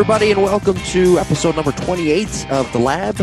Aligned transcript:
Everybody, 0.00 0.30
and 0.30 0.42
welcome 0.42 0.76
to 0.76 1.18
episode 1.18 1.56
number 1.56 1.72
28 1.72 2.50
of 2.50 2.72
The 2.72 2.78
Lab, 2.78 3.16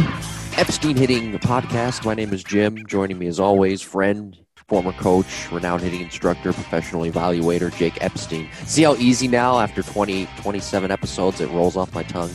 Epstein 0.57 0.95
Hitting 0.95 1.33
Podcast. 1.39 2.05
My 2.05 2.13
name 2.13 2.31
is 2.31 2.43
Jim. 2.43 2.85
Joining 2.85 3.17
me, 3.17 3.25
as 3.25 3.39
always, 3.39 3.81
friend, 3.81 4.37
former 4.67 4.91
coach, 4.91 5.51
renowned 5.51 5.81
hitting 5.81 6.01
instructor, 6.01 6.53
professional 6.53 7.01
evaluator, 7.01 7.75
Jake 7.75 7.99
Epstein. 8.03 8.47
See 8.65 8.83
how 8.83 8.93
easy 8.97 9.27
now, 9.27 9.57
after 9.59 9.81
20, 9.81 10.27
27 10.37 10.91
episodes, 10.91 11.41
it 11.41 11.49
rolls 11.49 11.75
off 11.75 11.91
my 11.95 12.03
tongue? 12.03 12.29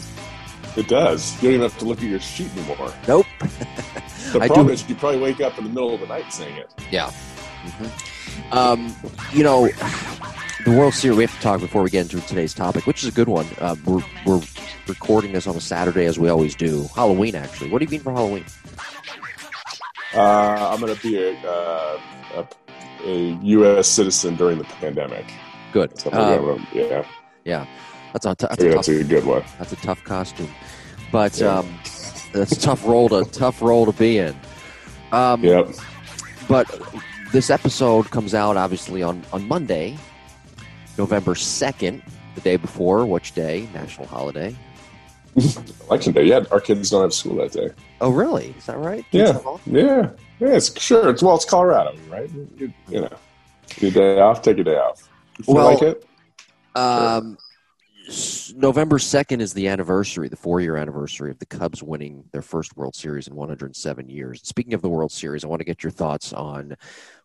It 0.77 0.88
does. 0.88 1.37
You 1.37 1.51
don't 1.51 1.54
even 1.54 1.70
have 1.70 1.79
to 1.79 1.84
look 1.84 1.98
at 1.98 2.04
your 2.09 2.18
sheet 2.18 2.51
anymore. 2.56 2.93
Nope. 3.06 3.27
The 4.32 4.40
I 4.40 4.48
problem 4.48 4.66
do- 4.66 4.73
is 4.73 4.88
you 4.88 4.96
probably 4.96 5.20
wake 5.20 5.40
up 5.40 5.56
in 5.56 5.62
the 5.62 5.70
middle 5.70 5.95
of 5.95 6.01
the 6.01 6.07
night 6.09 6.32
saying 6.32 6.57
it. 6.57 6.74
Yeah. 6.90 7.13
Um, 8.51 8.93
you 9.32 9.45
know, 9.45 9.68
the 10.65 10.71
World 10.71 10.95
Series, 10.95 11.16
we 11.16 11.24
have 11.24 11.35
to 11.35 11.41
talk 11.41 11.60
before 11.60 11.82
we 11.82 11.91
get 11.91 12.02
into 12.13 12.24
today's 12.27 12.55
topic, 12.55 12.87
which 12.87 13.02
is 13.02 13.09
a 13.09 13.13
good 13.13 13.29
one. 13.29 13.46
Uh, 13.60 13.74
we're, 13.85 14.02
we're 14.24 14.41
recording 14.87 15.32
this 15.32 15.46
on 15.46 15.57
a 15.57 15.60
Saturday, 15.60 16.07
as 16.07 16.19
we 16.19 16.29
always 16.29 16.54
do. 16.54 16.87
Halloween, 16.95 17.35
actually. 17.35 17.71
What 17.71 17.79
do 17.80 17.85
you 17.85 17.91
mean 17.91 18.01
for 18.01 18.13
Halloween? 18.13 18.45
Uh, 20.15 20.71
I'm 20.73 20.80
going 20.80 20.95
to 20.95 21.02
be 21.02 21.16
a, 21.21 21.37
uh, 21.49 22.01
a, 22.37 22.49
a 23.09 23.38
U.S. 23.43 23.88
citizen 23.88 24.37
during 24.37 24.59
the 24.59 24.65
pandemic. 24.65 25.24
Good. 25.73 25.93
Gonna- 26.04 26.66
yeah, 26.73 27.04
yeah. 27.45 27.66
That's 28.13 28.26
a, 28.26 28.37
that's, 28.38 28.43
a 28.43 28.47
tough, 28.47 28.59
that's 28.74 28.88
a 28.88 29.04
good 29.04 29.24
one. 29.24 29.43
that's 29.59 29.73
a 29.73 29.76
tough 29.76 30.04
costume. 30.04 30.51
But 31.10 31.38
Yeah. 31.41 31.59
um, 31.60 31.79
that's 32.35 32.52
a 32.52 32.60
tough 32.60 32.87
role 32.87 33.09
to 33.09 33.24
tough 33.30 33.63
role 33.63 33.87
to 33.87 33.93
be 33.93 34.19
in. 34.19 34.37
Um, 35.13 35.43
Yep. 35.43 35.71
But 36.47 36.71
this 37.32 37.49
episode 37.49 38.10
comes 38.10 38.35
out 38.35 38.59
obviously 38.59 39.02
on, 39.02 39.23
on 39.32 39.49
Monday, 39.49 39.97
November 40.98 41.35
2nd, 41.35 42.02
the 42.35 42.40
day 42.40 42.57
before, 42.57 43.07
which 43.07 43.32
day? 43.35 43.68
National 43.74 44.07
holiday. 44.07 44.54
Election 45.88 46.12
day. 46.12 46.24
Yeah, 46.24 46.45
our 46.51 46.60
kids 46.60 46.90
don't 46.90 47.02
have 47.02 47.15
school 47.15 47.37
that 47.37 47.52
day. 47.52 47.71
Oh, 48.01 48.10
really? 48.10 48.54
Is 48.59 48.66
that 48.66 48.79
right? 48.79 49.04
Yeah. 49.10 49.32
Kids 49.32 49.45
off? 49.46 49.63
Yeah. 49.66 50.10
Yeah, 50.40 50.48
it's 50.57 50.79
sure. 50.80 51.09
It's 51.10 51.23
well, 51.23 51.37
it's 51.37 51.45
Colorado, 51.45 51.95
right? 52.10 52.30
You, 52.57 52.73
you 52.88 53.01
know, 53.02 53.16
your 53.79 53.90
day 53.93 54.20
off, 54.20 54.43
take 54.43 54.59
a 54.59 54.65
day 54.65 54.76
off. 54.76 55.09
You 55.38 55.45
feel 55.45 55.54
Well- 55.54 55.66
like 55.73 55.82
it? 55.82 56.04
Um, 56.74 57.37
s- 58.09 58.52
November 58.57 58.98
2nd 58.98 59.40
is 59.40 59.52
the 59.54 59.68
anniversary, 59.68 60.29
the 60.29 60.37
four 60.37 60.60
year 60.60 60.76
anniversary 60.76 61.30
of 61.30 61.38
the 61.38 61.46
Cubs 61.46 61.82
winning 61.82 62.24
their 62.32 62.43
first 62.43 62.76
World 62.76 62.95
Series 62.95 63.29
in 63.29 63.35
107 63.35 64.09
years. 64.09 64.41
Speaking 64.43 64.72
of 64.75 64.82
the 64.82 64.88
World 64.88 65.12
Series, 65.12 65.44
I 65.44 65.48
want 65.48 65.60
to 65.60 65.65
get 65.66 65.82
your 65.82 65.91
thoughts 65.93 66.32
on 66.32 66.76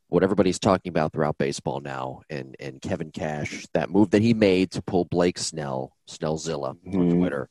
what 0.10 0.24
everybody's 0.24 0.60
talking 0.60 0.90
about 0.90 1.12
throughout 1.12 1.38
baseball 1.38 1.82
now 1.82 2.22
and, 2.30 2.56
and 2.60 2.82
Kevin 2.82 3.12
Cash, 3.12 3.68
that 3.74 3.90
move 3.90 4.12
that 4.12 4.22
he 4.22 4.34
made 4.34 4.72
to 4.72 4.82
pull 4.82 5.06
Blake 5.06 5.38
Snell, 5.38 5.92
Snellzilla 6.08 6.70
on 6.70 6.78
Mhm. 6.86 7.18
Twitter. 7.18 7.50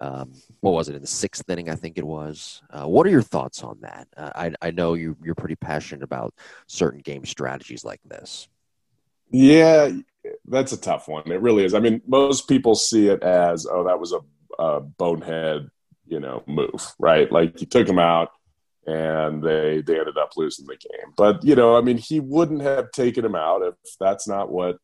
Um, 0.00 0.32
what 0.60 0.70
was 0.72 0.88
it 0.88 0.94
in 0.94 1.02
the 1.02 1.06
sixth 1.08 1.48
inning? 1.50 1.68
I 1.68 1.74
think 1.74 1.98
it 1.98 2.06
was. 2.06 2.62
Uh, 2.70 2.86
what 2.86 3.06
are 3.06 3.10
your 3.10 3.22
thoughts 3.22 3.62
on 3.62 3.78
that? 3.82 4.08
Uh, 4.16 4.30
I, 4.34 4.52
I 4.62 4.70
know 4.70 4.94
you, 4.94 5.16
you're 5.22 5.34
pretty 5.34 5.56
passionate 5.56 6.02
about 6.02 6.32
certain 6.66 7.00
game 7.00 7.26
strategies 7.26 7.84
like 7.84 8.00
this. 8.04 8.48
Yeah, 9.30 9.90
that's 10.46 10.72
a 10.72 10.80
tough 10.80 11.06
one. 11.08 11.30
It 11.30 11.40
really 11.40 11.64
is. 11.64 11.74
I 11.74 11.80
mean, 11.80 12.00
most 12.06 12.48
people 12.48 12.74
see 12.74 13.08
it 13.08 13.22
as, 13.22 13.66
oh, 13.66 13.84
that 13.84 14.00
was 14.00 14.12
a, 14.12 14.20
a 14.62 14.80
bonehead, 14.80 15.68
you 16.06 16.20
know, 16.20 16.42
move, 16.46 16.94
right? 16.98 17.30
Like 17.30 17.60
you 17.60 17.66
took 17.66 17.88
him 17.88 17.98
out 17.98 18.30
and 18.90 19.42
they 19.42 19.82
they 19.82 19.98
ended 19.98 20.18
up 20.18 20.32
losing 20.36 20.66
the 20.66 20.76
game. 20.76 21.12
But 21.16 21.44
you 21.44 21.54
know, 21.54 21.76
I 21.76 21.80
mean, 21.80 21.98
he 21.98 22.20
wouldn't 22.20 22.62
have 22.62 22.90
taken 22.92 23.24
him 23.24 23.34
out 23.34 23.62
if 23.62 23.74
that's 23.98 24.26
not 24.26 24.50
what 24.50 24.78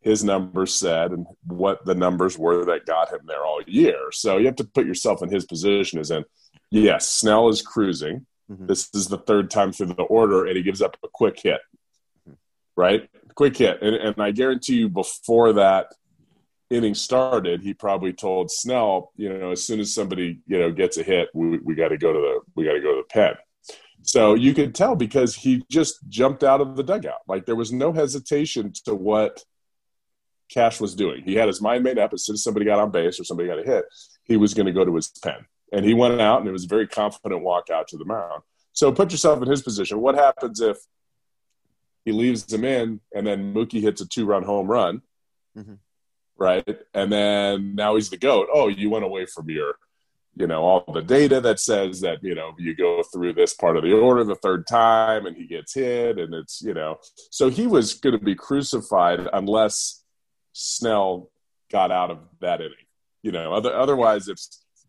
his 0.00 0.24
numbers 0.24 0.74
said 0.74 1.12
and 1.12 1.26
what 1.46 1.84
the 1.84 1.94
numbers 1.94 2.36
were 2.36 2.64
that 2.64 2.86
got 2.86 3.12
him 3.12 3.20
there 3.26 3.44
all 3.44 3.62
year. 3.66 4.10
So 4.10 4.38
you 4.38 4.46
have 4.46 4.56
to 4.56 4.64
put 4.64 4.86
yourself 4.86 5.22
in 5.22 5.30
his 5.30 5.44
position 5.44 6.00
as 6.00 6.10
in, 6.10 6.24
yes, 6.70 7.06
Snell 7.06 7.48
is 7.48 7.62
cruising. 7.62 8.26
Mhm. 8.50 8.66
This 8.66 8.90
is 8.94 9.06
the 9.06 9.18
third 9.18 9.50
time 9.50 9.70
through 9.70 9.86
the 9.86 10.02
order, 10.02 10.46
and 10.46 10.56
he 10.56 10.62
gives 10.64 10.82
up 10.82 10.96
a 11.04 11.08
quick 11.08 11.38
hit 11.40 11.60
right? 12.76 13.08
Quick 13.34 13.56
hit. 13.56 13.82
And, 13.82 13.94
and 13.94 14.20
I 14.20 14.30
guarantee 14.30 14.76
you, 14.76 14.88
before 14.88 15.54
that 15.54 15.92
inning 16.72 16.94
started, 16.94 17.62
he 17.62 17.74
probably 17.74 18.12
told 18.12 18.50
Snell, 18.50 19.12
you 19.16 19.32
know, 19.36 19.50
as 19.50 19.64
soon 19.64 19.80
as 19.80 19.94
somebody, 19.94 20.40
you 20.46 20.58
know, 20.58 20.72
gets 20.72 20.96
a 20.96 21.02
hit, 21.02 21.28
we, 21.34 21.58
we 21.58 21.74
got 21.74 21.88
to 21.88 21.98
go 21.98 22.12
to 22.12 22.18
the, 22.18 22.40
we 22.54 22.64
got 22.64 22.72
to 22.72 22.80
go 22.80 22.94
to 22.94 23.02
the 23.02 23.12
pen. 23.12 23.34
So 24.02 24.34
you 24.34 24.52
could 24.52 24.74
tell 24.74 24.96
because 24.96 25.34
he 25.34 25.62
just 25.70 26.08
jumped 26.08 26.42
out 26.42 26.60
of 26.60 26.76
the 26.76 26.82
dugout. 26.82 27.20
Like 27.28 27.46
there 27.46 27.54
was 27.54 27.72
no 27.72 27.92
hesitation 27.92 28.72
to 28.84 28.94
what 28.94 29.44
Cash 30.50 30.80
was 30.80 30.94
doing. 30.94 31.22
He 31.22 31.34
had 31.34 31.46
his 31.46 31.60
mind 31.60 31.84
made 31.84 31.98
up 31.98 32.12
as 32.12 32.24
soon 32.24 32.34
as 32.34 32.42
somebody 32.42 32.66
got 32.66 32.80
on 32.80 32.90
base 32.90 33.20
or 33.20 33.24
somebody 33.24 33.48
got 33.48 33.60
a 33.60 33.62
hit, 33.62 33.84
he 34.24 34.36
was 34.36 34.54
going 34.54 34.66
to 34.66 34.72
go 34.72 34.84
to 34.84 34.94
his 34.94 35.08
pen. 35.22 35.46
And 35.72 35.84
he 35.84 35.94
went 35.94 36.20
out 36.20 36.40
and 36.40 36.48
it 36.48 36.52
was 36.52 36.64
a 36.64 36.68
very 36.68 36.86
confident 36.86 37.42
walk 37.42 37.70
out 37.70 37.88
to 37.88 37.96
the 37.96 38.04
mound. 38.04 38.42
So 38.72 38.90
put 38.90 39.12
yourself 39.12 39.40
in 39.42 39.48
his 39.48 39.62
position. 39.62 40.00
What 40.00 40.16
happens 40.16 40.60
if 40.60 40.78
he 42.04 42.12
leaves 42.12 42.52
him 42.52 42.64
in 42.64 43.00
and 43.14 43.26
then 43.26 43.54
Mookie 43.54 43.80
hits 43.80 44.00
a 44.00 44.06
two 44.06 44.26
run 44.26 44.42
home 44.42 44.66
run? 44.66 45.02
Mhm. 45.56 45.78
Right. 46.36 46.66
And 46.94 47.12
then 47.12 47.74
now 47.74 47.94
he's 47.94 48.10
the 48.10 48.16
GOAT. 48.16 48.48
Oh, 48.52 48.68
you 48.68 48.90
went 48.90 49.04
away 49.04 49.26
from 49.26 49.48
your, 49.48 49.74
you 50.34 50.46
know, 50.46 50.62
all 50.62 50.84
the 50.92 51.02
data 51.02 51.40
that 51.40 51.60
says 51.60 52.00
that, 52.00 52.18
you 52.22 52.34
know, 52.34 52.52
you 52.58 52.74
go 52.74 53.02
through 53.12 53.34
this 53.34 53.54
part 53.54 53.76
of 53.76 53.84
the 53.84 53.92
order 53.92 54.24
the 54.24 54.34
third 54.36 54.66
time 54.66 55.26
and 55.26 55.36
he 55.36 55.46
gets 55.46 55.74
hit 55.74 56.18
and 56.18 56.34
it's, 56.34 56.62
you 56.62 56.74
know, 56.74 56.98
so 57.30 57.48
he 57.48 57.66
was 57.66 57.94
going 57.94 58.18
to 58.18 58.24
be 58.24 58.34
crucified 58.34 59.28
unless 59.32 60.02
Snell 60.52 61.30
got 61.70 61.90
out 61.90 62.10
of 62.10 62.18
that 62.40 62.60
inning. 62.60 62.74
You 63.22 63.32
know, 63.32 63.52
other, 63.52 63.74
otherwise, 63.74 64.28
if 64.28 64.38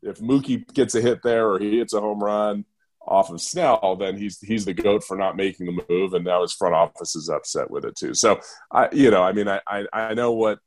if 0.01 0.19
Mookie 0.19 0.71
gets 0.73 0.95
a 0.95 1.01
hit 1.01 1.21
there 1.23 1.49
or 1.49 1.59
he 1.59 1.77
hits 1.77 1.93
a 1.93 2.01
home 2.01 2.19
run 2.19 2.65
off 3.05 3.29
of 3.29 3.41
Snell, 3.41 3.95
then 3.99 4.17
he's 4.17 4.39
he's 4.39 4.65
the 4.65 4.73
goat 4.73 5.03
for 5.03 5.17
not 5.17 5.37
making 5.37 5.65
the 5.65 5.83
move, 5.87 6.13
and 6.13 6.25
now 6.25 6.41
his 6.41 6.53
front 6.53 6.75
office 6.75 7.15
is 7.15 7.29
upset 7.29 7.69
with 7.69 7.85
it 7.85 7.95
too. 7.95 8.13
So 8.13 8.39
I, 8.71 8.89
you 8.91 9.11
know, 9.11 9.23
I 9.23 9.33
mean, 9.33 9.47
I 9.47 9.61
I, 9.67 9.85
I 9.93 10.13
know 10.13 10.31
what 10.33 10.59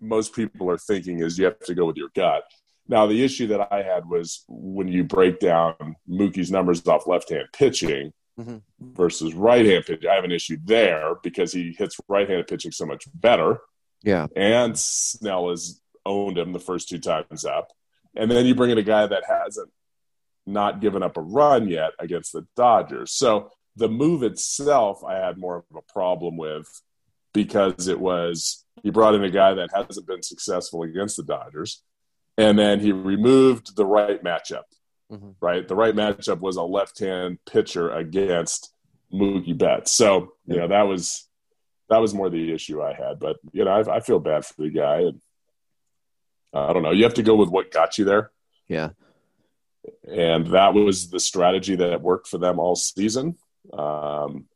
most 0.00 0.34
people 0.34 0.70
are 0.70 0.78
thinking 0.78 1.20
is 1.20 1.38
you 1.38 1.44
have 1.46 1.58
to 1.60 1.74
go 1.74 1.84
with 1.86 1.96
your 1.96 2.10
gut. 2.14 2.44
Now, 2.88 3.06
the 3.06 3.22
issue 3.22 3.46
that 3.48 3.68
I 3.72 3.82
had 3.82 4.08
was 4.08 4.44
when 4.48 4.88
you 4.88 5.04
break 5.04 5.38
down 5.38 5.96
Mookie's 6.08 6.50
numbers 6.50 6.86
off 6.86 7.06
left-hand 7.06 7.48
pitching 7.52 8.12
Mhm. 8.38 8.62
versus 8.80 9.34
right-hand 9.34 9.84
pitching. 9.86 10.08
I 10.10 10.14
have 10.14 10.24
an 10.24 10.32
issue 10.32 10.56
there 10.64 11.14
because 11.22 11.52
he 11.52 11.72
hits 11.76 11.96
right-handed 12.08 12.46
pitching 12.48 12.72
so 12.72 12.86
much 12.86 13.04
better 13.14 13.60
Yeah. 14.02 14.26
and 14.34 14.78
Snell 14.78 15.50
has 15.50 15.80
owned 16.06 16.38
him 16.38 16.52
the 16.52 16.58
first 16.60 16.88
two 16.88 16.98
times 16.98 17.44
up. 17.44 17.70
And 18.16 18.30
then 18.30 18.46
you 18.46 18.54
bring 18.54 18.70
in 18.70 18.78
a 18.78 18.82
guy 18.82 19.06
that 19.06 19.24
hasn't 19.28 19.70
not 20.46 20.80
given 20.80 21.02
up 21.02 21.16
a 21.16 21.20
run 21.20 21.68
yet 21.68 21.92
against 21.98 22.32
the 22.32 22.46
Dodgers. 22.56 23.12
So 23.12 23.50
the 23.76 23.88
move 23.88 24.22
itself, 24.22 25.04
I 25.04 25.14
had 25.16 25.36
more 25.38 25.56
of 25.58 25.64
a 25.76 25.92
problem 25.92 26.36
with 26.36 26.66
because 27.32 27.86
it 27.86 28.00
was 28.00 28.64
you 28.82 28.92
brought 28.92 29.14
in 29.14 29.24
a 29.24 29.30
guy 29.30 29.54
that 29.54 29.70
hasn't 29.74 30.06
been 30.06 30.22
successful 30.22 30.82
against 30.82 31.16
the 31.16 31.22
Dodgers, 31.22 31.82
and 32.38 32.58
then 32.58 32.80
he 32.80 32.92
removed 32.92 33.76
the 33.76 33.84
right 33.86 34.22
matchup. 34.22 34.64
Mhm. 35.10 35.34
Right, 35.40 35.66
the 35.66 35.74
right 35.74 35.94
matchup 35.94 36.40
was 36.40 36.56
a 36.56 36.62
left-hand 36.62 37.38
pitcher 37.44 37.90
against 37.90 38.72
Mookie 39.12 39.58
Betts. 39.58 39.90
So 39.90 40.34
you 40.46 40.56
know 40.56 40.68
that 40.68 40.82
was 40.84 41.28
that 41.88 41.98
was 41.98 42.14
more 42.14 42.30
the 42.30 42.52
issue 42.52 42.80
I 42.80 42.92
had. 42.92 43.18
But 43.18 43.38
you 43.52 43.64
know, 43.64 43.72
I, 43.72 43.96
I 43.96 44.00
feel 44.00 44.20
bad 44.20 44.44
for 44.46 44.62
the 44.62 44.70
guy, 44.70 44.98
and 45.00 45.20
I 46.52 46.72
don't 46.72 46.82
know. 46.84 46.92
You 46.92 47.02
have 47.04 47.14
to 47.14 47.22
go 47.24 47.34
with 47.34 47.48
what 47.48 47.72
got 47.72 47.98
you 47.98 48.04
there, 48.04 48.30
Yeah. 48.68 48.90
and 50.08 50.46
that 50.48 50.74
was 50.74 51.10
the 51.10 51.18
strategy 51.20 51.74
that 51.76 52.00
worked 52.02 52.28
for 52.28 52.38
them 52.38 52.58
all 52.60 52.76
season. 52.76 53.36
Um, 53.72 54.46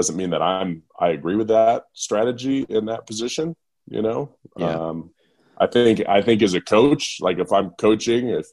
doesn't 0.00 0.16
mean 0.16 0.30
that 0.30 0.40
I'm 0.42 0.82
I 0.98 1.08
agree 1.10 1.36
with 1.36 1.48
that 1.48 1.84
strategy 1.92 2.64
in 2.68 2.86
that 2.86 3.06
position. 3.06 3.54
You 3.86 4.02
know, 4.02 4.20
Yeah. 4.56 4.74
um, 4.88 5.10
I 5.58 5.66
think 5.66 6.00
I 6.08 6.22
think 6.22 6.40
as 6.42 6.54
a 6.54 6.60
coach, 6.60 7.18
like 7.20 7.38
if 7.38 7.52
I'm 7.52 7.70
coaching, 7.70 8.28
if 8.28 8.46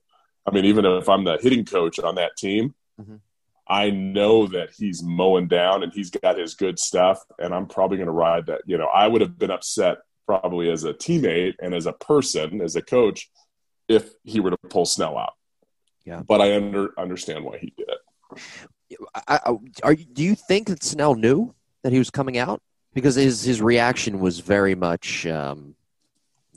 I 0.46 0.52
mean 0.54 0.66
even 0.66 0.84
if 0.86 1.08
I'm 1.08 1.24
the 1.24 1.38
hitting 1.42 1.64
coach 1.66 2.00
on 2.00 2.16
that 2.16 2.36
team, 2.38 2.76
Mhm. 3.00 3.20
I 3.70 3.90
know 3.92 4.48
that 4.48 4.70
he's 4.78 5.02
mowing 5.04 5.48
down 5.48 5.84
and 5.84 5.92
he's 5.94 6.10
got 6.10 6.38
his 6.38 6.54
good 6.56 6.78
stuff, 6.80 7.24
and 7.40 7.54
I'm 7.56 7.68
probably 7.68 7.98
going 7.98 8.08
to 8.08 8.14
ride 8.28 8.46
that. 8.48 8.62
You 8.66 8.78
know, 8.78 8.88
I 8.88 9.08
would 9.08 9.22
have 9.22 9.38
been 9.38 9.52
upset 9.52 9.98
probably 10.26 10.70
as 10.70 10.84
a 10.86 10.94
teammate 10.94 11.56
and 11.62 11.74
as 11.76 11.86
a 11.86 11.94
person, 11.94 12.62
as 12.62 12.76
a 12.76 12.82
coach, 12.82 13.30
if 13.88 14.04
he 14.24 14.40
were 14.42 14.52
to 14.52 14.58
pull 14.70 14.86
Snell 14.86 15.18
out. 15.18 15.34
Yeah. 16.06 16.22
but 16.26 16.40
I 16.42 16.56
under 16.56 16.98
understand 16.98 17.44
why 17.44 17.58
he 17.58 17.74
did 17.78 17.90
it. 17.96 18.02
I, 19.16 19.40
I, 19.46 19.58
are 19.84 19.96
do 19.96 20.24
you 20.24 20.36
think 20.36 20.68
that 20.68 20.84
Snell 20.84 21.16
knew 21.16 21.54
that 21.84 21.92
he 21.92 21.98
was 22.00 22.10
coming 22.10 22.38
out? 22.38 22.62
Because 22.94 23.16
his 23.16 23.44
his 23.44 23.62
reaction 23.62 24.20
was 24.20 24.40
very 24.40 24.76
much 24.76 25.26
um, 25.28 25.76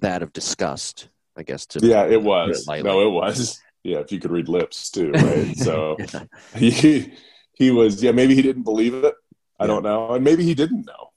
that 0.00 0.23
of 0.23 0.32
disgust, 0.32 1.09
I 1.37 1.43
guess. 1.43 1.67
To 1.67 1.81
Yeah, 1.87 2.05
it 2.06 2.23
was. 2.23 2.67
No, 2.67 3.06
it 3.06 3.11
was. 3.11 3.61
Yeah, 3.82 3.99
if 3.99 4.12
you 4.12 4.21
could 4.21 4.31
read 4.31 4.49
lips 4.49 4.91
too, 4.91 5.11
right? 5.15 5.56
So 5.56 5.97
Yeah. 5.99 6.25
he 6.56 7.12
he 7.55 7.71
was. 7.71 8.03
Yeah, 8.03 8.12
maybe 8.12 8.35
he 8.35 8.43
didn't 8.43 8.62
believe 8.62 8.94
it. 8.94 9.15
I 9.59 9.65
Yeah. 9.65 9.67
don't 9.69 9.83
know, 9.83 10.12
and 10.15 10.25
maybe 10.25 10.44
he 10.44 10.55
didn't 10.55 10.87
know. 10.87 11.09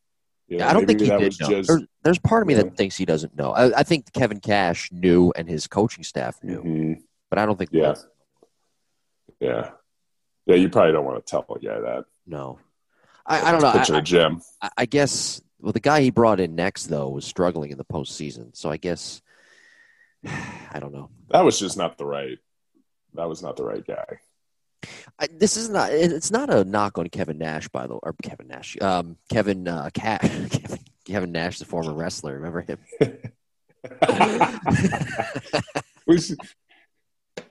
You 0.47 0.57
know, 0.57 0.67
I 0.67 0.73
don't 0.73 0.85
think 0.85 0.99
he 0.99 1.07
did 1.07 1.39
know. 1.39 1.47
just- 1.49 1.67
There's, 1.69 1.83
there's 2.03 2.19
part 2.19 2.41
of 2.41 2.47
me 2.47 2.55
Yeah. 2.55 2.63
that 2.63 2.75
thinks 2.75 2.97
he 2.97 3.05
doesn't 3.05 3.35
know. 3.37 3.51
I, 3.53 3.79
I 3.79 3.83
think 3.83 4.11
Kevin 4.13 4.39
Cash 4.41 4.91
knew 4.91 5.31
and 5.35 5.47
his 5.47 5.67
coaching 5.67 6.03
staff 6.03 6.37
knew, 6.43 6.61
Mhm. 6.61 7.01
but 7.29 7.39
I 7.39 7.45
don't 7.45 7.57
think 7.57 7.69
Yeah. 7.71 7.95
Yeah. 9.39 9.71
Yeah, 10.45 10.55
you 10.55 10.69
probably 10.69 10.91
don't 10.91 11.05
want 11.05 11.25
to 11.25 11.29
tell 11.29 11.45
a 11.49 11.59
guy 11.59 11.79
that. 11.79 12.05
no. 12.25 12.59
I, 13.25 13.41
I 13.41 13.51
don't 13.53 13.61
know. 13.61 13.69
I, 13.69 13.77
Picture 13.77 13.95
of 13.95 14.03
Jim. 14.03 14.41
I, 14.61 14.69
I 14.79 14.85
guess 14.85 15.41
well, 15.61 15.71
the 15.71 15.79
guy 15.79 16.01
he 16.01 16.11
brought 16.11 16.41
in 16.41 16.55
next 16.55 16.87
though 16.87 17.07
was 17.07 17.23
struggling 17.23 17.71
in 17.71 17.77
the 17.77 17.85
postseason, 17.85 18.53
so 18.53 18.69
I 18.69 18.75
guess 18.75 19.21
I 20.25 20.79
don't 20.79 20.93
know. 20.93 21.09
That 21.29 21.45
was 21.45 21.57
just 21.57 21.77
not 21.77 21.97
the 21.97 22.05
right. 22.05 22.37
That 23.13 23.29
was 23.29 23.41
not 23.41 23.55
the 23.55 23.63
right 23.63 23.85
guy. 23.85 24.19
I, 25.17 25.29
this 25.31 25.55
is 25.55 25.69
not. 25.69 25.93
It's 25.93 26.31
not 26.31 26.49
a 26.49 26.65
knock 26.65 26.97
on 26.97 27.07
Kevin 27.07 27.37
Nash, 27.37 27.69
by 27.69 27.87
the 27.87 27.93
way, 27.93 27.99
or 28.03 28.13
Kevin 28.21 28.47
Nash. 28.47 28.75
Um, 28.81 29.15
Kevin 29.29 29.65
uh, 29.67 29.89
Cash. 29.93 30.49
Kevin, 30.49 30.79
Kevin 31.05 31.31
Nash, 31.31 31.59
the 31.59 31.65
former 31.65 31.93
wrestler. 31.93 32.33
Remember 32.33 32.61
him? 32.61 32.79
we 36.07 36.19
should, 36.19 36.39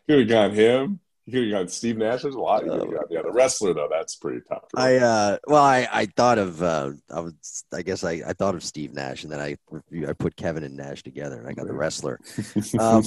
could 0.06 0.20
have 0.20 0.28
gone 0.28 0.50
him. 0.52 1.00
You 1.26 1.50
got 1.50 1.70
Steve 1.70 1.98
Nash. 1.98 2.22
There's 2.22 2.34
a 2.34 2.40
lot. 2.40 2.64
You 2.64 2.70
could 2.72 2.80
have 2.80 2.90
gone 2.90 3.22
the 3.22 3.32
wrestler 3.32 3.72
though. 3.74 3.88
That's 3.88 4.16
pretty 4.16 4.40
tough. 4.48 4.68
to 4.68 4.80
I 4.80 4.96
uh, 4.96 5.38
well, 5.46 5.62
I, 5.62 5.86
I 5.92 6.06
thought 6.06 6.38
of 6.38 6.62
uh, 6.62 6.92
I 7.10 7.20
was 7.20 7.64
I 7.72 7.82
guess 7.82 8.02
I, 8.02 8.22
I 8.26 8.32
thought 8.32 8.56
of 8.56 8.64
Steve 8.64 8.92
Nash, 8.92 9.22
and 9.22 9.32
then 9.32 9.38
I 9.38 9.56
I 10.08 10.12
put 10.14 10.34
Kevin 10.34 10.64
and 10.64 10.76
Nash 10.76 11.04
together, 11.04 11.38
and 11.38 11.48
I 11.48 11.52
got 11.52 11.66
the 11.66 11.74
wrestler. 11.74 12.18
Um, 12.78 13.04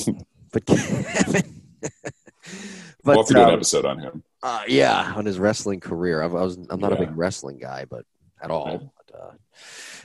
but 0.51 0.65
Kevin. 0.65 1.61
we'll 3.03 3.17
have 3.17 3.27
to 3.27 3.33
do 3.33 3.39
an 3.41 3.49
um, 3.49 3.53
episode 3.53 3.85
on 3.85 3.99
him. 3.99 4.23
Uh, 4.41 4.61
yeah, 4.67 5.13
on 5.15 5.25
his 5.25 5.39
wrestling 5.39 5.79
career. 5.81 6.21
I, 6.21 6.25
I 6.25 6.27
was 6.27 6.57
I'm 6.69 6.79
not 6.79 6.93
a 6.93 6.97
big 6.97 7.15
wrestling 7.17 7.57
guy, 7.57 7.85
but 7.89 8.05
at 8.41 8.51
all. 8.51 8.65
Right. 8.65 8.89
But, 9.07 9.19
uh, 9.19 9.31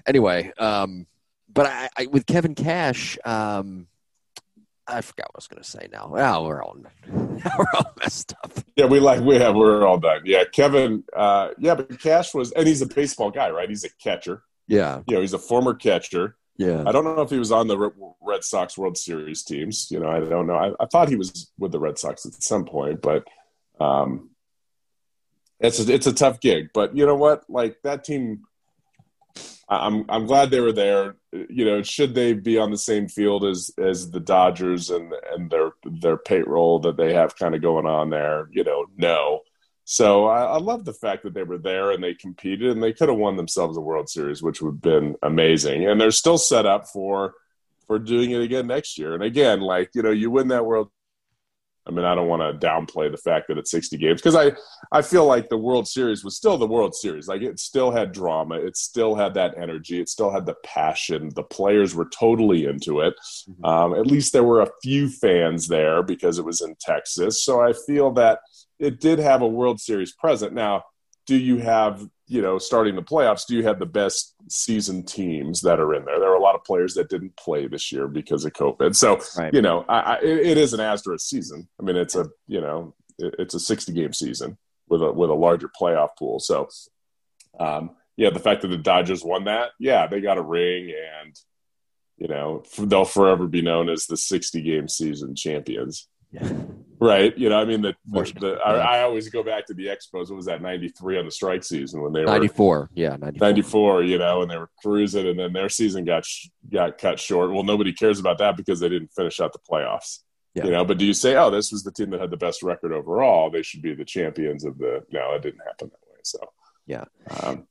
anyway, 0.07 0.53
um, 0.59 1.07
but 1.53 1.67
I, 1.67 1.89
I 1.97 2.07
with 2.07 2.27
Kevin 2.27 2.55
Cash, 2.55 3.19
um, 3.25 3.87
I 4.93 5.01
forgot 5.03 5.29
what 5.33 5.37
I 5.37 5.39
was 5.39 5.47
going 5.49 5.63
to 5.63 5.69
say 5.69 5.89
now. 5.93 6.13
Now 6.15 6.45
we're 6.45 6.63
all 6.63 6.77
now 6.77 6.91
we're 7.59 7.65
all 7.75 7.93
messed 8.01 8.35
up. 8.45 8.53
Yeah, 8.77 8.87
we 8.87 9.01
like 9.01 9.21
we 9.21 9.37
have 9.37 9.55
we're 9.55 9.87
all 9.87 9.99
done. 9.99 10.23
Yeah, 10.25 10.45
Kevin. 10.45 11.05
Uh, 11.15 11.51
yeah, 11.59 11.75
but 11.75 12.01
Cash 12.01 12.35
was, 12.35 12.53
and 12.53 12.67
he's 12.67 12.83
a 12.83 12.87
baseball 12.87 13.31
guy, 13.31 13.51
right? 13.51 13.69
He's 13.69 13.85
a 13.85 13.91
catcher. 14.03 14.43
Yeah, 14.67 15.03
You 15.09 15.17
know, 15.17 15.21
he's 15.21 15.33
a 15.33 15.39
former 15.39 15.75
catcher. 15.75 16.37
yeah. 16.57 16.85
I 16.87 16.93
don't 16.93 17.05
know 17.05 17.23
if 17.23 17.31
he 17.31 17.39
was 17.39 17.51
on 17.51 17.67
the 17.67 17.91
Red 18.21 18.45
Sox 18.45 18.79
World 18.79 18.97
Series 18.97 19.43
teams. 19.43 19.89
You 19.91 19.99
know, 20.01 20.09
I 20.09 20.21
don't 20.21 20.47
know. 20.47 20.55
I, 20.55 20.73
I 20.79 20.87
thought 20.87 21.09
he 21.09 21.17
was 21.17 21.51
with 21.59 21.73
the 21.73 21.81
Red 21.81 21.99
Sox 21.99 22.25
at 22.27 22.41
some 22.43 22.65
point, 22.67 23.01
but 23.03 23.25
um, 23.81 24.31
it's 25.59 25.81
a, 25.81 25.93
it's 25.93 26.07
a 26.07 26.13
tough 26.13 26.41
gig. 26.41 26.71
But 26.73 26.97
you 26.97 27.05
know 27.05 27.17
what? 27.17 27.49
Like 27.49 27.79
that 27.83 28.05
team, 28.05 28.43
I'm 29.69 30.05
I'm 30.09 30.27
glad 30.27 30.51
they 30.51 30.61
were 30.61 30.73
there. 30.73 31.17
You 31.33 31.65
know, 31.65 31.83
should 31.83 32.15
they 32.15 32.33
be 32.33 32.59
on 32.59 32.71
the 32.71 32.79
same 32.79 33.09
field 33.09 33.45
as 33.45 33.71
as 33.79 34.11
the 34.11 34.21
Dodgers 34.21 34.91
and 34.91 35.13
and 35.33 35.51
their 35.51 35.73
their 35.85 36.17
payroll 36.17 36.81
that 36.81 36.97
they 36.97 37.15
have 37.15 37.37
kind 37.37 37.55
of 37.55 37.63
going 37.63 37.87
on 37.87 38.11
there? 38.11 38.49
You 38.51 38.65
know, 38.65 38.87
no. 38.97 39.43
So 39.85 40.27
I, 40.27 40.45
I 40.45 40.59
love 40.59 40.85
the 40.85 40.93
fact 40.93 41.25
that 41.25 41.35
they 41.35 41.43
were 41.43 41.59
there 41.59 41.91
and 41.91 42.03
they 42.03 42.15
competed 42.15 42.71
and 42.71 42.83
they 42.83 42.93
could 42.93 43.09
have 43.09 43.19
won 43.19 43.37
themselves 43.37 43.77
a 43.77 43.81
World 43.81 44.09
Series, 44.09 44.41
which 44.41 44.63
would 44.63 44.75
have 44.75 44.81
been 44.81 45.17
amazing. 45.23 45.89
And 45.89 46.01
they're 46.01 46.13
still 46.13 46.39
set 46.39 46.67
up 46.67 46.87
for 46.87 47.35
for 47.87 47.99
doing 47.99 48.31
it 48.31 48.41
again 48.41 48.69
next 48.69 48.99
year. 48.99 49.15
And 49.15 49.23
again, 49.23 49.61
like 49.61 49.91
you 49.95 50.03
know, 50.03 50.13
you 50.13 50.31
win 50.31 50.49
that 50.49 50.65
World. 50.65 50.91
I 51.87 51.93
mean, 51.93 52.05
I 52.05 52.15
don't 52.15 52.29
want 52.29 52.61
to 52.61 52.67
downplay 52.67 53.11
the 53.11 53.17
fact 53.17 53.49
that 53.49 53.59
it's 53.59 53.71
60 53.71 53.97
games 53.97 54.21
because 54.21 54.37
I 54.37 54.53
I 54.93 55.03
feel 55.03 55.25
like 55.25 55.49
the 55.49 55.57
World 55.57 55.89
Series 55.89 56.23
was 56.23 56.37
still 56.37 56.59
the 56.59 56.67
World 56.67 56.95
Series. 56.95 57.27
Like 57.27 57.43
it 57.43 57.59
still 57.59 57.91
had 57.91 58.13
drama, 58.13 58.57
it 58.57 58.77
still 58.77 59.15
had 59.15 59.35
that 59.35 59.57
energy, 59.57 60.01
it 60.01 60.09
still 60.09 60.31
had 60.31 60.47
the 60.47 60.57
passion. 60.65 61.31
The 61.35 61.43
players 61.43 61.95
were 61.95 62.09
totally 62.09 62.67
into 62.67 63.01
it. 63.01 63.15
Mhm. 63.49 63.69
Um, 63.69 63.95
at 63.95 64.07
least 64.07 64.33
there 64.33 64.45
were 64.45 64.61
a 64.61 64.71
few 64.83 65.09
fans 65.09 65.69
there 65.69 66.03
because 66.03 66.39
it 66.39 66.45
was 66.45 66.61
in 66.61 66.77
Texas. 66.81 67.43
So 67.45 67.61
I 67.61 67.73
feel 67.73 68.13
that 68.13 68.41
it 68.79 69.01
did 69.01 69.19
have 69.19 69.43
a 69.43 69.49
World 69.49 69.81
Series 69.81 70.13
present. 70.13 70.53
Now, 70.53 70.85
do 71.27 71.37
you 71.37 71.59
have, 71.59 72.07
you 72.31 72.41
know, 72.41 72.59
starting 72.59 72.95
the 72.95 73.03
playoffs, 73.03 73.45
do 73.45 73.57
you 73.57 73.65
have 73.65 73.81
the 73.81 73.87
best 73.87 74.37
season 74.49 75.03
teams 75.03 75.63
that 75.63 75.81
are 75.81 75.95
in 75.95 76.05
there? 76.05 76.21
There 76.21 76.31
are 76.31 76.37
a 76.37 76.41
lot 76.41 76.55
of 76.55 76.63
players 76.63 76.95
that 76.95 77.09
didn't 77.09 77.37
play 77.37 77.67
this 77.67 77.91
year 77.91 78.07
because 78.07 78.45
of 78.45 78.53
COVID. 78.53 78.95
So, 78.95 79.19
Right. 79.37 79.53
you 79.53 79.61
know, 79.61 79.85
I, 79.89 79.99
I, 79.99 80.19
it, 80.21 80.57
is 80.57 80.73
an 80.73 80.79
Astros 80.79 81.23
season. 81.23 81.69
I 81.81 81.83
mean, 81.83 81.97
it's 81.97 82.15
a, 82.15 82.29
you 82.47 82.61
know, 82.61 82.95
it's 83.19 83.55
a 83.55 83.61
60 83.61 83.93
game 83.93 84.13
season 84.13 84.57
with 84.89 85.03
a, 85.03 85.11
with 85.11 85.29
a 85.29 85.35
larger 85.35 85.69
playoff 85.69 86.11
pool. 86.17 86.39
So, 86.39 86.69
um, 87.59 87.97
yeah, 88.17 88.31
the 88.31 88.39
fact 88.39 88.63
that 88.63 88.69
the 88.69 88.79
Dodgers 88.79 89.25
won 89.25 89.47
that, 89.47 89.71
yeah, 89.81 90.07
they 90.07 90.21
got 90.21 90.39
a 90.39 90.43
ring 90.43 90.95
and, 91.25 91.35
you 92.17 92.29
know, 92.29 92.63
they'll 92.79 93.05
forever 93.05 93.49
be 93.49 93.61
known 93.61 93.89
as 93.89 94.07
the 94.07 94.17
60 94.17 94.63
game 94.63 94.87
season 94.87 95.35
champions. 95.35 96.07
Yeah. 96.33 96.53
Right. 97.01 97.37
You 97.37 97.49
know, 97.49 97.59
I 97.59 97.65
mean, 97.65 97.81
the, 97.81 97.97
the, 98.05 98.23
the 98.39 98.59
I, 98.65 98.99
I 98.99 99.03
always 99.03 99.31
go 99.31 99.43
back 99.43 99.65
to 99.67 99.75
the 99.75 99.87
Expos. 99.87 100.29
What 100.29 100.37
was 100.37 100.45
that, 100.47 100.61
93 100.61 101.19
on 101.19 101.25
the 101.25 101.31
strike 101.31 101.65
season 101.65 102.03
when 102.03 102.13
they 102.13 102.21
were 102.21 102.27
94. 102.27 102.91
Yeah, 102.93 103.17
94. 103.17 103.49
94, 103.49 104.03
you 104.03 104.19
know, 104.19 104.43
and 104.43 104.51
they 104.51 104.59
were 104.59 104.69
cruising 104.83 105.27
and 105.27 105.39
then 105.39 105.55
their 105.55 105.71
season 105.71 106.05
got, 106.05 106.27
sh- 106.27 106.49
got 106.71 106.99
cut 106.99 107.19
short. 107.19 107.53
Well, 107.53 107.63
nobody 107.63 107.95
cares 107.95 108.21
about 108.21 108.37
that 108.39 108.57
because 108.59 108.81
they 108.81 108.91
didn't 108.91 109.15
finish 109.15 109.41
out 109.41 109.55
the 109.55 109.59
playoffs. 109.59 110.19
Yeah. 110.55 110.65
You 110.65 110.71
know, 110.73 110.85
but 110.85 110.99
do 110.99 111.07
you 111.07 111.15
say, 111.15 111.37
oh, 111.37 111.51
this 111.51 111.73
was 111.73 111.85
the 111.85 111.93
team 111.93 112.11
that 112.11 112.21
had 112.21 112.31
the 112.31 112.37
best 112.37 112.63
record 112.63 112.93
overall? 112.93 113.51
They 113.51 113.63
should 113.63 113.81
be 113.81 113.95
the 113.95 114.05
champions 114.05 114.65
of 114.65 114.77
the. 114.77 115.03
No, 115.11 115.33
it 115.35 115.43
didn't 115.43 115.61
happen 115.65 115.91
that 115.91 116.13
way. 116.13 116.19
So, 116.23 116.39
Yeah. 116.87 117.05
Um, 117.43 117.67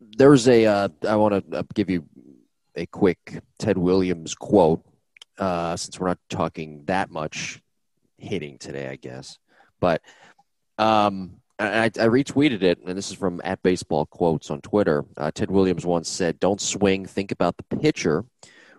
There's 0.00 0.48
a. 0.48 0.66
Uh, 0.66 0.88
I 1.08 1.16
want 1.16 1.50
to 1.50 1.58
uh, 1.58 1.62
give 1.72 1.88
you 1.88 2.04
a 2.74 2.84
quick 2.84 3.40
Ted 3.58 3.78
Williams 3.78 4.34
quote, 4.34 4.84
uh, 5.38 5.76
since 5.76 5.98
we're 5.98 6.08
not 6.08 6.18
talking 6.28 6.82
that 6.86 7.10
much 7.10 7.62
hitting 8.18 8.58
today, 8.58 8.88
I 8.88 8.96
guess. 8.96 9.38
But 9.80 10.02
um, 10.78 11.40
I, 11.58 11.86
I 11.86 11.88
retweeted 11.88 12.62
it, 12.62 12.78
and 12.84 12.96
this 12.96 13.10
is 13.10 13.16
from 13.16 13.40
at 13.44 13.62
Baseball 13.62 14.06
Quotes 14.06 14.50
on 14.50 14.60
Twitter. 14.60 15.04
Uh, 15.16 15.30
Ted 15.30 15.50
Williams 15.50 15.86
once 15.86 16.08
said, 16.08 16.40
"Don't 16.40 16.60
swing. 16.60 17.06
Think 17.06 17.32
about 17.32 17.56
the 17.56 17.76
pitcher, 17.76 18.24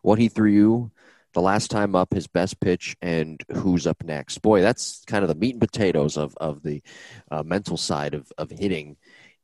what 0.02 0.20
he 0.20 0.30
threw 0.30 0.52
you." 0.52 0.92
The 1.34 1.42
last 1.42 1.70
time 1.70 1.94
up, 1.96 2.14
his 2.14 2.26
best 2.26 2.60
pitch, 2.60 2.96
and 3.02 3.40
who's 3.54 3.86
up 3.86 4.04
next. 4.04 4.40
Boy, 4.42 4.62
that's 4.62 5.04
kind 5.06 5.24
of 5.24 5.30
the 5.30 5.36
meat 5.36 5.54
and 5.54 5.62
potatoes 5.62 6.18
of 6.18 6.36
of 6.38 6.64
the 6.64 6.82
uh, 7.30 7.44
mental 7.44 7.78
side 7.78 8.14
of 8.14 8.32
of 8.38 8.50
hitting. 8.50 8.98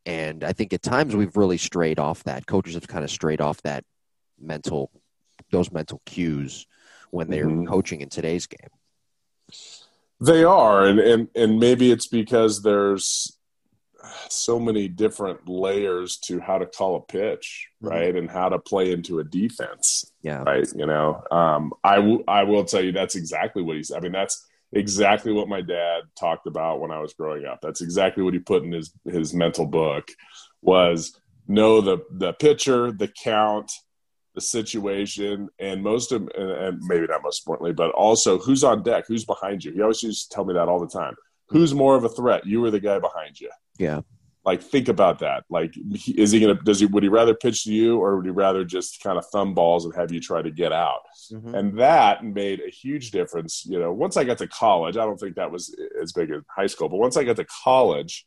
And 0.05 0.43
I 0.43 0.53
think 0.53 0.73
at 0.73 0.81
times 0.81 1.15
we've 1.15 1.37
really 1.37 1.57
strayed 1.57 1.99
off 1.99 2.23
that. 2.23 2.45
Coaches 2.45 2.73
have 2.73 2.87
kind 2.87 3.03
of 3.03 3.11
strayed 3.11 3.41
off 3.41 3.61
that 3.61 3.85
mental, 4.39 4.91
those 5.51 5.71
mental 5.71 6.01
cues 6.05 6.67
when 7.11 7.29
they're 7.29 7.47
Mhm. 7.47 7.67
coaching 7.67 8.01
in 8.01 8.09
today's 8.09 8.47
game. 8.47 8.69
They 10.25 10.43
are, 10.43 10.85
and, 10.85 10.99
and 10.99 11.27
and 11.35 11.59
maybe 11.59 11.91
it's 11.91 12.07
because 12.07 12.61
there's 12.61 13.37
so 14.29 14.59
many 14.59 14.87
different 14.87 15.47
layers 15.47 16.17
to 16.17 16.39
how 16.39 16.57
to 16.57 16.65
call 16.65 16.95
a 16.97 17.01
pitch, 17.01 17.67
Mhm. 17.81 17.89
right, 17.89 18.15
and 18.15 18.29
how 18.29 18.49
to 18.49 18.59
play 18.59 18.91
into 18.91 19.19
a 19.19 19.23
defense, 19.23 20.11
Yeah. 20.21 20.43
right. 20.43 20.67
You 20.75 20.85
know, 20.85 21.23
um, 21.31 21.73
I 21.83 21.95
w- 21.97 22.23
I 22.27 22.43
will 22.43 22.65
tell 22.65 22.83
you 22.83 22.91
that's 22.91 23.15
exactly 23.15 23.61
what 23.61 23.77
he's. 23.77 23.91
I 23.91 23.99
mean, 23.99 24.11
that's 24.11 24.45
exactly 24.71 25.31
what 25.31 25.47
my 25.47 25.61
dad 25.61 26.03
talked 26.19 26.47
about 26.47 26.79
when 26.79 26.91
I 26.91 26.99
was 26.99 27.13
growing 27.13 27.45
up. 27.45 27.59
That's 27.61 27.81
exactly 27.81 28.23
what 28.23 28.33
he 28.33 28.39
put 28.39 28.63
in 28.63 28.71
his 28.71 28.91
his 29.05 29.33
mental 29.33 29.65
book 29.65 30.09
was 30.61 31.17
know 31.47 31.81
the 31.81 31.99
the 32.11 32.33
pitcher, 32.33 32.91
the 32.91 33.07
count, 33.07 33.71
the 34.35 34.41
situation, 34.41 35.49
and 35.59 35.83
most 35.83 36.11
of 36.11 36.21
and, 36.35 36.51
and 36.51 36.81
maybe 36.83 37.05
not 37.07 37.21
most 37.23 37.41
importantly, 37.43 37.73
but 37.73 37.91
also 37.91 38.39
who's 38.39 38.63
on 38.63 38.83
deck, 38.83 39.05
who's 39.07 39.25
behind 39.25 39.63
you. 39.63 39.71
He 39.73 39.81
always 39.81 40.03
used 40.03 40.29
to 40.29 40.35
tell 40.35 40.45
me 40.45 40.53
that 40.53 40.67
all 40.67 40.79
the 40.79 40.87
time. 40.87 41.15
Who's 41.49 41.73
more 41.73 41.95
of 41.95 42.03
a 42.03 42.09
threat, 42.09 42.45
you 42.45 42.63
or 42.63 42.71
the 42.71 42.79
guy 42.79 42.99
behind 42.99 43.39
you? 43.39 43.51
Yeah. 43.77 44.01
Like 44.45 44.61
think 44.61 44.89
about 44.89 45.19
that. 45.19 45.45
Like, 45.49 45.73
is 46.17 46.31
he 46.31 46.39
gonna? 46.41 46.55
Does 46.55 46.79
he? 46.79 46.85
Would 46.87 47.03
he 47.03 47.09
rather 47.09 47.33
pitch 47.33 47.63
to 47.63 47.71
you, 47.71 47.97
or 47.99 48.17
would 48.17 48.25
he 48.25 48.31
rather 48.31 48.65
just 48.65 49.01
kind 49.01 49.17
of 49.17 49.25
thumb 49.27 49.53
balls 49.53 49.85
and 49.85 49.95
have 49.95 50.11
you 50.11 50.19
try 50.19 50.41
to 50.41 50.51
get 50.51 50.73
out? 50.73 51.01
Mhm. 51.31 51.53
and 51.53 51.79
that 51.79 52.25
made 52.25 52.59
a 52.59 52.69
huge 52.69 53.11
difference 53.11 53.65
you 53.65 53.79
know 53.79 53.93
once 53.93 54.17
i 54.17 54.25
got 54.25 54.37
to 54.39 54.47
college 54.47 54.97
i 54.97 55.05
don't 55.05 55.17
think 55.17 55.35
that 55.37 55.49
was 55.49 55.73
as 56.01 56.11
big 56.11 56.29
as 56.31 56.41
high 56.53 56.67
school 56.67 56.89
but 56.89 56.97
once 56.97 57.15
i 57.15 57.23
got 57.23 57.37
to 57.37 57.45
college 57.63 58.25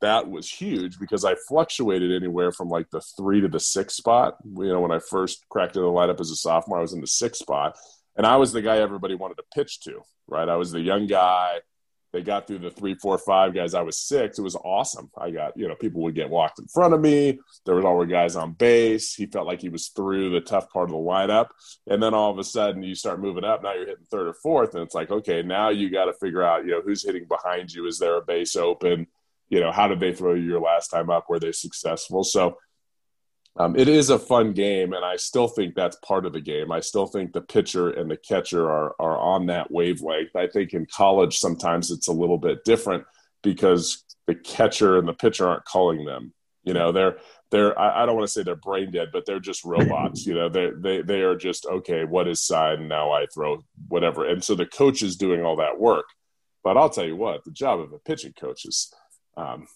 that 0.00 0.28
was 0.28 0.50
huge 0.50 0.98
because 0.98 1.24
i 1.24 1.34
fluctuated 1.48 2.12
anywhere 2.12 2.52
from 2.52 2.68
like 2.68 2.88
the 2.90 3.00
three 3.16 3.40
to 3.40 3.48
the 3.48 3.60
six 3.60 3.94
spot. 3.94 4.36
You 4.44 4.68
know 4.68 4.80
when 4.80 4.92
i 4.92 4.98
first 4.98 5.44
cracked 5.48 5.76
into 5.76 5.86
the 5.86 5.92
lineup 5.92 6.20
as 6.20 6.30
a 6.30 6.36
sophomore 6.36 6.78
i 6.78 6.82
was 6.82 6.92
in 6.92 7.00
the 7.00 7.06
six 7.06 7.38
spot 7.38 7.76
and 8.16 8.26
i 8.26 8.36
was 8.36 8.52
the 8.52 8.62
guy 8.62 8.78
everybody 8.78 9.14
wanted 9.14 9.36
to 9.36 9.44
pitch 9.54 9.80
to 9.80 10.02
right? 10.28 10.48
I 10.48 10.56
was 10.56 10.70
the 10.70 10.80
young 10.80 11.06
guy. 11.06 11.60
They 12.10 12.22
got 12.22 12.46
through 12.46 12.60
the 12.60 12.70
three 12.70 12.94
four 12.94 13.18
five 13.18 13.52
guys. 13.52 13.74
I 13.74 13.82
was 13.82 13.98
six. 13.98 14.38
It 14.38 14.42
was 14.42 14.56
awesome. 14.56 15.10
I 15.18 15.30
got 15.30 15.54
you 15.58 15.68
know 15.68 15.74
people 15.74 16.00
would 16.02 16.14
get 16.14 16.30
walked 16.30 16.58
in 16.58 16.66
front 16.66 16.94
of 16.94 17.02
me. 17.02 17.38
There 17.66 17.74
was 17.74 17.84
always 17.84 18.08
guys 18.08 18.34
on 18.34 18.52
base. 18.52 19.14
He 19.14 19.26
felt 19.26 19.46
like 19.46 19.60
he 19.60 19.68
was 19.68 19.88
through 19.88 20.30
the 20.30 20.40
tough 20.40 20.70
part 20.70 20.88
of 20.88 20.92
the 20.92 20.96
lineup. 20.96 21.48
And 21.86 22.02
then 22.02 22.14
all 22.14 22.30
of 22.30 22.38
a 22.38 22.44
sudden 22.44 22.82
you 22.82 22.94
start 22.94 23.20
moving 23.20 23.44
up. 23.44 23.62
Now 23.62 23.74
you're 23.74 23.86
hitting 23.86 24.06
third 24.10 24.26
or 24.26 24.34
fourth 24.34 24.74
and 24.74 24.82
it's 24.82 24.94
like 24.94 25.10
okay 25.10 25.42
now 25.42 25.68
you 25.68 25.90
got 25.90 26.06
to 26.06 26.14
figure 26.14 26.42
out 26.42 26.64
you 26.64 26.70
know 26.70 26.80
who's 26.82 27.04
hitting 27.04 27.26
behind 27.28 27.72
you. 27.72 27.86
Is 27.86 27.98
there 27.98 28.16
a 28.16 28.24
base 28.24 28.56
open 28.56 29.06
you 29.48 29.60
know 29.60 29.72
how 29.72 29.88
did 29.88 30.00
they 30.00 30.12
throw 30.12 30.34
you 30.34 30.42
your 30.42 30.60
last 30.60 30.88
time 30.88 31.10
up 31.10 31.26
were 31.28 31.40
they 31.40 31.52
successful 31.52 32.24
so 32.24 32.56
Um, 33.60 33.74
it 33.76 33.88
is 33.88 34.10
a 34.10 34.18
fun 34.20 34.52
game, 34.52 34.92
and 34.92 35.04
I 35.04 35.16
still 35.16 35.48
think 35.48 35.74
that's 35.74 35.96
part 36.06 36.26
of 36.26 36.32
the 36.32 36.40
game. 36.40 36.70
I 36.70 36.80
still 36.80 37.06
think 37.06 37.32
the 37.32 37.40
pitcher 37.40 37.90
and 37.90 38.08
the 38.08 38.16
catcher 38.16 38.70
are 38.70 38.94
are 39.00 39.18
on 39.18 39.46
that 39.46 39.70
wavelength. 39.70 40.36
I 40.36 40.46
think 40.46 40.74
in 40.74 40.86
college 40.86 41.38
sometimes 41.38 41.90
it's 41.90 42.08
a 42.08 42.12
little 42.12 42.38
bit 42.38 42.62
different 42.64 43.04
because 43.42 44.04
the 44.28 44.36
catcher 44.36 44.96
and 44.98 45.08
the 45.08 45.12
pitcher 45.24 45.48
aren't 45.48 45.64
calling 45.64 46.04
them. 46.04 46.32
You 46.62 46.74
know, 46.74 46.92
they're 46.92 47.16
they're 47.50 47.76
I, 47.76 48.02
I 48.02 48.06
don't 48.06 48.14
want 48.14 48.28
to 48.28 48.32
say 48.32 48.44
they're 48.44 48.54
brain 48.70 48.92
dead, 48.92 49.08
but 49.12 49.24
they're 49.26 49.40
just 49.50 49.64
robots. 49.64 50.24
you 50.24 50.34
know, 50.34 50.48
they 50.48 50.70
they 50.76 51.02
they 51.02 51.22
are 51.22 51.36
just 51.36 51.66
okay. 51.66 52.04
What 52.04 52.28
is 52.28 52.40
side? 52.40 52.80
Now 52.80 53.10
I 53.10 53.26
throw 53.34 53.64
whatever, 53.88 54.24
and 54.30 54.44
so 54.44 54.54
the 54.54 54.66
coach 54.66 55.02
is 55.02 55.16
doing 55.16 55.44
all 55.44 55.56
that 55.56 55.80
work. 55.80 56.06
But 56.62 56.76
I'll 56.76 56.90
tell 56.90 57.06
you 57.06 57.16
what, 57.16 57.42
the 57.44 57.50
job 57.50 57.80
of 57.80 57.92
a 57.92 57.98
pitching 57.98 58.34
coach 58.38 58.64
is. 58.66 58.94
Um, 59.38 59.68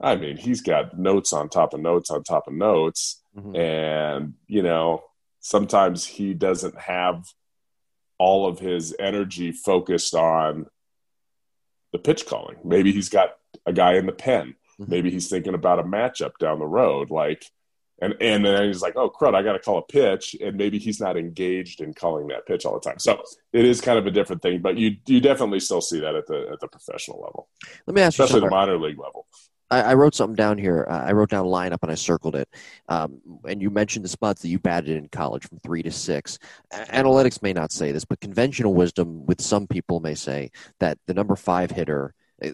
I 0.00 0.16
mean, 0.16 0.36
he's 0.36 0.62
got 0.62 0.98
notes 0.98 1.32
on 1.32 1.48
top 1.48 1.74
of 1.74 1.80
notes 1.80 2.10
on 2.10 2.22
top 2.22 2.46
of 2.46 2.54
notes. 2.54 3.22
Mm-hmm. 3.36 3.56
And, 3.56 4.34
you 4.46 4.62
know, 4.62 5.04
sometimes 5.40 6.06
he 6.06 6.32
doesn't 6.32 6.78
have 6.78 7.24
all 8.18 8.46
of 8.46 8.58
his 8.58 8.94
energy 8.98 9.52
focused 9.52 10.14
on 10.14 10.66
the 11.92 11.98
pitch 11.98 12.26
calling. 12.26 12.56
Maybe 12.64 12.92
he's 12.92 13.08
got 13.08 13.30
a 13.66 13.72
guy 13.72 13.94
in 13.94 14.06
the 14.06 14.12
pen. 14.12 14.54
Mm-hmm. 14.80 14.90
Maybe 14.90 15.10
he's 15.10 15.28
thinking 15.28 15.54
about 15.54 15.80
a 15.80 15.84
matchup 15.84 16.32
down 16.38 16.58
the 16.58 16.66
road. 16.66 17.10
Like, 17.10 17.44
and 18.00 18.14
and 18.20 18.44
then 18.44 18.66
he's 18.66 18.82
like, 18.82 18.96
"Oh 18.96 19.10
crud, 19.10 19.34
I 19.34 19.42
got 19.42 19.52
to 19.52 19.58
call 19.58 19.78
a 19.78 19.82
pitch," 19.82 20.36
and 20.40 20.56
maybe 20.56 20.78
he's 20.78 21.00
not 21.00 21.16
engaged 21.16 21.80
in 21.80 21.94
calling 21.94 22.28
that 22.28 22.46
pitch 22.46 22.64
all 22.64 22.74
the 22.74 22.80
time. 22.80 22.98
So 22.98 23.22
it 23.52 23.64
is 23.64 23.80
kind 23.80 23.98
of 23.98 24.06
a 24.06 24.10
different 24.10 24.42
thing, 24.42 24.60
but 24.60 24.76
you 24.76 24.96
you 25.06 25.20
definitely 25.20 25.60
still 25.60 25.80
see 25.80 26.00
that 26.00 26.14
at 26.14 26.26
the 26.26 26.48
at 26.52 26.60
the 26.60 26.68
professional 26.68 27.20
level. 27.20 27.48
Let 27.86 27.94
me 27.94 28.02
ask 28.02 28.18
you, 28.18 28.24
especially 28.24 28.40
the 28.40 28.50
minor 28.50 28.78
league 28.78 28.98
level. 28.98 29.26
I, 29.70 29.82
I 29.82 29.94
wrote 29.94 30.14
something 30.14 30.34
down 30.34 30.58
here. 30.58 30.86
Uh, 30.90 31.04
I 31.04 31.12
wrote 31.12 31.30
down 31.30 31.46
a 31.46 31.48
lineup 31.48 31.78
and 31.82 31.90
I 31.90 31.94
circled 31.94 32.34
it. 32.34 32.48
Um, 32.88 33.20
and 33.48 33.62
you 33.62 33.70
mentioned 33.70 34.04
the 34.04 34.08
spots 34.08 34.42
that 34.42 34.48
you 34.48 34.58
batted 34.58 34.96
in 34.96 35.08
college 35.08 35.46
from 35.46 35.58
three 35.60 35.82
to 35.82 35.90
six. 35.90 36.38
analytics 36.72 37.40
may 37.42 37.52
not 37.52 37.72
say 37.72 37.92
this, 37.92 38.04
but 38.04 38.20
conventional 38.20 38.74
wisdom 38.74 39.24
with 39.26 39.40
some 39.40 39.66
people 39.66 40.00
may 40.00 40.14
say 40.14 40.50
that 40.80 40.98
the 41.06 41.14
number 41.14 41.36
five 41.36 41.70
hitter 41.70 42.14
Uh, 42.42 42.50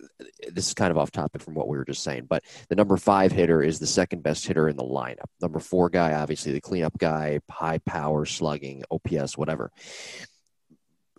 this 0.53 0.69
is 0.69 0.75
kind 0.75 0.91
of 0.91 0.99
off 0.99 1.11
topic 1.11 1.43
from 1.43 1.55
what 1.55 1.69
we 1.69 1.77
were 1.77 1.85
just 1.85 2.03
saying, 2.03 2.27
but 2.29 2.45
the 2.69 2.77
number 2.77 2.97
five 2.97 3.33
hitter 3.33 3.63
is 3.63 3.79
the 3.79 3.87
second 3.87 4.23
best 4.23 4.47
hitter 4.47 4.69
in 4.69 4.77
the 4.77 4.83
lineup. 4.83 5.27
Number 5.41 5.59
four 5.59 5.89
guy, 5.89 6.15
obviously 6.15 6.53
the 6.53 6.61
cleanup 6.61 6.97
guy, 6.99 7.41
high 7.51 7.79
power, 7.79 8.25
slugging, 8.25 8.83
OPS, 8.91 9.37
whatever. 9.37 9.71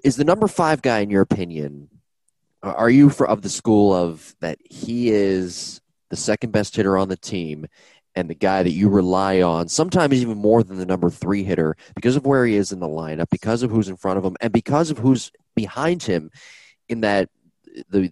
Is 0.04 0.16
the 0.16 0.24
number 0.24 0.48
five 0.48 0.82
guy, 0.82 1.00
in 1.00 1.10
your 1.10 1.22
opinion, 1.22 1.90
are 2.64 2.90
you 2.90 3.10
for, 3.10 3.28
of 3.28 3.42
the 3.42 3.50
school 3.50 3.94
of 3.94 4.36
that 4.42 4.58
he 4.70 5.10
is 5.10 5.82
the 6.10 6.16
second 6.16 6.52
best 6.52 6.76
hitter 6.76 6.98
on 6.98 7.10
the 7.10 7.18
team, 7.18 7.68
and 8.16 8.30
the 8.30 8.36
guy 8.36 8.64
that 8.64 8.72
you 8.72 8.90
rely 8.90 9.42
on, 9.42 9.68
sometimes 9.68 10.16
even 10.16 10.38
more 10.38 10.64
than 10.64 10.78
the 10.78 10.86
number 10.86 11.10
three 11.10 11.44
hitter, 11.44 11.76
because 11.96 12.16
of 12.16 12.26
where 12.26 12.46
he 12.46 12.56
is 12.56 12.72
in 12.72 12.80
the 12.80 12.88
lineup, 12.88 13.30
because 13.30 13.62
of 13.62 13.70
who's 13.70 13.90
in 13.90 13.96
front 13.96 14.18
of 14.18 14.26
him, 14.26 14.36
and 14.42 14.52
because 14.52 14.90
of 14.90 14.98
who's 14.98 15.32
behind 15.56 16.02
him, 16.02 16.32
in 16.90 17.02
that 17.02 17.30
the 17.90 18.12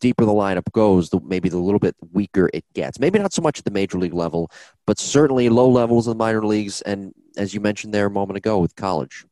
deeper 0.00 0.24
the 0.24 0.32
lineup 0.32 0.70
goes, 0.72 1.10
the, 1.10 1.20
maybe 1.20 1.48
the 1.48 1.58
little 1.58 1.78
bit 1.78 1.96
weaker 2.12 2.50
it 2.52 2.64
gets. 2.74 2.98
Maybe 2.98 3.18
not 3.18 3.32
so 3.32 3.42
much 3.42 3.58
at 3.58 3.64
the 3.64 3.70
major 3.70 3.98
league 3.98 4.14
level, 4.14 4.50
but 4.86 4.98
certainly 4.98 5.48
low 5.48 5.68
levels 5.68 6.06
in 6.06 6.12
the 6.12 6.16
minor 6.16 6.44
leagues, 6.44 6.80
and 6.82 7.12
as 7.36 7.54
you 7.54 7.60
mentioned 7.60 7.94
there 7.94 8.06
a 8.06 8.10
moment 8.10 8.36
ago 8.36 8.58
with 8.58 8.76
college. 8.76 9.24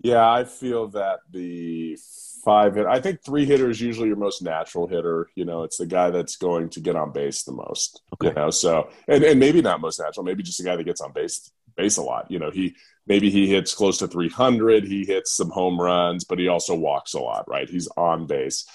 Yeah, 0.00 0.30
I 0.30 0.44
feel 0.44 0.88
that 0.88 1.20
the 1.30 1.96
five 2.44 2.74
hit. 2.74 2.86
I 2.86 3.00
think 3.00 3.24
three 3.24 3.46
hitter 3.46 3.70
is 3.70 3.80
usually 3.80 4.08
your 4.08 4.18
most 4.18 4.42
natural 4.42 4.86
hitter. 4.86 5.28
You 5.34 5.46
know, 5.46 5.62
it's 5.62 5.78
the 5.78 5.86
guy 5.86 6.10
that's 6.10 6.36
going 6.36 6.68
to 6.70 6.80
get 6.80 6.94
on 6.94 7.12
base 7.12 7.42
the 7.42 7.52
most. 7.52 8.02
Okay. 8.12 8.28
You 8.28 8.34
know, 8.34 8.50
so 8.50 8.90
and, 9.08 9.24
and 9.24 9.40
maybe 9.40 9.62
not 9.62 9.80
most 9.80 9.98
natural, 9.98 10.24
maybe 10.24 10.42
just 10.42 10.60
a 10.60 10.62
guy 10.62 10.76
that 10.76 10.84
gets 10.84 11.00
on 11.00 11.12
base 11.12 11.50
base 11.76 11.96
a 11.96 12.02
lot. 12.02 12.30
You 12.30 12.38
know, 12.38 12.50
he 12.50 12.76
maybe 13.06 13.30
he 13.30 13.48
hits 13.48 13.74
close 13.74 13.98
to 13.98 14.08
300, 14.08 14.84
he 14.84 15.04
hits 15.04 15.32
some 15.32 15.50
home 15.50 15.80
runs, 15.80 16.24
but 16.24 16.38
he 16.38 16.48
also 16.48 16.74
walks 16.74 17.14
a 17.14 17.20
lot, 17.20 17.48
right? 17.48 17.68
He's 17.68 17.88
on 17.96 18.26
base. 18.26 18.66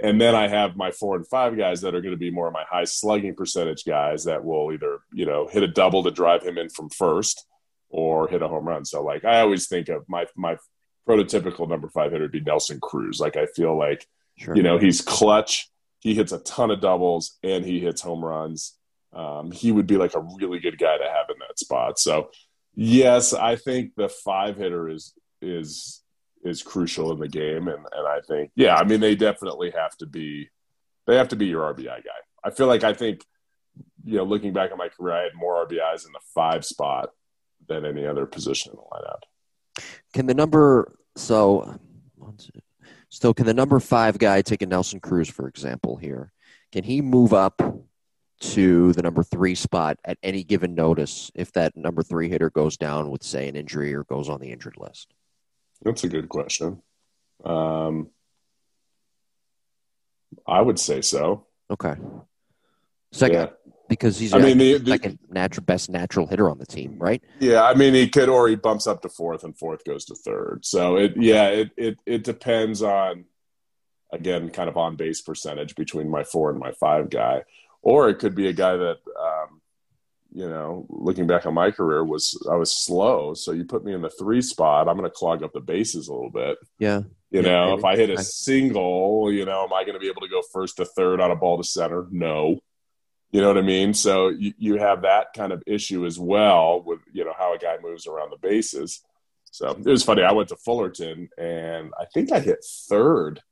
And 0.00 0.20
then 0.20 0.34
I 0.34 0.46
have 0.46 0.76
my 0.76 0.92
four 0.92 1.16
and 1.16 1.26
five 1.26 1.56
guys 1.56 1.80
that 1.80 1.94
are 1.94 2.00
going 2.00 2.14
to 2.14 2.18
be 2.18 2.30
more 2.30 2.46
of 2.46 2.52
my 2.52 2.64
high 2.70 2.84
slugging 2.84 3.34
percentage 3.34 3.84
guys 3.84 4.24
that 4.24 4.44
will 4.44 4.72
either, 4.72 5.00
you 5.12 5.26
know, 5.26 5.48
hit 5.48 5.62
a 5.62 5.68
double 5.68 6.04
to 6.04 6.10
drive 6.10 6.42
him 6.42 6.56
in 6.56 6.68
from 6.68 6.88
first 6.88 7.44
or 7.88 8.28
hit 8.28 8.42
a 8.42 8.48
home 8.48 8.66
run. 8.66 8.84
So 8.84 9.02
like 9.02 9.24
I 9.24 9.40
always 9.40 9.66
think 9.66 9.88
of 9.88 10.08
my 10.08 10.26
my 10.36 10.56
prototypical 11.08 11.68
number 11.68 11.88
five 11.88 12.12
hitter 12.12 12.24
would 12.24 12.32
be 12.32 12.40
Nelson 12.40 12.78
Cruz. 12.80 13.18
Like 13.18 13.36
I 13.36 13.46
feel 13.46 13.76
like 13.76 14.06
sure. 14.36 14.54
you 14.54 14.62
know 14.62 14.78
he's 14.78 15.00
clutch. 15.00 15.68
He 16.00 16.14
hits 16.14 16.32
a 16.32 16.38
ton 16.38 16.70
of 16.70 16.80
doubles 16.80 17.36
and 17.42 17.64
he 17.64 17.80
hits 17.80 18.00
home 18.00 18.24
runs. 18.24 18.76
Um, 19.12 19.50
he 19.50 19.72
would 19.72 19.86
be 19.86 19.96
like 19.96 20.14
a 20.14 20.20
really 20.20 20.60
good 20.60 20.78
guy 20.78 20.96
to 20.96 21.04
have 21.04 21.26
in 21.30 21.38
that 21.40 21.58
spot. 21.58 21.98
So 21.98 22.30
yes, 22.74 23.32
I 23.32 23.56
think 23.56 23.92
the 23.96 24.08
five 24.08 24.56
hitter 24.56 24.88
is 24.88 25.14
is 25.40 26.02
is 26.44 26.62
crucial 26.62 27.12
in 27.12 27.18
the 27.18 27.28
game, 27.28 27.68
and 27.68 27.84
and 27.92 28.06
I 28.06 28.20
think 28.26 28.50
yeah, 28.54 28.76
I 28.76 28.84
mean 28.84 29.00
they 29.00 29.14
definitely 29.14 29.70
have 29.70 29.96
to 29.98 30.06
be 30.06 30.48
they 31.06 31.16
have 31.16 31.28
to 31.28 31.36
be 31.36 31.46
your 31.46 31.74
RBI 31.74 31.86
guy. 31.86 32.20
I 32.44 32.50
feel 32.50 32.66
like 32.66 32.84
I 32.84 32.92
think 32.92 33.24
you 34.04 34.16
know 34.16 34.24
looking 34.24 34.52
back 34.52 34.70
at 34.70 34.78
my 34.78 34.88
career, 34.88 35.14
I 35.14 35.22
had 35.22 35.34
more 35.34 35.66
RBIs 35.66 36.06
in 36.06 36.12
the 36.12 36.20
five 36.34 36.64
spot 36.64 37.10
than 37.68 37.84
any 37.84 38.06
other 38.06 38.26
position 38.26 38.72
in 38.72 38.76
the 38.76 38.82
lineup. 38.82 39.84
Can 40.12 40.26
the 40.26 40.34
number 40.34 40.96
so 41.16 41.78
so 43.10 43.32
can 43.32 43.46
the 43.46 43.54
number 43.54 43.80
five 43.80 44.18
guy 44.18 44.42
take 44.42 44.62
a 44.62 44.66
Nelson 44.66 45.00
Cruz 45.00 45.28
for 45.28 45.48
example 45.48 45.96
here? 45.96 46.32
Can 46.72 46.84
he 46.84 47.00
move 47.00 47.32
up 47.32 47.62
to 48.40 48.92
the 48.92 49.02
number 49.02 49.22
three 49.22 49.54
spot 49.54 49.98
at 50.04 50.18
any 50.22 50.44
given 50.44 50.74
notice 50.74 51.30
if 51.34 51.52
that 51.52 51.76
number 51.76 52.02
three 52.02 52.28
hitter 52.28 52.50
goes 52.50 52.76
down 52.76 53.10
with 53.10 53.22
say 53.22 53.48
an 53.48 53.56
injury 53.56 53.94
or 53.94 54.04
goes 54.04 54.28
on 54.28 54.40
the 54.40 54.50
injured 54.50 54.76
list? 54.78 55.12
That's 55.82 56.04
a 56.04 56.08
good 56.08 56.28
question. 56.28 56.82
Um, 57.44 58.10
I 60.46 60.60
would 60.60 60.78
say 60.78 61.00
so. 61.00 61.46
Okay. 61.70 61.94
Second, 63.12 63.34
yeah 63.34 63.48
because 63.88 64.18
he's 64.18 64.34
I 64.34 64.38
mean, 64.38 64.58
the, 64.58 64.78
the, 64.78 64.90
second 64.92 65.18
natural 65.30 65.64
best 65.64 65.90
natural 65.90 66.26
hitter 66.26 66.48
on 66.48 66.58
the 66.58 66.66
team, 66.66 66.96
right? 66.98 67.22
Yeah, 67.40 67.64
I 67.64 67.74
mean 67.74 67.94
he 67.94 68.08
could 68.08 68.28
or 68.28 68.48
he 68.48 68.54
bumps 68.54 68.86
up 68.86 69.02
to 69.02 69.08
fourth 69.08 69.44
and 69.44 69.58
fourth 69.58 69.84
goes 69.84 70.04
to 70.06 70.14
third. 70.14 70.60
So 70.64 70.96
it 70.96 71.14
yeah, 71.16 71.48
it 71.48 71.70
it 71.76 71.98
it 72.06 72.24
depends 72.24 72.82
on 72.82 73.24
again 74.12 74.50
kind 74.50 74.68
of 74.68 74.76
on 74.76 74.96
base 74.96 75.22
percentage 75.22 75.74
between 75.74 76.10
my 76.10 76.22
four 76.22 76.50
and 76.50 76.58
my 76.58 76.72
five 76.72 77.10
guy. 77.10 77.44
Or 77.80 78.08
it 78.08 78.18
could 78.18 78.34
be 78.34 78.48
a 78.48 78.52
guy 78.52 78.76
that 78.76 78.98
you 80.32 80.48
know, 80.48 80.86
looking 80.88 81.26
back 81.26 81.46
on 81.46 81.54
my 81.54 81.70
career 81.70 82.04
was 82.04 82.36
I 82.50 82.54
was 82.56 82.74
slow. 82.74 83.34
So 83.34 83.52
you 83.52 83.64
put 83.64 83.84
me 83.84 83.94
in 83.94 84.02
the 84.02 84.10
three 84.10 84.42
spot, 84.42 84.88
I'm 84.88 84.96
gonna 84.96 85.10
clog 85.10 85.42
up 85.42 85.52
the 85.52 85.60
bases 85.60 86.08
a 86.08 86.12
little 86.12 86.30
bit. 86.30 86.58
Yeah. 86.78 87.02
You 87.30 87.42
yeah, 87.42 87.50
know, 87.50 87.66
maybe. 87.66 87.78
if 87.78 87.84
I 87.84 87.96
hit 87.96 88.10
a 88.10 88.22
single, 88.22 89.30
you 89.30 89.44
know, 89.44 89.64
am 89.64 89.72
I 89.72 89.82
going 89.82 89.94
to 89.94 90.00
be 90.00 90.08
able 90.08 90.22
to 90.22 90.28
go 90.28 90.40
first 90.52 90.78
to 90.78 90.86
third 90.86 91.20
on 91.20 91.30
a 91.30 91.36
ball 91.36 91.58
to 91.58 91.64
center? 91.64 92.06
No. 92.10 92.60
You 93.30 93.42
know 93.42 93.48
what 93.48 93.58
I 93.58 93.62
mean? 93.62 93.92
So 93.92 94.28
you, 94.28 94.54
you 94.56 94.76
have 94.78 95.02
that 95.02 95.34
kind 95.36 95.52
of 95.52 95.62
issue 95.66 96.06
as 96.06 96.18
well 96.18 96.82
with, 96.82 97.00
you 97.12 97.24
know, 97.24 97.34
how 97.36 97.54
a 97.54 97.58
guy 97.58 97.76
moves 97.82 98.06
around 98.06 98.30
the 98.30 98.38
bases. 98.38 99.02
So 99.50 99.70
it 99.70 99.84
was 99.84 100.04
funny. 100.04 100.22
I 100.22 100.32
went 100.32 100.48
to 100.48 100.56
Fullerton 100.56 101.28
and 101.36 101.92
I 102.00 102.06
think 102.14 102.32
I 102.32 102.40
hit 102.40 102.64
third. 102.88 103.42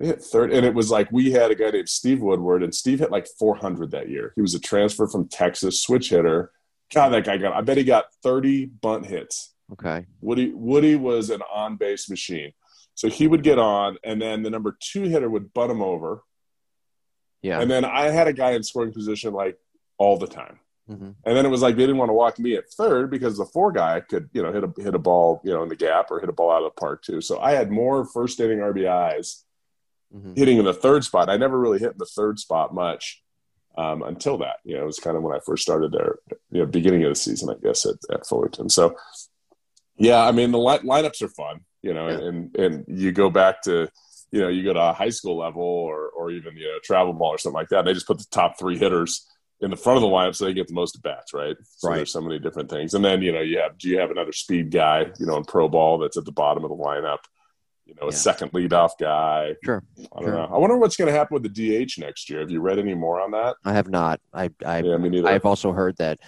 I 0.00 0.06
hit 0.06 0.22
third. 0.22 0.52
And 0.52 0.64
it 0.64 0.74
was 0.74 0.90
like 0.90 1.10
we 1.12 1.32
had 1.32 1.50
a 1.50 1.54
guy 1.54 1.70
named 1.70 1.88
Steve 1.88 2.20
Woodward, 2.20 2.62
and 2.62 2.74
Steve 2.74 3.00
hit 3.00 3.10
like 3.10 3.26
400 3.38 3.90
that 3.90 4.08
year. 4.08 4.32
He 4.34 4.42
was 4.42 4.54
a 4.54 4.60
transfer 4.60 5.06
from 5.06 5.28
Texas, 5.28 5.82
switch 5.82 6.10
hitter. 6.10 6.52
God, 6.92 7.10
that 7.10 7.24
guy 7.24 7.36
got, 7.36 7.52
I 7.52 7.60
bet 7.60 7.76
he 7.76 7.84
got 7.84 8.06
30 8.22 8.66
bunt 8.66 9.06
hits. 9.06 9.54
Okay. 9.72 10.06
Woody, 10.20 10.50
Woody 10.52 10.96
was 10.96 11.30
an 11.30 11.42
on 11.52 11.76
base 11.76 12.10
machine. 12.10 12.52
So 12.94 13.08
he 13.08 13.26
would 13.28 13.42
get 13.42 13.58
on, 13.58 13.96
and 14.02 14.20
then 14.20 14.42
the 14.42 14.50
number 14.50 14.76
two 14.80 15.02
hitter 15.02 15.30
would 15.30 15.54
butt 15.54 15.70
him 15.70 15.80
over 15.80 16.22
yeah. 17.42 17.60
And 17.60 17.70
then 17.70 17.84
I 17.84 18.08
had 18.10 18.28
a 18.28 18.32
guy 18.32 18.52
in 18.52 18.62
scoring 18.62 18.92
position 18.92 19.32
like 19.32 19.58
all 19.98 20.18
the 20.18 20.26
time. 20.26 20.58
Mm-hmm. 20.88 21.10
And 21.24 21.36
then 21.36 21.46
it 21.46 21.50
was 21.50 21.62
like 21.62 21.76
they 21.76 21.82
didn't 21.82 21.98
want 21.98 22.08
to 22.08 22.14
walk 22.14 22.38
me 22.38 22.56
at 22.56 22.68
third 22.68 23.10
because 23.10 23.38
the 23.38 23.44
four 23.46 23.70
guy 23.70 24.00
could, 24.00 24.28
you 24.32 24.42
know, 24.42 24.52
hit 24.52 24.64
a 24.64 24.82
hit 24.82 24.94
a 24.94 24.98
ball, 24.98 25.40
you 25.44 25.52
know, 25.52 25.62
in 25.62 25.68
the 25.68 25.76
gap 25.76 26.10
or 26.10 26.20
hit 26.20 26.28
a 26.28 26.32
ball 26.32 26.50
out 26.50 26.64
of 26.64 26.72
the 26.74 26.80
park 26.80 27.02
too. 27.02 27.20
So 27.20 27.38
I 27.38 27.52
had 27.52 27.70
more 27.70 28.04
first 28.04 28.40
inning 28.40 28.58
RBIs 28.58 29.44
mm-hmm. 30.14 30.34
hitting 30.34 30.58
in 30.58 30.64
the 30.64 30.74
third 30.74 31.04
spot. 31.04 31.28
I 31.28 31.36
never 31.36 31.58
really 31.58 31.78
hit 31.78 31.92
in 31.92 31.98
the 31.98 32.06
third 32.06 32.38
spot 32.38 32.74
much 32.74 33.22
um, 33.76 34.02
until 34.02 34.38
that. 34.38 34.56
You 34.64 34.76
know, 34.76 34.82
it 34.82 34.86
was 34.86 34.98
kind 34.98 35.16
of 35.16 35.22
when 35.22 35.36
I 35.36 35.40
first 35.44 35.62
started 35.62 35.92
there, 35.92 36.16
you 36.50 36.60
know, 36.60 36.66
beginning 36.66 37.04
of 37.04 37.10
the 37.10 37.16
season, 37.16 37.50
I 37.50 37.54
guess, 37.62 37.86
at, 37.86 37.96
at 38.12 38.26
Fullerton. 38.26 38.68
So 38.68 38.96
yeah, 39.96 40.26
I 40.26 40.32
mean 40.32 40.50
the 40.50 40.58
li- 40.58 40.78
lineups 40.78 41.22
are 41.22 41.28
fun, 41.28 41.60
you 41.82 41.94
know, 41.94 42.08
yeah. 42.08 42.18
and 42.18 42.56
and 42.56 42.84
you 42.88 43.12
go 43.12 43.30
back 43.30 43.62
to 43.62 43.88
you 44.32 44.40
know, 44.40 44.48
you 44.48 44.62
go 44.62 44.72
to 44.72 44.80
a 44.80 44.92
high 44.92 45.10
school 45.10 45.36
level 45.36 45.62
or, 45.62 46.08
or 46.10 46.30
even, 46.30 46.56
you 46.56 46.66
know, 46.66 46.78
travel 46.84 47.12
ball 47.12 47.30
or 47.30 47.38
something 47.38 47.56
like 47.56 47.68
that. 47.70 47.84
they 47.84 47.92
just 47.92 48.06
put 48.06 48.18
the 48.18 48.26
top 48.30 48.58
three 48.58 48.78
hitters 48.78 49.26
in 49.60 49.70
the 49.70 49.76
front 49.76 49.96
of 49.96 50.02
the 50.02 50.08
lineup 50.08 50.34
so 50.34 50.44
they 50.44 50.54
get 50.54 50.68
the 50.68 50.74
most 50.74 50.96
at 50.96 51.02
bats, 51.02 51.34
right? 51.34 51.56
So 51.76 51.88
right. 51.88 51.96
there's 51.96 52.12
so 52.12 52.20
many 52.20 52.38
different 52.38 52.70
things. 52.70 52.94
And 52.94 53.04
then, 53.04 53.22
you 53.22 53.32
know, 53.32 53.40
you 53.40 53.58
have, 53.58 53.76
do 53.76 53.88
you 53.88 53.98
have 53.98 54.10
another 54.10 54.32
speed 54.32 54.70
guy, 54.70 55.06
you 55.18 55.26
know, 55.26 55.36
in 55.36 55.44
pro 55.44 55.68
ball 55.68 55.98
that's 55.98 56.16
at 56.16 56.24
the 56.24 56.32
bottom 56.32 56.64
of 56.64 56.70
the 56.70 56.76
lineup? 56.76 57.18
You 57.90 57.96
know, 58.00 58.08
a 58.08 58.12
yeah. 58.12 58.16
second 58.16 58.52
leadoff 58.52 58.92
guy. 59.00 59.56
Sure. 59.64 59.82
I 59.98 60.20
don't 60.20 60.24
sure. 60.28 60.32
know. 60.32 60.44
I 60.44 60.58
wonder 60.58 60.76
what's 60.78 60.96
going 60.96 61.12
to 61.12 61.18
happen 61.18 61.34
with 61.34 61.42
the 61.42 61.84
DH 61.84 61.98
next 61.98 62.30
year. 62.30 62.38
Have 62.38 62.50
you 62.50 62.60
read 62.60 62.78
any 62.78 62.94
more 62.94 63.20
on 63.20 63.32
that? 63.32 63.56
I 63.64 63.72
have 63.72 63.88
not. 63.88 64.20
I, 64.32 64.50
I, 64.64 64.78
yeah, 64.78 64.96
me 64.96 65.08
neither. 65.08 65.28
I've 65.28 65.44
also 65.44 65.72
heard 65.72 65.96
that 65.96 66.20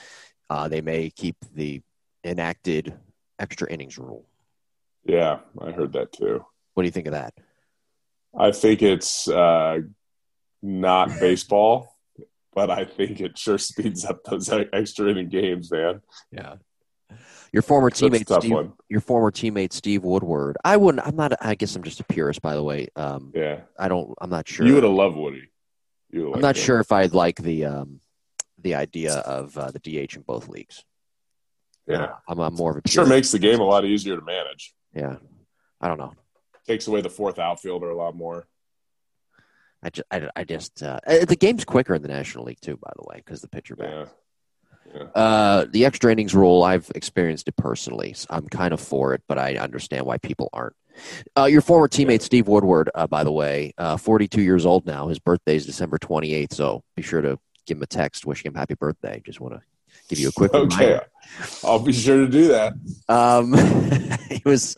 Uh, 0.51 0.69
they 0.69 0.81
may 0.83 1.09
keep 1.09 1.37
the 1.55 1.81
enacted 2.25 2.93
extra 3.39 3.71
innings 3.73 3.97
rule. 3.97 4.27
Yeah, 5.05 5.39
I 5.61 5.71
heard 5.71 5.93
that 5.93 6.13
too. 6.13 6.45
What 6.75 6.83
do 6.83 6.87
you 6.87 6.93
think 6.93 7.07
of 7.07 7.13
that? 7.13 7.33
I 8.37 8.51
think 8.51 8.83
it's 8.83 9.29
uh, 9.29 9.79
not 10.63 11.09
baseball, 11.21 11.97
but 12.55 12.71
I 12.71 12.85
think 12.85 13.21
it 13.21 13.39
sure 13.39 13.59
speeds 13.71 14.05
up 14.05 14.25
those 14.25 14.51
extra 14.73 15.11
inning 15.11 15.29
games, 15.29 15.71
man. 15.71 16.03
Yeah. 16.31 16.57
Your 17.53 17.63
former 17.63 17.91
teammate, 17.91 18.41
Steve, 18.41 18.51
one. 18.51 18.73
your 18.89 19.03
former 19.03 19.31
teammate 19.31 19.75
Steve 19.75 20.05
Woodward. 20.05 20.57
I 20.65 20.79
wouldn't. 20.79 21.07
I'm 21.07 21.17
not. 21.17 21.35
I 21.41 21.55
guess 21.55 21.77
I'm 21.77 21.83
just 21.83 22.01
a 22.01 22.05
purist, 22.05 22.41
by 22.41 22.55
the 22.55 22.63
way. 22.63 22.89
Um, 22.97 23.31
yeah. 23.35 23.61
I 23.79 23.89
don't. 23.89 24.15
I'm 24.21 24.31
not 24.31 24.49
sure. 24.49 24.67
You 24.67 24.75
would 24.75 24.85
have 24.85 24.93
loved 24.93 25.17
Woody. 25.17 25.49
I'm 26.15 26.41
not 26.41 26.57
sure 26.57 26.81
if 26.81 26.93
I'd 26.93 27.15
like 27.15 27.37
the 27.37 27.67
um, 27.67 28.01
the 28.59 28.75
idea 28.75 29.15
of 29.15 29.57
uh, 29.57 29.71
the 29.71 29.79
DH 29.79 30.17
in 30.17 30.23
both 30.23 30.49
leagues. 30.49 30.85
Yeah, 31.87 32.05
uh, 32.05 32.15
I'm, 32.29 32.39
I'm, 32.39 32.55
more 32.55 32.71
of 32.71 32.77
a 32.77 32.83
purist. 32.83 32.95
sure 32.95 33.07
makes 33.07 33.33
the 33.33 33.39
game 33.39 33.61
a 33.61 33.65
lot 33.65 33.85
easier 33.85 34.17
to 34.17 34.25
manage. 34.25 34.73
Yeah, 34.95 35.17
I 35.81 35.89
don't 35.89 35.99
know. 35.99 36.15
Takes 36.67 36.87
away 36.87 37.01
the 37.01 37.11
fourth 37.11 37.39
outfielder 37.39 37.91
a 37.91 37.97
lot 37.97 38.15
more. 38.15 38.47
I 39.83 39.91
just, 39.91 40.07
I, 40.11 40.29
I 40.37 40.45
just 40.45 40.83
uh, 40.83 41.01
uh 41.07 41.25
the 41.25 41.35
game's 41.35 41.65
quicker 41.65 41.95
in 41.95 42.03
the 42.03 42.09
National 42.09 42.45
League 42.45 42.61
too, 42.61 42.77
by 42.77 42.93
the 42.95 43.05
way, 43.09 43.17
because 43.17 43.41
the 43.41 43.49
pitcher 43.49 43.75
back. 43.75 43.89
Yeah. 43.91 44.05
Uh, 45.15 45.67
the 45.71 45.85
extra 45.85 46.13
innings 46.13 46.35
rule, 46.35 46.63
I've 46.63 46.91
experienced 46.95 47.49
it 47.49 47.57
personally. 47.57 48.13
So 48.13 48.27
I'm 48.31 48.49
kind 48.49 48.73
of 48.73 48.81
for 48.81 49.15
it, 49.15 49.23
but 49.27 49.39
I 49.39 49.57
understand 49.57 50.07
why 50.07 50.19
people 50.19 50.49
aren't. 50.53 50.77
Uh, 51.37 51.45
your 51.45 51.63
former 51.63 51.89
teammate. 51.89 52.23
Steve 52.23 52.49
Woodward, 52.49 52.91
uh, 52.95 53.07
by 53.07 53.25
the 53.25 53.33
way, 53.33 53.73
uh, 53.79 53.97
42 53.97 54.43
years 54.43 54.67
old 54.67 54.87
now. 54.87 55.09
His 55.09 55.19
birthday 55.19 55.57
is 55.57 55.67
December 55.67 55.99
28th, 55.99 56.53
so 56.53 56.83
be 56.97 57.03
sure 57.03 57.23
to 57.23 57.39
give 57.67 57.79
him 57.79 57.83
a 57.83 57.87
text 57.87 58.27
wishing 58.27 58.51
him 58.51 58.55
happy 58.55 58.75
birthday. 58.75 59.23
Just 59.25 59.41
want 59.41 59.55
to 59.55 59.63
give 60.09 60.19
you 60.19 60.29
a 60.29 60.33
quick 60.33 60.53
okay. 60.53 60.77
Reminder. 60.77 61.07
I'll 61.65 61.79
be 61.79 61.93
sure 61.93 62.19
to 62.19 62.29
do 62.29 62.49
that. 62.49 62.75
Um, 63.09 63.55
he 64.29 64.43
was 64.45 64.77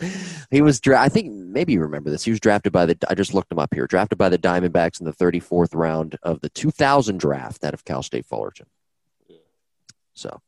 he 0.50 0.60
was 0.60 0.80
dra- 0.80 1.00
I 1.00 1.08
think 1.08 1.32
maybe 1.32 1.72
you 1.72 1.80
remember 1.80 2.10
this. 2.10 2.24
He 2.24 2.30
was 2.30 2.40
drafted 2.40 2.72
by 2.72 2.86
the 2.86 2.96
I 3.08 3.14
just 3.14 3.34
looked 3.34 3.50
him 3.50 3.58
up 3.58 3.74
here. 3.74 3.86
Drafted 3.86 4.18
by 4.18 4.28
the 4.28 4.38
Diamondbacks 4.38 5.00
in 5.00 5.06
the 5.06 5.12
34th 5.12 5.74
round 5.74 6.16
of 6.22 6.40
the 6.40 6.50
2000 6.50 7.18
draft 7.18 7.64
out 7.64 7.74
of 7.74 7.84
Cal 7.84 8.02
State 8.02 8.26
Fullerton. 8.26 8.66
So 10.14 10.40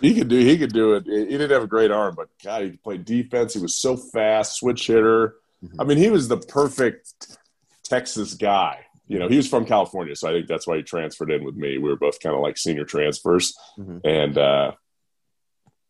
he 0.00 0.14
could 0.14 0.28
do 0.28 0.38
he 0.38 0.56
could 0.58 0.72
do 0.72 0.94
it. 0.94 1.04
He 1.06 1.26
didn't 1.26 1.50
have 1.50 1.62
a 1.62 1.68
great 1.68 1.90
arm, 1.90 2.14
but 2.16 2.28
God, 2.42 2.62
he 2.62 2.70
played 2.70 3.04
defense. 3.04 3.54
He 3.54 3.60
was 3.60 3.80
so 3.80 3.96
fast, 3.96 4.56
switch 4.56 4.86
hitter. 4.86 5.36
Mm-hmm. 5.64 5.80
I 5.80 5.84
mean, 5.84 5.98
he 5.98 6.10
was 6.10 6.28
the 6.28 6.36
perfect 6.38 7.38
Texas 7.84 8.34
guy. 8.34 8.84
You 9.06 9.18
know, 9.18 9.28
he 9.28 9.36
was 9.36 9.48
from 9.48 9.64
California, 9.64 10.14
so 10.14 10.28
I 10.28 10.32
think 10.32 10.48
that's 10.48 10.66
why 10.66 10.76
he 10.76 10.82
transferred 10.82 11.30
in 11.30 11.42
with 11.42 11.56
me. 11.56 11.78
We 11.78 11.88
were 11.88 11.96
both 11.96 12.20
kind 12.20 12.34
of 12.34 12.42
like 12.42 12.58
senior 12.58 12.84
transfers, 12.84 13.56
mm-hmm. 13.78 14.06
and 14.06 14.36
uh, 14.36 14.72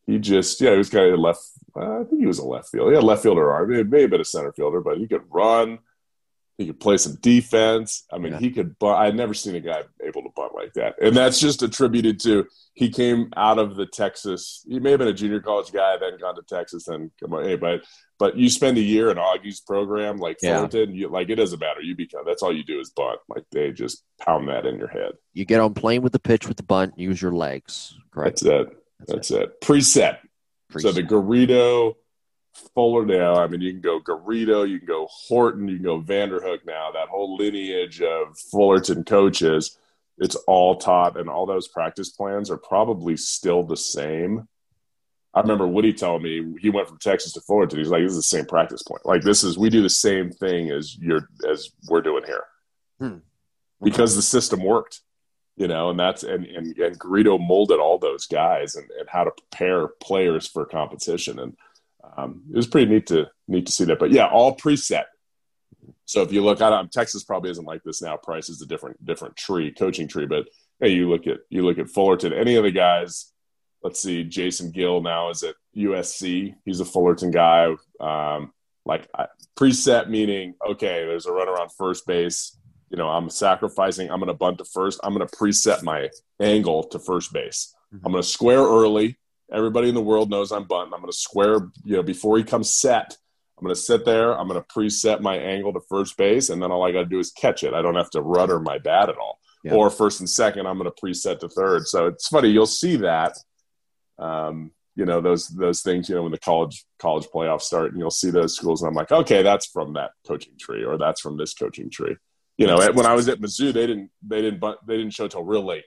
he 0.06 0.18
just 0.18 0.60
yeah, 0.60 0.70
he 0.70 0.78
was 0.78 0.88
kind 0.88 1.12
of 1.12 1.18
left. 1.18 1.42
Uh, 1.76 2.00
I 2.00 2.04
think 2.04 2.20
he 2.20 2.26
was 2.26 2.38
a 2.38 2.46
left 2.46 2.70
fielder. 2.70 2.90
He 2.90 2.96
had 2.96 3.04
left 3.04 3.24
fielder 3.24 3.52
arm. 3.52 3.74
He 3.74 3.82
may 3.82 4.02
have 4.02 4.10
been 4.10 4.20
a 4.20 4.24
center 4.24 4.52
fielder, 4.52 4.80
but 4.80 4.98
he 4.98 5.08
could 5.08 5.24
run. 5.30 5.80
He 6.58 6.66
could 6.66 6.80
play 6.80 6.96
some 6.96 7.14
defense. 7.20 8.04
I 8.12 8.18
mean, 8.18 8.32
yeah. 8.32 8.40
he 8.40 8.50
could 8.50 8.76
bunt. 8.80 8.98
I'd 8.98 9.14
never 9.14 9.32
seen 9.32 9.54
a 9.54 9.60
guy 9.60 9.84
able 10.04 10.24
to 10.24 10.30
bunt 10.34 10.56
like 10.56 10.72
that. 10.72 10.96
And 11.00 11.16
that's 11.16 11.38
just 11.38 11.62
attributed 11.62 12.18
to 12.20 12.48
he 12.74 12.90
came 12.90 13.30
out 13.36 13.60
of 13.60 13.76
the 13.76 13.86
Texas. 13.86 14.64
He 14.68 14.80
may 14.80 14.90
have 14.90 14.98
been 14.98 15.06
a 15.06 15.12
junior 15.12 15.40
college 15.40 15.70
guy, 15.70 15.96
then 15.98 16.18
gone 16.18 16.34
to 16.34 16.42
Texas, 16.42 16.86
then 16.86 17.12
come 17.20 17.32
on. 17.32 17.44
Hey, 17.44 17.54
but 17.54 17.84
but 18.18 18.36
you 18.36 18.50
spend 18.50 18.76
a 18.76 18.80
year 18.80 19.08
in 19.08 19.18
Augie's 19.18 19.60
program 19.60 20.18
like 20.18 20.38
yeah. 20.42 20.56
Fullerton, 20.56 20.96
you, 20.96 21.08
like 21.08 21.30
it 21.30 21.36
doesn't 21.36 21.60
matter. 21.60 21.80
You 21.80 21.94
become 21.94 22.24
that's 22.26 22.42
all 22.42 22.52
you 22.52 22.64
do 22.64 22.80
is 22.80 22.90
bunt. 22.90 23.20
Like 23.28 23.44
they 23.52 23.70
just 23.70 24.02
pound 24.20 24.48
that 24.48 24.66
in 24.66 24.78
your 24.78 24.88
head. 24.88 25.12
You 25.34 25.44
get 25.44 25.60
on 25.60 25.74
plane 25.74 26.02
with 26.02 26.12
the 26.12 26.18
pitch 26.18 26.48
with 26.48 26.56
the 26.56 26.64
bunt. 26.64 26.98
Use 26.98 27.22
your 27.22 27.32
legs. 27.32 27.96
Correct. 28.10 28.40
That's 28.40 28.70
it. 28.70 28.76
That's, 28.98 29.12
that's 29.12 29.30
it. 29.30 29.42
it. 29.42 29.60
Preset. 29.60 30.18
Preset. 30.72 30.82
So 30.82 30.90
the 30.90 31.04
Garrido 31.04 31.94
Fuller 32.74 33.04
now. 33.04 33.34
I 33.34 33.46
mean, 33.46 33.60
you 33.60 33.72
can 33.72 33.80
go 33.80 34.00
Garrido, 34.00 34.68
you 34.68 34.78
can 34.78 34.86
go 34.86 35.08
Horton, 35.10 35.68
you 35.68 35.76
can 35.76 35.84
go 35.84 36.00
Vanderhook 36.00 36.64
now. 36.66 36.90
That 36.92 37.08
whole 37.08 37.36
lineage 37.36 38.00
of 38.02 38.38
Fullerton 38.50 39.04
coaches, 39.04 39.78
it's 40.18 40.36
all 40.46 40.76
taught, 40.76 41.18
and 41.18 41.28
all 41.28 41.46
those 41.46 41.68
practice 41.68 42.10
plans 42.10 42.50
are 42.50 42.58
probably 42.58 43.16
still 43.16 43.62
the 43.62 43.76
same. 43.76 44.48
I 45.34 45.40
remember 45.40 45.66
Woody 45.66 45.92
telling 45.92 46.22
me 46.22 46.54
he 46.60 46.70
went 46.70 46.88
from 46.88 46.98
Texas 46.98 47.32
to 47.34 47.40
Fullerton. 47.40 47.78
He's 47.78 47.90
like, 47.90 48.02
"This 48.02 48.12
is 48.12 48.18
the 48.18 48.22
same 48.22 48.46
practice 48.46 48.82
point. 48.82 49.06
Like 49.06 49.22
this 49.22 49.44
is 49.44 49.58
we 49.58 49.70
do 49.70 49.82
the 49.82 49.90
same 49.90 50.30
thing 50.30 50.70
as 50.70 50.96
you're 50.96 51.28
as 51.48 51.70
we're 51.88 52.02
doing 52.02 52.24
here." 52.24 52.44
Hmm. 52.98 53.18
Because 53.80 54.16
the 54.16 54.22
system 54.22 54.64
worked 54.64 55.02
you 55.58 55.66
know, 55.66 55.90
and 55.90 55.98
that's 55.98 56.22
and 56.22 56.46
and, 56.46 56.78
and 56.78 56.98
Garrido 56.98 57.38
molded 57.38 57.80
all 57.80 57.98
those 57.98 58.26
guys 58.26 58.76
and, 58.76 58.88
and 58.98 59.08
how 59.08 59.24
to 59.24 59.32
prepare 59.32 59.88
players 59.88 60.46
for 60.46 60.64
competition. 60.64 61.40
And 61.40 61.56
um, 62.16 62.42
it 62.50 62.56
was 62.56 62.66
pretty 62.66 62.90
neat 62.90 63.06
to 63.08 63.26
neat 63.46 63.66
to 63.66 63.72
see 63.72 63.84
that. 63.84 63.98
But 63.98 64.12
yeah, 64.12 64.26
all 64.26 64.56
preset. 64.56 65.04
So 66.04 66.22
if 66.22 66.32
you 66.32 66.42
look 66.42 66.60
at 66.60 66.92
Texas 66.92 67.24
probably 67.24 67.50
isn't 67.50 67.64
like 67.64 67.82
this 67.84 68.02
now. 68.02 68.16
Pierce 68.16 68.48
is 68.48 68.62
a 68.62 68.66
different 68.66 69.04
different 69.04 69.36
tree, 69.36 69.72
coaching 69.72 70.08
tree. 70.08 70.26
But 70.26 70.46
hey, 70.80 70.90
you 70.90 71.08
look 71.08 71.26
at 71.26 71.38
you 71.50 71.64
look 71.64 71.78
at 71.78 71.90
Fullerton. 71.90 72.32
Any 72.32 72.56
of 72.56 72.64
the 72.64 72.70
guys, 72.70 73.32
let's 73.82 74.00
see, 74.00 74.24
Jason 74.24 74.70
Gill 74.70 75.00
now 75.00 75.30
is 75.30 75.42
at 75.42 75.54
USC. 75.76 76.54
He's 76.64 76.80
a 76.80 76.84
Fullerton 76.84 77.30
guy. 77.30 77.74
Um, 78.00 78.52
like 78.84 79.06
preset 79.58 80.08
meaning, 80.08 80.54
okay, 80.66 81.04
there's 81.04 81.26
a 81.26 81.32
runner 81.32 81.52
on 81.52 81.68
first 81.76 82.06
base. 82.06 82.56
You 82.90 82.96
know, 82.96 83.08
I'm 83.08 83.28
sacrificing. 83.28 84.10
I'm 84.10 84.18
going 84.18 84.28
to 84.28 84.34
bunt 84.34 84.58
to 84.58 84.64
first. 84.64 84.98
I'm 85.02 85.14
going 85.14 85.28
to 85.28 85.36
preset 85.36 85.82
my 85.82 86.08
angle 86.40 86.84
to 86.84 86.98
first 86.98 87.34
base. 87.34 87.74
Mm-hmm. 87.94 88.06
I'm 88.06 88.12
going 88.12 88.22
to 88.22 88.28
square 88.28 88.62
early. 88.62 89.18
Everybody 89.52 89.88
in 89.88 89.94
the 89.94 90.02
world 90.02 90.30
knows 90.30 90.52
I'm 90.52 90.64
bunting. 90.64 90.92
I'm 90.92 91.00
going 91.00 91.11
to 91.11 91.16
square, 91.16 91.70
you 91.84 91.96
know, 91.96 92.02
before 92.02 92.37
he 92.37 92.44
comes 92.44 92.74
set. 92.74 93.16
I'm 93.56 93.64
going 93.64 93.74
to 93.74 93.80
sit 93.80 94.04
there. 94.04 94.38
I'm 94.38 94.46
going 94.46 94.61
to 94.61 94.66
preset 94.66 95.20
my 95.20 95.37
angle 95.37 95.72
to 95.72 95.80
first 95.88 96.16
base, 96.16 96.50
and 96.50 96.62
then 96.62 96.70
all 96.70 96.84
I 96.84 96.92
got 96.92 97.00
to 97.00 97.06
do 97.06 97.18
is 97.18 97.32
catch 97.32 97.64
it. 97.64 97.74
I 97.74 97.82
don't 97.82 97.96
have 97.96 98.11
to 98.11 98.20
rudder 98.20 98.61
my 98.61 98.78
bat 98.78 99.08
at 99.08 99.16
all. 99.16 99.40
Yeah. 99.64 99.74
Or 99.74 99.90
first 99.90 100.20
and 100.20 100.30
second, 100.30 100.66
I'm 100.66 100.78
going 100.78 100.90
to 100.90 101.02
preset 101.04 101.40
to 101.40 101.48
third. 101.48 101.88
So 101.88 102.06
it's 102.06 102.28
funny. 102.28 102.50
You'll 102.50 102.66
see 102.66 102.96
that. 102.96 103.37
Um, 104.18 104.70
you 104.98 105.04
know 105.04 105.20
those 105.20 105.46
those 105.48 105.80
things. 105.82 106.08
You 106.08 106.16
know 106.16 106.24
when 106.24 106.32
the 106.32 106.38
college 106.38 106.84
college 106.98 107.26
playoffs 107.32 107.62
start, 107.62 107.92
and 107.92 108.00
you'll 108.00 108.11
see 108.11 108.30
those 108.30 108.56
schools, 108.56 108.82
and 108.82 108.88
I'm 108.88 108.94
like, 108.94 109.12
okay, 109.12 109.42
that's 109.44 109.66
from 109.66 109.92
that 109.92 110.11
coaching 110.26 110.54
tree, 110.58 110.84
or 110.84 110.98
that's 110.98 111.20
from 111.20 111.37
this 111.37 111.54
coaching 111.54 111.88
tree. 111.88 112.16
You 112.56 112.66
know, 112.66 112.78
when 112.92 113.06
I 113.06 113.14
was 113.14 113.28
at 113.28 113.40
Mizzou, 113.40 113.72
they 113.72 113.87
didn't 113.87 114.11
they 114.26 114.42
didn't 114.42 114.61
they 114.88 114.96
didn't 114.96 115.12
show 115.12 115.28
till 115.28 115.44
real 115.44 115.64
late. 115.64 115.84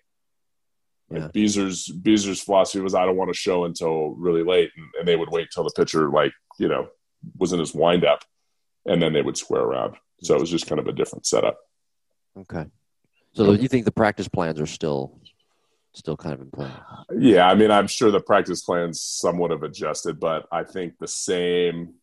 Like 1.12 1.22
yeah. 1.22 1.28
Beezer's 1.34 1.88
Beezer's 1.90 2.42
philosophy 2.42 2.82
was 2.82 2.96
I 2.96 3.06
don't 3.06 3.18
want 3.18 3.30
to 3.30 3.38
show 3.38 3.66
until 3.66 4.12
really 4.12 4.44
late, 4.44 4.72
and, 4.78 4.88
and, 5.00 5.08
they 5.08 5.18
would 5.18 5.30
wait 5.30 5.50
till 5.54 5.64
the 5.64 5.74
pitcher 5.76 6.10
like 6.10 6.32
you 6.58 6.70
know 6.70 6.88
was 7.38 7.52
in 7.52 7.60
his 7.60 7.74
windup, 7.74 8.24
and 8.86 9.02
then 9.02 9.12
they 9.12 9.22
would 9.22 9.38
square 9.38 9.62
around. 9.62 9.96
So 10.24 10.36
it 10.36 10.40
was 10.40 10.50
just 10.50 10.68
kind 10.68 10.80
of 10.80 10.88
a 10.88 10.94
different 10.94 11.26
setup. 11.26 11.58
Okay. 12.38 12.66
So 13.34 13.52
you 13.54 13.68
think 13.68 13.86
the 13.86 13.92
practice 13.92 14.28
plans 14.28 14.60
are 14.60 14.66
still 14.66 15.20
still 15.94 16.16
kind 16.16 16.34
of 16.34 16.42
in 16.42 16.52
play? 16.52 16.72
Yeah, 17.18 17.50
I 17.50 17.56
mean, 17.56 17.72
I'm 17.72 17.88
sure 17.88 18.10
the 18.10 18.22
practice 18.22 18.62
plans 18.62 19.02
somewhat 19.02 19.52
have 19.52 19.64
adjusted, 19.64 20.20
but 20.20 20.48
I 20.52 20.64
think 20.64 20.98
the 20.98 21.08
same. 21.08 21.96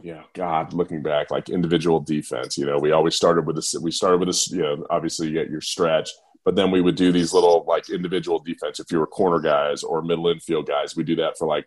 Yeah, 0.00 0.22
God, 0.34 0.72
looking 0.72 1.02
back, 1.02 1.30
like 1.30 1.48
individual 1.48 2.00
defense, 2.00 2.58
you 2.58 2.66
know, 2.66 2.78
we 2.78 2.90
always 2.90 3.14
started 3.14 3.46
with 3.46 3.54
this. 3.54 3.74
We 3.80 3.92
started 3.92 4.18
with 4.18 4.28
this. 4.28 4.50
You 4.50 4.62
know, 4.62 4.86
obviously 4.90 5.28
you 5.28 5.34
get 5.34 5.50
your 5.50 5.60
stretch 5.60 6.10
but 6.44 6.56
then 6.56 6.70
we 6.70 6.80
would 6.80 6.96
do 6.96 7.12
these 7.12 7.32
little 7.32 7.64
like 7.66 7.88
individual 7.90 8.38
defense. 8.38 8.80
If 8.80 8.90
you 8.90 8.98
were 8.98 9.06
corner 9.06 9.40
guys 9.40 9.82
or 9.82 10.02
middle 10.02 10.28
infield 10.28 10.66
guys, 10.66 10.96
we 10.96 11.04
do 11.04 11.16
that 11.16 11.38
for 11.38 11.46
like, 11.46 11.66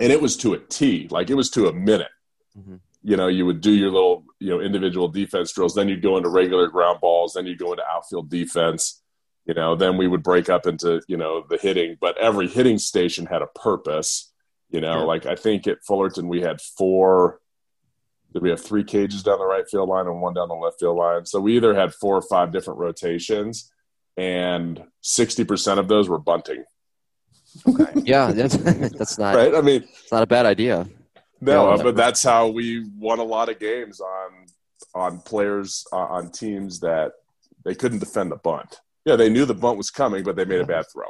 and 0.00 0.12
it 0.12 0.20
was 0.20 0.36
to 0.38 0.54
a 0.54 0.58
T, 0.58 1.08
like 1.10 1.30
it 1.30 1.34
was 1.34 1.50
to 1.50 1.68
a 1.68 1.72
minute. 1.72 2.10
Mm-hmm. 2.58 2.76
You 3.02 3.16
know, 3.16 3.28
you 3.28 3.44
would 3.44 3.60
do 3.60 3.72
your 3.72 3.90
little, 3.90 4.24
you 4.40 4.50
know, 4.50 4.60
individual 4.60 5.08
defense 5.08 5.52
drills. 5.52 5.74
Then 5.74 5.88
you'd 5.88 6.02
go 6.02 6.16
into 6.16 6.30
regular 6.30 6.68
ground 6.68 7.00
balls. 7.00 7.34
Then 7.34 7.46
you'd 7.46 7.58
go 7.58 7.72
into 7.72 7.84
outfield 7.86 8.30
defense. 8.30 9.02
You 9.44 9.52
know, 9.52 9.76
then 9.76 9.98
we 9.98 10.08
would 10.08 10.22
break 10.22 10.48
up 10.48 10.66
into, 10.66 11.02
you 11.06 11.18
know, 11.18 11.44
the 11.46 11.58
hitting. 11.58 11.98
But 12.00 12.16
every 12.16 12.48
hitting 12.48 12.78
station 12.78 13.26
had 13.26 13.42
a 13.42 13.46
purpose. 13.46 14.32
You 14.70 14.80
know, 14.80 15.04
like 15.04 15.26
I 15.26 15.34
think 15.34 15.66
at 15.66 15.84
Fullerton 15.84 16.28
we 16.28 16.40
had 16.40 16.62
four 16.62 17.40
did 18.34 18.42
we 18.42 18.50
have 18.50 18.60
three 18.60 18.82
cages 18.82 19.22
down 19.22 19.38
the 19.38 19.46
right 19.46 19.68
field 19.68 19.88
line 19.88 20.06
and 20.06 20.20
one 20.20 20.34
down 20.34 20.48
the 20.48 20.54
left 20.54 20.80
field 20.80 20.96
line? 20.96 21.24
So 21.24 21.38
we 21.40 21.56
either 21.56 21.72
had 21.72 21.94
four 21.94 22.16
or 22.16 22.22
five 22.22 22.50
different 22.50 22.80
rotations, 22.80 23.70
and 24.16 24.82
60% 25.02 25.78
of 25.78 25.88
those 25.88 26.08
were 26.08 26.18
bunting. 26.18 26.64
Okay. 27.68 27.92
yeah, 28.04 28.32
that's, 28.32 28.56
that's 28.98 29.18
not 29.18 29.34
right. 29.34 29.54
I 29.54 29.60
mean, 29.60 29.82
it's 29.82 30.12
not 30.12 30.22
a 30.22 30.26
bad 30.26 30.46
idea. 30.46 30.88
No, 31.40 31.76
but 31.82 31.96
that's 31.96 32.22
how 32.22 32.48
we 32.48 32.84
won 32.96 33.18
a 33.18 33.24
lot 33.24 33.48
of 33.48 33.58
games 33.58 34.00
on 34.00 34.46
on 34.94 35.20
players 35.20 35.84
uh, 35.92 35.96
on 35.96 36.30
teams 36.30 36.80
that 36.80 37.12
they 37.64 37.74
couldn't 37.74 37.98
defend 37.98 38.30
the 38.30 38.36
bunt. 38.36 38.80
Yeah, 39.04 39.16
they 39.16 39.28
knew 39.28 39.44
the 39.44 39.54
bunt 39.54 39.76
was 39.76 39.90
coming, 39.90 40.24
but 40.24 40.34
they 40.34 40.46
made 40.46 40.62
a 40.62 40.66
bad 40.66 40.86
throw, 40.90 41.08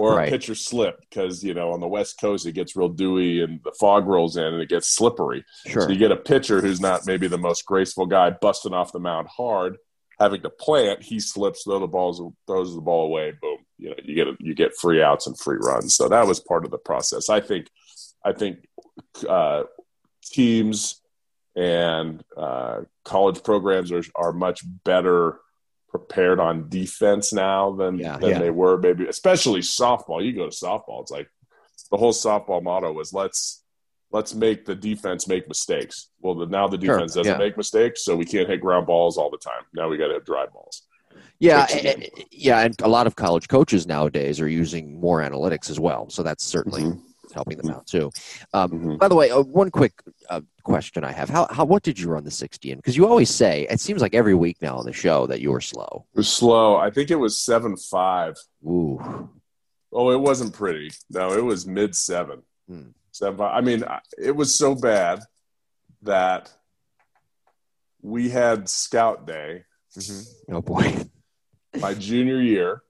or 0.00 0.16
right. 0.16 0.26
a 0.26 0.30
pitcher 0.30 0.56
slipped 0.56 1.08
because 1.08 1.44
you 1.44 1.54
know 1.54 1.70
on 1.70 1.78
the 1.78 1.86
West 1.86 2.20
Coast 2.20 2.46
it 2.46 2.52
gets 2.52 2.74
real 2.74 2.88
dewy 2.88 3.42
and 3.42 3.60
the 3.62 3.70
fog 3.78 4.08
rolls 4.08 4.36
in 4.36 4.42
and 4.42 4.60
it 4.60 4.68
gets 4.68 4.88
slippery. 4.88 5.44
Sure. 5.66 5.82
So 5.82 5.88
you 5.90 5.98
get 5.98 6.10
a 6.10 6.16
pitcher 6.16 6.60
who's 6.60 6.80
not 6.80 7.06
maybe 7.06 7.28
the 7.28 7.38
most 7.38 7.64
graceful 7.64 8.06
guy 8.06 8.30
busting 8.30 8.74
off 8.74 8.90
the 8.90 8.98
mound 8.98 9.28
hard, 9.28 9.76
having 10.18 10.42
to 10.42 10.50
plant, 10.50 11.02
he 11.02 11.20
slips, 11.20 11.62
throw 11.64 11.78
the 11.78 11.86
balls, 11.86 12.20
throws 12.46 12.74
the 12.74 12.80
ball 12.80 13.06
away, 13.06 13.32
boom. 13.40 13.58
you 13.78 13.90
know 13.90 13.96
you 14.02 14.14
get 14.14 14.26
you 14.40 14.54
get 14.54 14.76
free 14.76 15.02
outs 15.02 15.26
and 15.26 15.38
free 15.38 15.58
runs. 15.60 15.96
So 15.96 16.08
that 16.08 16.26
was 16.26 16.40
part 16.40 16.64
of 16.64 16.70
the 16.70 16.78
process. 16.78 17.28
I 17.28 17.40
think 17.40 17.68
I 18.24 18.32
think 18.32 18.66
uh, 19.28 19.64
teams 20.24 21.00
and 21.56 22.22
uh, 22.36 22.82
college 23.04 23.42
programs 23.42 23.92
are 23.92 24.02
are 24.14 24.32
much 24.32 24.60
better 24.84 25.38
prepared 25.88 26.38
on 26.38 26.68
defense 26.68 27.32
now 27.32 27.72
than 27.74 27.98
Yeah, 27.98 28.18
than 28.18 28.30
yeah. 28.30 28.38
they 28.38 28.50
were 28.50 28.76
maybe 28.78 29.06
especially 29.06 29.60
softball 29.60 30.22
you 30.22 30.34
go 30.34 30.48
to 30.48 30.54
softball 30.54 31.00
it's 31.00 31.10
like 31.10 31.28
the 31.90 31.96
whole 31.96 32.12
softball 32.12 32.62
motto 32.62 32.92
was 32.92 33.14
let's 33.14 33.64
let's 34.10 34.34
make 34.34 34.64
the 34.64 34.74
defense 34.74 35.28
make 35.28 35.46
mistakes 35.48 36.08
well 36.20 36.34
the, 36.34 36.46
now 36.46 36.66
the 36.68 36.80
Sure, 36.80 36.96
defense 36.96 37.14
doesn't 37.14 37.32
yeah. 37.32 37.38
make 37.38 37.56
mistakes 37.56 38.04
so 38.04 38.16
we 38.16 38.24
can't 38.24 38.48
hit 38.48 38.60
ground 38.60 38.86
balls 38.86 39.16
all 39.18 39.30
the 39.30 39.38
time 39.38 39.62
now 39.74 39.88
we 39.88 39.96
got 39.96 40.08
to 40.08 40.14
have 40.14 40.24
dry 40.24 40.46
balls 40.46 40.82
Yeah, 41.40 41.66
the 41.66 41.86
eh, 41.88 41.94
eh, 42.18 42.22
yeah, 42.32 42.60
and 42.60 42.74
a 42.82 42.88
lot 42.88 43.06
of 43.06 43.14
college 43.16 43.46
coaches 43.48 43.86
nowadays 43.86 44.40
are 44.40 44.48
using 44.48 45.00
more 45.00 45.20
analytics 45.20 45.70
as 45.70 45.78
well, 45.78 46.08
so 46.10 46.22
that's 46.22 46.44
certainly 46.44 46.82
Mhm. 46.82 47.00
helping 47.32 47.56
them 47.58 47.70
out 47.70 47.86
too. 47.86 48.10
Um, 48.52 48.70
Mhm. 48.72 48.98
By 48.98 49.08
the 49.08 49.14
way, 49.14 49.30
uh, 49.30 49.42
one 49.42 49.70
quick 49.70 49.92
uh, 50.30 50.40
question 50.64 51.04
I 51.04 51.12
have: 51.12 51.28
how, 51.28 51.46
how 51.50 51.64
what 51.64 51.82
did 51.82 51.98
you 51.98 52.08
run 52.08 52.24
the 52.24 52.30
sixty 52.30 52.70
in? 52.72 52.76
Because 52.78 52.96
you 52.96 53.06
always 53.06 53.30
say 53.30 53.66
it 53.70 53.80
seems 53.80 54.00
like 54.02 54.14
every 54.14 54.34
week 54.34 54.56
now 54.60 54.76
on 54.78 54.84
the 54.84 54.92
show 54.92 55.26
that 55.28 55.40
you 55.40 55.50
were 55.52 55.60
slow. 55.60 56.06
it 56.14 56.18
was 56.18 56.28
slow 56.40 56.76
i 56.76 56.90
think 56.90 57.10
it 57.10 57.20
was 57.26 57.38
seven 57.50 57.76
five 57.76 58.34
Ooh, 58.66 58.98
oh 59.92 60.10
it 60.10 60.20
wasn't 60.28 60.52
pretty 60.52 60.90
no 61.10 61.32
it 61.32 61.44
was 61.44 61.66
mid 61.66 61.94
seven 61.94 62.42
Hmm. 62.68 62.88
Five. 63.18 63.40
i 63.40 63.60
mean 63.60 63.84
it 64.16 64.34
was 64.34 64.54
so 64.54 64.74
bad 64.74 65.20
that 66.02 66.50
we 68.02 68.28
had 68.30 68.68
scout 68.68 69.26
day 69.26 69.64
mm-hmm. 69.96 70.54
oh 70.54 70.62
boy, 70.62 70.94
my 71.80 71.94
junior 71.94 72.40
year, 72.40 72.82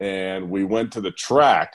and 0.00 0.50
we 0.50 0.64
went 0.64 0.92
to 0.94 1.00
the 1.00 1.10
track. 1.10 1.74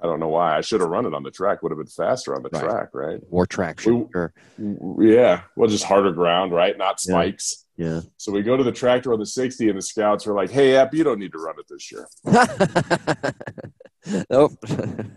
I 0.00 0.04
don't 0.06 0.20
know 0.20 0.28
why. 0.28 0.56
I 0.56 0.60
should 0.60 0.80
have 0.82 0.90
run 0.90 1.06
it 1.06 1.14
on 1.14 1.22
the 1.22 1.30
track. 1.30 1.62
Would 1.62 1.72
have 1.72 1.78
been 1.78 1.86
faster 1.86 2.34
on 2.36 2.42
the 2.42 2.50
Right. 2.50 2.62
track, 2.62 2.88
right? 2.92 3.20
more 3.30 3.46
traction. 3.46 4.08
We- 4.58 5.14
Yeah. 5.16 5.42
Well, 5.56 5.68
just 5.68 5.84
harder 5.84 6.12
ground, 6.12 6.52
right? 6.52 6.76
Not 6.76 7.00
spikes. 7.00 7.64
Yeah. 7.76 8.00
So 8.18 8.30
we 8.32 8.42
go 8.42 8.56
to 8.56 8.62
the 8.64 8.72
track 8.72 9.02
to 9.04 9.10
run 9.10 9.18
the 9.20 9.26
60, 9.26 9.68
and 9.68 9.78
the 9.78 9.82
scouts 9.82 10.26
are 10.26 10.34
like, 10.34 10.50
hey, 10.50 10.76
App, 10.76 10.94
you 10.94 11.02
don't 11.02 11.18
need 11.18 11.32
to 11.32 11.38
run 11.38 11.56
it 11.58 11.66
this 11.68 11.90
year. 11.90 12.06
nope. 14.30 14.52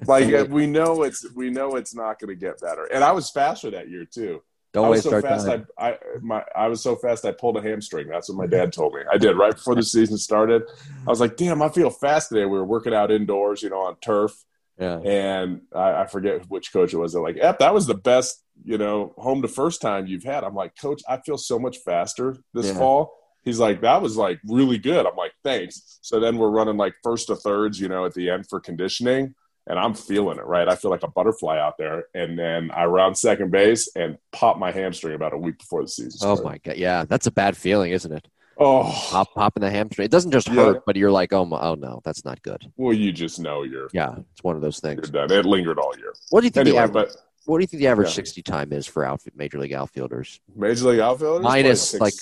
Like 0.07 0.47
we 0.49 0.67
know 0.67 1.03
it's 1.03 1.25
we 1.35 1.49
know 1.49 1.75
it's 1.75 1.93
not 1.95 2.19
going 2.19 2.29
to 2.29 2.35
get 2.39 2.59
better. 2.61 2.85
And 2.85 3.03
I 3.03 3.11
was 3.11 3.29
faster 3.29 3.71
that 3.71 3.89
year 3.89 4.05
too. 4.05 4.41
Don't 4.71 4.85
I 4.85 4.89
was 4.89 4.97
waste 5.05 5.09
so 5.09 5.21
fast. 5.21 5.47
time. 5.47 5.67
I, 5.77 5.89
I 5.93 5.97
my 6.21 6.43
I 6.55 6.67
was 6.67 6.83
so 6.83 6.95
fast. 6.95 7.25
I 7.25 7.31
pulled 7.31 7.57
a 7.57 7.61
hamstring. 7.61 8.07
That's 8.07 8.29
what 8.29 8.37
my 8.37 8.45
dad 8.47 8.71
told 8.71 8.93
me. 8.93 9.01
I 9.11 9.17
did 9.17 9.35
right 9.35 9.53
before 9.55 9.73
the 9.75 9.81
season 9.83 10.17
started. 10.17 10.61
I 11.07 11.09
was 11.09 11.19
like, 11.19 11.37
"Damn, 11.37 11.61
I 11.63 11.69
feel 11.69 11.89
fast 11.89 12.29
today." 12.29 12.45
We 12.45 12.51
were 12.57 12.65
working 12.65 12.93
out 12.93 13.09
indoors, 13.11 13.63
you 13.63 13.71
know, 13.71 13.79
on 13.81 13.95
turf, 13.99 14.31
Yeah. 14.79 14.99
and 14.99 15.61
I, 15.73 16.01
I 16.03 16.05
forget 16.05 16.47
which 16.49 16.71
coach 16.71 16.93
it 16.93 16.97
was. 16.97 17.13
They're 17.13 17.21
like, 17.23 17.37
"Ep, 17.41 17.57
that 17.59 17.73
was 17.73 17.87
the 17.87 17.95
best, 17.95 18.43
you 18.63 18.77
know, 18.77 19.15
home 19.17 19.41
to 19.41 19.47
first 19.47 19.81
time 19.81 20.05
you've 20.05 20.23
had." 20.23 20.43
I'm 20.43 20.53
like, 20.53 20.73
"Coach, 20.79 21.01
I 21.09 21.17
feel 21.17 21.39
so 21.39 21.57
much 21.57 21.77
faster 21.79 22.37
this 22.53 22.67
Yeah. 22.67 22.73
fall." 22.77 23.15
He's 23.49 23.59
like, 23.59 23.81
"That 23.81 24.01
was 24.01 24.15
like 24.15 24.39
really 24.47 24.77
good." 24.77 25.05
I'm 25.05 25.15
like, 25.15 25.33
"Thanks." 25.43 25.99
So 26.01 26.19
then 26.19 26.37
we're 26.37 26.49
running 26.49 26.77
like 26.77 26.93
first 27.03 27.27
to 27.27 27.35
thirds, 27.35 27.79
you 27.79 27.89
know, 27.89 28.05
at 28.05 28.13
the 28.13 28.29
end 28.29 28.47
for 28.49 28.59
conditioning 28.59 29.33
and 29.67 29.77
I'm 29.77 29.93
feeling 29.93 30.37
it, 30.39 30.45
right? 30.45 30.67
I 30.67 30.75
feel 30.75 30.89
like 30.89 31.03
a 31.03 31.07
butterfly 31.11 31.59
out 31.59 31.77
there. 31.77 32.05
And 32.15 32.39
then 32.39 32.71
I 32.71 32.85
round 32.85 33.17
second 33.17 33.51
base 33.51 33.87
and 33.95 34.17
pop 34.31 34.57
my 34.57 34.71
hamstring 34.71 35.13
about 35.13 35.33
a 35.33 35.37
week 35.37 35.59
before 35.59 35.83
the 35.83 35.87
season 35.87 36.19
Oh 36.27 36.41
my 36.41 36.57
god. 36.59 36.77
Yeah, 36.77 37.05
that's 37.05 37.27
a 37.27 37.31
bad 37.31 37.55
feeling, 37.55 37.91
isn't 37.91 38.11
it? 38.11 38.27
Oh, 38.61 38.83
Pop, 39.11 39.33
popping 39.35 39.61
the 39.61 39.69
hamstring. 39.69 40.05
It 40.05 40.11
doesn't 40.11 40.31
just 40.31 40.47
Yeah. 40.47 40.55
hurt, 40.55 40.83
but 40.85 40.95
you're 40.95 41.11
like, 41.11 41.31
oh, 41.33 41.45
my, 41.45 41.59
oh 41.61 41.75
no, 41.75 42.01
that's 42.03 42.25
not 42.25 42.41
good. 42.41 42.71
well, 42.77 42.93
you 42.93 43.11
just 43.11 43.39
know 43.39 43.61
you're, 43.63 43.89
Yeah, 43.93 44.15
it's 44.33 44.43
one 44.43 44.55
of 44.55 44.61
those 44.61 44.81
you're 44.83 44.95
things. 44.95 45.09
done. 45.11 45.31
It 45.31 45.45
lingered 45.45 45.77
all 45.79 45.93
year. 45.97 46.13
What 46.31 46.41
do 46.41 46.47
you 46.47 46.51
think 46.51 46.65
the 46.65 46.71
Anyway, 46.71 46.83
average? 46.83 47.09
but 47.13 47.15
What 47.45 47.57
do 47.59 47.61
you 47.63 47.67
think 47.67 47.79
the 47.81 47.87
average 47.87 48.09
Yeah. 48.09 48.13
sixty 48.15 48.41
time 48.41 48.73
is 48.73 48.85
for 48.87 49.05
outfit 49.05 49.33
major 49.35 49.59
league 49.59 49.73
outfielders? 49.73 50.39
Major 50.55 50.89
League 50.89 50.99
outfielders? 50.99 51.43
Minus, 51.43 51.89
six- 51.89 52.01
like- 52.01 52.13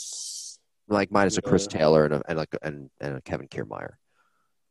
Like 0.87 1.11
minus 1.11 1.37
a 1.37 1.41
Chris 1.41 1.67
Yeah. 1.71 1.79
Taylor 1.79 2.05
and 2.05 2.13
a, 2.15 2.21
and 2.27 2.37
like 2.37 2.55
and, 2.61 2.89
and 3.01 3.17
a 3.17 3.21
Kevin 3.21 3.47
Kiermaier. 3.47 3.93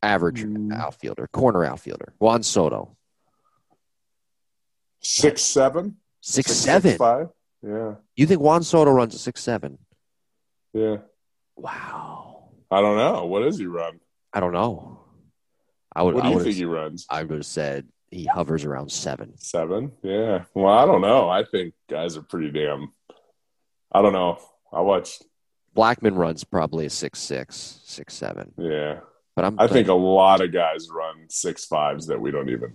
Average 0.02 0.44
Mm. 0.44 0.74
outfielder, 0.74 1.28
corner 1.32 1.64
outfielder. 1.64 2.14
Juan 2.18 2.42
Soto, 2.42 2.96
six, 5.00 5.42
seven? 5.42 5.96
six 6.20 6.64
five? 6.96 7.28
Yeah. 7.62 7.94
You 8.14 8.26
think 8.26 8.40
Juan 8.40 8.62
Soto 8.62 8.90
runs 8.90 9.14
a 9.14 9.18
six 9.18 9.42
seven? 9.42 9.78
Yeah. 10.72 10.98
Wow. 11.56 12.50
I 12.70 12.80
don't 12.80 12.96
know. 12.96 13.26
What 13.26 13.40
does 13.40 13.58
he 13.58 13.66
run? 13.66 14.00
I 14.32 14.40
don't 14.40 14.52
know. 14.52 15.00
I 15.94 16.02
would. 16.02 16.14
What 16.14 16.24
do 16.24 16.30
you 16.30 16.40
think 16.40 16.56
he 16.56 16.64
runs? 16.64 17.06
I 17.08 17.22
would 17.22 17.30
have 17.38 17.46
said 17.46 17.88
he 18.10 18.26
hovers 18.26 18.64
around 18.64 18.90
seven. 18.92 19.36
Seven? 19.38 19.92
Yeah. 20.02 20.44
Well, 20.54 20.72
I 20.72 20.84
don't 20.84 21.00
know. 21.00 21.28
I 21.28 21.44
think 21.44 21.74
guys 21.88 22.16
are 22.16 22.22
pretty 22.22 22.50
damn. 22.50 22.92
I 23.90 24.02
don't 24.02 24.12
know. 24.12 24.38
I 24.72 24.80
watched. 24.82 25.24
Blackmon 25.76 26.16
runs 26.16 26.42
probably 26.44 26.86
a 26.86 26.90
six 26.90 27.18
six, 27.20 27.80
six 27.84 28.14
seven. 28.14 28.52
Yeah. 28.56 29.00
But 29.34 29.44
I'm. 29.44 29.60
I 29.60 29.66
think 29.68 29.88
a 29.88 29.94
lot 29.94 30.40
of 30.40 30.52
guys 30.52 30.88
run 30.90 31.26
six 31.28 31.64
fives 31.66 32.06
that 32.06 32.20
we 32.20 32.30
don't 32.30 32.48
even. 32.48 32.72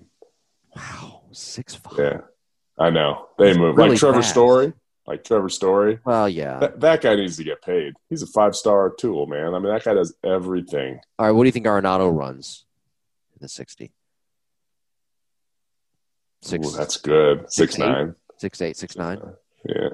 wow, 0.76 1.24
six 1.32 1.74
five. 1.76 1.98
Yeah, 1.98 2.18
I 2.78 2.92
know 2.92 3.28
they 3.40 3.50
He's 3.50 3.58
move 3.58 3.76
really 3.78 3.90
like 3.92 4.00
Trevor 4.00 4.22
fast. 4.22 4.30
Story. 4.30 4.74
Like 5.08 5.24
Trevor 5.24 5.50
Story, 5.50 5.98
Well, 6.06 6.30
yeah. 6.30 6.60
that, 6.60 6.80
that 6.82 7.02
guy 7.02 7.16
needs 7.16 7.36
to 7.38 7.44
get 7.44 7.64
paid. 7.64 7.96
He's 8.08 8.22
a 8.22 8.28
five 8.28 8.56
star 8.56 8.92
tool, 8.98 9.26
man. 9.26 9.56
I 9.56 9.60
mean, 9.60 9.74
that 9.74 9.84
guy 9.84 9.96
does 9.96 10.14
everything. 10.24 11.00
All 11.18 11.26
right. 11.26 11.32
What 11.32 11.44
do 11.44 11.48
you 11.48 11.52
think 11.52 11.66
Arenado 11.66 12.16
runs 12.16 12.66
in 13.34 13.40
the 13.42 13.50
sixty? 13.50 13.92
Six, 16.44 16.68
Ooh, 16.68 16.78
that's 16.78 16.98
good. 16.98 17.40
Six, 17.52 17.74
Six 17.74 17.78
nine. 17.80 18.16
six 18.38 18.62
eight, 18.62 18.78
six 18.78 18.96
nine. 18.96 19.20
Yeah, 19.68 19.90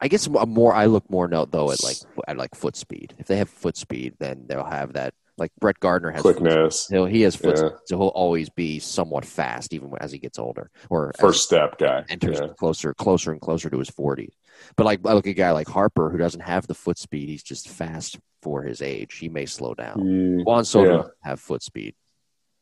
I 0.00 0.08
guess 0.08 0.26
I'm 0.26 0.50
more. 0.50 0.74
I 0.74 0.86
look 0.86 1.08
more 1.10 1.28
now 1.28 1.44
though 1.44 1.70
at 1.70 1.82
like 1.82 1.96
at 2.28 2.36
like 2.36 2.54
foot 2.54 2.76
speed. 2.76 3.14
If 3.18 3.26
they 3.26 3.36
have 3.36 3.48
foot 3.48 3.76
speed, 3.76 4.14
then 4.18 4.44
they'll 4.46 4.64
have 4.64 4.94
that. 4.94 5.14
Like 5.36 5.50
Brett 5.60 5.80
Gardner 5.80 6.12
has 6.12 6.22
foot 6.22 6.36
quickness, 6.36 6.86
He'll, 6.86 7.06
he 7.06 7.22
has 7.22 7.34
foot 7.34 7.56
Yeah. 7.56 7.68
speed, 7.70 7.78
so 7.86 7.98
he'll 7.98 8.06
always 8.08 8.48
be 8.50 8.78
somewhat 8.78 9.24
fast, 9.24 9.74
even 9.74 9.90
as 10.00 10.12
he 10.12 10.18
gets 10.18 10.38
older, 10.38 10.70
or 10.90 11.12
first 11.18 11.42
step 11.42 11.76
guy. 11.76 12.04
enters 12.08 12.38
Yeah. 12.40 12.48
closer, 12.56 12.94
closer 12.94 13.32
and 13.32 13.40
closer 13.40 13.68
to 13.68 13.76
his 13.80 13.90
40s. 13.90 14.30
But 14.76 14.84
like, 14.86 15.00
I 15.04 15.12
look 15.12 15.26
at 15.26 15.30
a 15.30 15.34
guy 15.34 15.50
like 15.50 15.66
Harper, 15.66 16.08
who 16.10 16.18
doesn't 16.18 16.42
have 16.42 16.68
the 16.68 16.74
foot 16.74 16.98
speed. 16.98 17.28
He's 17.28 17.42
just 17.42 17.68
fast 17.68 18.16
for 18.42 18.62
his 18.62 18.80
age. 18.80 19.16
He 19.16 19.28
may 19.28 19.44
slow 19.46 19.74
down. 19.74 20.06
He- 20.06 20.44
Juan 20.44 20.64
Soto 20.64 20.96
Yeah. 20.98 21.08
have 21.24 21.40
foot 21.40 21.64
speed. 21.64 21.96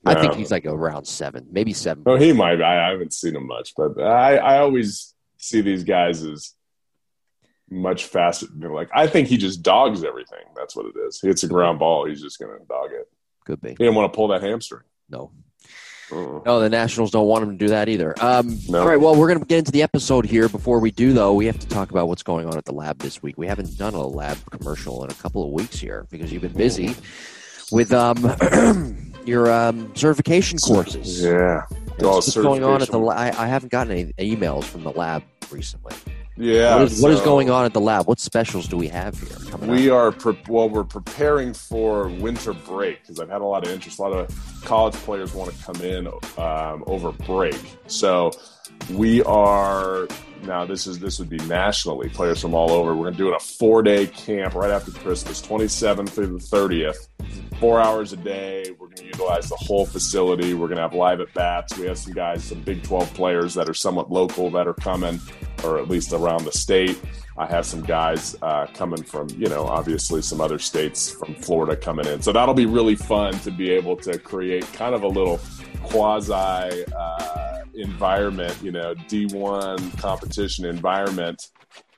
I 0.07 0.15
think 0.19 0.33
he's 0.35 0.51
like 0.51 0.65
around 0.65 1.05
seven, 1.05 1.49
maybe 1.53 1.75
seven. 1.75 2.05
No, 2.07 2.17
he 2.17 2.33
might. 2.33 2.63
I, 2.63 2.87
I 2.89 2.91
haven't 2.93 3.13
seen 3.13 3.37
him 3.37 3.47
much, 3.47 3.75
but 3.77 4.01
I, 4.01 4.37
I 4.39 4.59
always 4.61 5.15
see 5.37 5.61
these 5.61 5.85
guys 5.85 6.25
as 6.25 6.55
much 7.71 8.05
faster. 8.05 8.47
Like 8.57 8.91
I 8.95 9.07
think 9.07 9.29
he 9.29 9.37
just 9.37 9.63
dogs 9.63 10.05
everything. 10.05 10.45
That's 10.57 10.77
what 10.77 10.87
it 10.87 10.99
is. 11.07 11.21
He 11.21 11.29
hits 11.29 11.43
a 11.43 11.49
ground 11.49 11.79
ball. 11.79 12.07
He's 12.07 12.23
just 12.23 12.39
going 12.39 12.59
to 12.59 12.65
dog 12.67 12.91
it. 12.93 13.09
Could 13.45 13.61
be. 13.61 13.71
He 13.71 13.75
didn't 13.75 13.95
want 13.95 14.13
to 14.13 14.17
pull 14.17 14.29
that 14.29 14.43
hamstring. 14.43 14.83
No. 15.09 15.33
Uh-uh. 16.13 16.41
No, 16.45 16.61
the 16.61 16.69
Nationals 16.69 17.11
don't 17.11 17.27
want 17.27 17.43
him 17.45 17.51
to 17.53 17.57
do 17.57 17.69
that 17.69 17.89
either. 17.89 18.15
Um, 18.21 18.59
No. 18.69 18.81
All 18.81 18.87
right, 18.87 19.01
well, 19.01 19.17
we're 19.17 19.29
going 19.29 19.41
to 19.41 19.47
get 19.47 19.59
into 19.59 19.73
the 19.73 19.83
episode 19.83 20.27
here. 20.27 20.49
Before 20.49 20.79
we 20.79 20.91
do, 20.91 21.13
though, 21.13 21.33
we 21.33 21.47
have 21.47 21.59
to 21.59 21.67
talk 21.67 21.91
about 21.91 22.07
what's 22.09 22.23
going 22.23 22.47
on 22.47 22.57
at 22.59 22.65
the 22.67 22.73
lab 22.73 22.99
this 22.99 23.23
week. 23.23 23.39
We 23.39 23.47
haven't 23.47 23.79
done 23.79 23.95
a 23.95 24.07
lab 24.07 24.39
commercial 24.51 25.05
in 25.05 25.11
a 25.11 25.15
couple 25.15 25.45
of 25.45 25.51
weeks 25.53 25.79
here 25.79 26.07
because 26.11 26.31
you've 26.31 26.43
been 26.43 26.53
busy 26.53 26.95
with 27.71 27.93
um, 27.93 28.37
your 29.25 29.51
um, 29.51 29.95
certification 29.97 30.59
courses. 30.59 31.23
Yeah. 31.23 31.63
What's, 31.99 32.37
going 32.37 32.63
on 32.65 32.83
at 32.83 32.89
the. 32.89 33.01
I, 33.01 33.29
I 33.29 33.47
haven't 33.47 33.71
gotten 33.71 33.93
any 33.93 34.13
emails 34.37 34.65
from 34.65 34.83
the 34.83 34.93
lab 34.93 35.23
recently. 35.51 35.95
Yeah. 36.37 36.77
what, 36.77 36.85
is, 36.85 37.03
what 37.03 37.13
is 37.13 37.21
going 37.21 37.51
on 37.51 37.65
at 37.65 37.73
the 37.75 37.81
lab? 37.81 38.07
What 38.07 38.19
specials 38.19 38.67
do 38.67 38.77
we 38.77 38.89
have 38.89 39.19
here 39.21 39.59
We 39.69 39.91
up? 39.91 39.97
are 39.97 40.13
pre- 40.13 40.39
well. 40.49 40.69
We're 40.69 40.85
preparing 40.85 41.53
for 41.53 42.09
winter 42.09 42.53
break 42.55 43.03
because 43.03 43.21
I've 43.21 43.29
had 43.29 43.43
a 43.43 43.45
lot 43.45 43.67
of 43.67 43.73
interest. 43.73 43.99
A 43.99 44.03
lot 44.03 44.13
of 44.13 44.63
college 44.65 44.95
players 44.95 45.35
want 45.35 45.55
to 45.55 45.63
come 45.65 45.81
in 45.83 46.07
um, 46.39 46.85
over 46.87 47.13
break. 47.13 47.61
So 47.87 48.31
we 48.91 49.23
are 49.25 50.09
now. 50.43 50.65
This 50.65 50.87
is 50.87 50.99
this 50.99 51.19
would 51.19 51.29
be 51.29 51.39
nationally 51.41 52.09
players 52.09 52.41
from 52.41 52.55
all 52.55 52.71
over. 52.71 52.95
We're 52.95 53.11
doing 53.11 53.35
a 53.35 53.39
four 53.41 53.83
day 53.83 54.07
camp 54.07 54.55
right 54.55 54.71
after 54.71 54.91
Christmas, 54.91 55.43
twenty 55.43 55.69
seventh 55.69 56.15
through 56.15 56.39
the 56.39 56.39
thirtieth. 56.41 57.09
Four 57.61 57.79
hours 57.81 58.13
a 58.13 58.17
day. 58.17 58.65
We're 58.81 58.87
going 58.87 58.97
to 58.97 59.05
utilize 59.05 59.49
the 59.49 59.55
whole 59.57 59.87
facility. 59.87 60.53
We're 60.55 60.67
going 60.67 60.77
to 60.79 60.83
have 60.83 60.95
live 60.95 61.21
at 61.21 61.33
bats. 61.33 61.79
We 61.79 61.87
have 61.87 61.97
some 61.99 62.13
guys, 62.13 62.43
some 62.43 62.61
Big 62.63 62.83
Twelve 62.83 63.13
players 63.15 63.55
that 63.55 63.69
are 63.69 63.75
somewhat 63.75 64.11
local 64.11 64.51
that 64.51 64.67
are 64.67 64.75
coming, 64.75 65.21
or 65.65 65.79
at 65.79 65.89
least 65.89 66.13
around 66.13 66.45
the 66.45 66.53
state. 66.53 67.01
I 67.37 67.47
have 67.47 67.65
some 67.65 67.83
guys 67.83 68.37
uh, 68.43 68.67
coming 68.75 69.03
from, 69.03 69.29
you 69.31 69.49
know, 69.49 69.67
obviously 69.67 70.21
some 70.23 70.41
other 70.41 70.59
states 70.59 71.11
from 71.11 71.35
Florida 71.37 71.77
coming 71.77 72.07
in. 72.07 72.21
So 72.21 72.33
that'll 72.33 72.55
be 72.55 72.67
really 72.67 72.95
fun 72.95 73.33
to 73.41 73.51
be 73.51 73.71
able 73.71 73.97
to 73.99 74.19
create 74.19 74.71
kind 74.73 74.95
of 74.95 75.03
a 75.03 75.09
little 75.09 75.41
quasi 75.83 76.85
uh, 76.95 77.65
environment, 77.75 78.57
you 78.63 78.73
know, 78.73 78.95
D1 78.95 79.99
competition 79.99 80.65
environment 80.67 81.51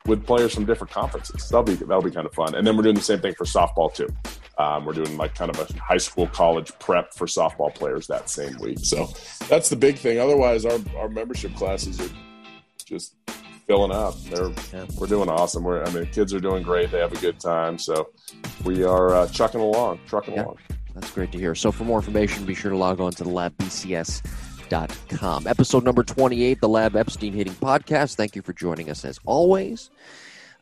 with 0.06 0.24
players 0.24 0.54
from 0.54 0.66
different 0.66 0.92
conferences. 0.92 1.48
That'll 1.48 1.64
be 1.64 1.74
that'll 1.74 2.02
be 2.02 2.10
kind 2.10 2.26
of 2.26 2.34
fun. 2.34 2.54
And 2.54 2.66
then 2.66 2.76
we're 2.76 2.82
doing 2.82 2.94
the 2.94 3.00
same 3.00 3.20
thing 3.20 3.34
for 3.34 3.44
softball 3.44 3.92
too. 3.92 4.08
Um, 4.58 4.84
we're 4.84 4.92
doing 4.92 5.16
like 5.16 5.34
kind 5.34 5.50
of 5.50 5.58
a 5.58 5.80
high 5.80 5.96
school 5.96 6.28
college 6.28 6.70
prep 6.78 7.12
for 7.14 7.26
softball 7.26 7.74
players 7.74 8.06
that 8.06 8.30
same 8.30 8.56
week. 8.58 8.78
So 8.82 9.08
that's 9.48 9.68
the 9.68 9.76
big 9.76 9.96
thing. 9.96 10.20
Otherwise, 10.20 10.64
our, 10.64 10.78
our 10.96 11.08
membership 11.08 11.54
classes 11.56 12.00
are 12.00 12.10
just 12.84 13.16
filling 13.66 13.92
up. 13.92 14.20
They're 14.24 14.50
yeah. 14.72 14.86
we're 14.98 15.06
doing 15.06 15.28
awesome. 15.28 15.64
We're 15.64 15.84
I 15.84 15.90
mean, 15.90 16.06
kids 16.06 16.32
are 16.34 16.40
doing 16.40 16.62
great. 16.62 16.90
They 16.90 16.98
have 16.98 17.12
a 17.12 17.20
good 17.20 17.38
time. 17.40 17.78
So 17.78 18.10
we 18.64 18.84
are 18.84 19.14
uh, 19.14 19.26
chucking 19.28 19.60
along, 19.60 20.00
trucking 20.06 20.34
yeah. 20.34 20.44
along. 20.44 20.58
That's 20.94 21.10
great 21.10 21.32
to 21.32 21.38
hear. 21.38 21.54
So 21.54 21.72
for 21.72 21.84
more 21.84 21.98
information, 21.98 22.44
be 22.44 22.54
sure 22.54 22.70
to 22.70 22.76
log 22.76 23.00
on 23.00 23.12
to 23.12 23.24
the 23.24 23.30
labbcs.com. 23.30 24.26
Episode 25.46 25.84
number 25.84 26.04
28, 26.04 26.60
the 26.60 26.68
Lab 26.68 26.94
Epstein 26.94 27.32
Hitting 27.32 27.54
Podcast. 27.54 28.14
Thank 28.14 28.36
you 28.36 28.42
for 28.42 28.52
joining 28.52 28.90
us 28.90 29.04
as 29.04 29.18
always. 29.26 29.90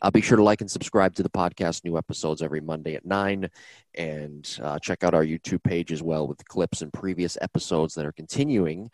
Uh, 0.01 0.11
be 0.11 0.23
sure 0.23 0.37
to 0.37 0.43
like 0.43 0.61
and 0.61 0.71
subscribe 0.71 1.15
to 1.15 1.23
the 1.23 1.31
podcast. 1.31 1.85
New 1.85 1.97
episodes 1.99 2.43
every 2.43 2.61
Monday 2.61 2.95
at 2.95 3.05
9. 3.05 3.49
And 3.95 4.59
uh, 4.63 4.79
check 4.79 5.05
out 5.05 5.15
our 5.15 5.25
YouTube 5.25 5.63
page 5.63 5.93
as 5.93 6.03
well 6.03 6.27
with 6.27 6.45
clips 6.49 6.83
and 6.83 6.93
previous 6.93 7.39
episodes 7.41 7.95
that 7.95 8.07
are 8.07 8.13
continuing 8.13 8.91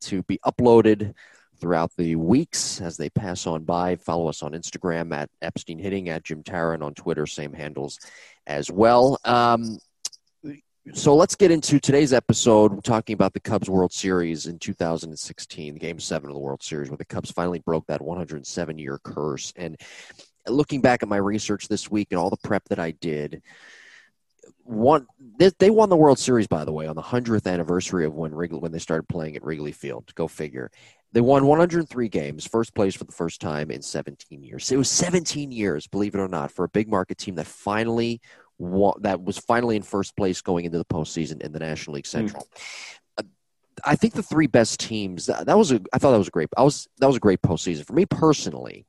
to 0.00 0.22
be 0.22 0.38
uploaded 0.46 1.12
throughout 1.60 1.92
the 1.96 2.16
weeks 2.16 2.80
as 2.80 2.96
they 2.96 3.10
pass 3.10 3.46
on 3.46 3.64
by. 3.64 3.96
Follow 3.96 4.28
us 4.28 4.42
on 4.42 4.52
Instagram 4.52 5.14
at 5.14 5.30
Epstein 5.42 5.78
Hitting, 5.78 6.08
at 6.08 6.24
Jim 6.24 6.42
Tarrant 6.42 6.82
on 6.82 6.94
Twitter, 6.94 7.26
same 7.26 7.52
handles 7.52 7.98
as 8.46 8.70
well. 8.70 9.18
Um, 9.24 9.78
so 10.94 11.14
let's 11.14 11.34
get 11.34 11.50
into 11.50 11.78
today's 11.78 12.12
episode. 12.12 12.72
We're 12.72 12.80
talking 12.80 13.14
about 13.14 13.34
the 13.34 13.40
Cubs 13.40 13.68
World 13.68 13.92
Series 13.92 14.46
in 14.46 14.58
2016, 14.58 15.74
Game 15.76 16.00
Seven 16.00 16.30
of 16.30 16.34
the 16.34 16.40
World 16.40 16.62
Series, 16.62 16.88
where 16.88 16.96
the 16.96 17.04
Cubs 17.04 17.30
finally 17.30 17.58
broke 17.58 17.86
that 17.88 18.00
107-year 18.00 18.98
curse. 19.02 19.52
And 19.56 19.76
looking 20.46 20.80
back 20.80 21.02
at 21.02 21.08
my 21.08 21.18
research 21.18 21.68
this 21.68 21.90
week 21.90 22.08
and 22.10 22.18
all 22.18 22.30
the 22.30 22.38
prep 22.38 22.64
that 22.70 22.78
I 22.78 22.92
did, 22.92 23.42
one 24.64 25.06
they, 25.38 25.50
they 25.58 25.70
won 25.70 25.88
the 25.88 25.96
World 25.96 26.18
Series 26.18 26.46
by 26.46 26.64
the 26.64 26.72
way 26.72 26.86
on 26.86 26.94
the 26.96 27.02
hundredth 27.02 27.46
anniversary 27.46 28.04
of 28.04 28.14
when 28.14 28.34
Wrigley 28.34 28.58
when 28.58 28.72
they 28.72 28.78
started 28.78 29.08
playing 29.08 29.36
at 29.36 29.44
Wrigley 29.44 29.72
Field. 29.72 30.12
Go 30.14 30.28
figure. 30.28 30.70
They 31.12 31.20
won 31.20 31.46
103 31.46 32.08
games, 32.08 32.46
first 32.46 32.74
place 32.74 32.94
for 32.94 33.04
the 33.04 33.12
first 33.12 33.40
time 33.40 33.70
in 33.70 33.80
17 33.80 34.42
years. 34.42 34.70
It 34.70 34.76
was 34.76 34.90
17 34.90 35.50
years, 35.50 35.86
believe 35.86 36.14
it 36.14 36.18
or 36.18 36.28
not, 36.28 36.52
for 36.52 36.64
a 36.64 36.68
big 36.68 36.88
market 36.88 37.18
team 37.18 37.36
that 37.36 37.46
finally 37.46 38.20
won, 38.58 38.94
that 39.00 39.22
was 39.22 39.38
finally 39.38 39.76
in 39.76 39.82
first 39.82 40.16
place 40.16 40.42
going 40.42 40.66
into 40.66 40.78
the 40.78 40.84
postseason 40.84 41.40
in 41.40 41.52
the 41.52 41.60
National 41.60 41.94
League 41.94 42.06
hmm. 42.06 42.10
Central. 42.10 42.42
Mm. 42.42 42.62
I 43.84 43.94
think 43.94 44.14
the 44.14 44.22
three 44.22 44.46
best 44.46 44.80
teams 44.80 45.26
that, 45.26 45.46
that 45.46 45.56
was 45.56 45.72
a 45.72 45.80
I 45.92 45.98
thought 45.98 46.10
that 46.10 46.18
was 46.18 46.28
a 46.28 46.32
great 46.32 46.48
I 46.56 46.64
was 46.64 46.88
that 46.98 47.06
was 47.06 47.16
a 47.16 47.20
great 47.20 47.42
postseason 47.42 47.86
for 47.86 47.92
me 47.92 48.06
personally. 48.06 48.86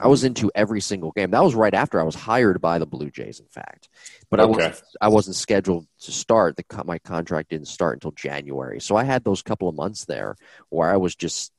I 0.00 0.06
was 0.06 0.22
into 0.22 0.50
every 0.54 0.80
single 0.80 1.10
game. 1.10 1.32
That 1.32 1.42
was 1.42 1.56
right 1.56 1.74
after 1.74 2.00
I 2.00 2.04
was 2.04 2.14
hired 2.14 2.60
by 2.60 2.78
the 2.78 2.86
Blue 2.86 3.10
Jays, 3.10 3.40
in 3.40 3.46
fact. 3.46 3.88
But 4.30 4.38
okay. 4.38 4.46
I 4.48 4.66
wasn't 4.66 4.88
I 5.00 5.08
wasn't 5.08 5.36
scheduled 5.36 5.86
to 6.02 6.12
start. 6.12 6.56
The 6.56 6.84
my 6.84 6.98
contract 6.98 7.50
didn't 7.50 7.68
start 7.68 7.96
until 7.96 8.12
January, 8.12 8.80
so 8.80 8.96
I 8.96 9.04
had 9.04 9.24
those 9.24 9.42
couple 9.42 9.68
of 9.68 9.74
months 9.74 10.04
there 10.04 10.36
where 10.68 10.90
I 10.90 10.96
was 10.96 11.14
just 11.16 11.52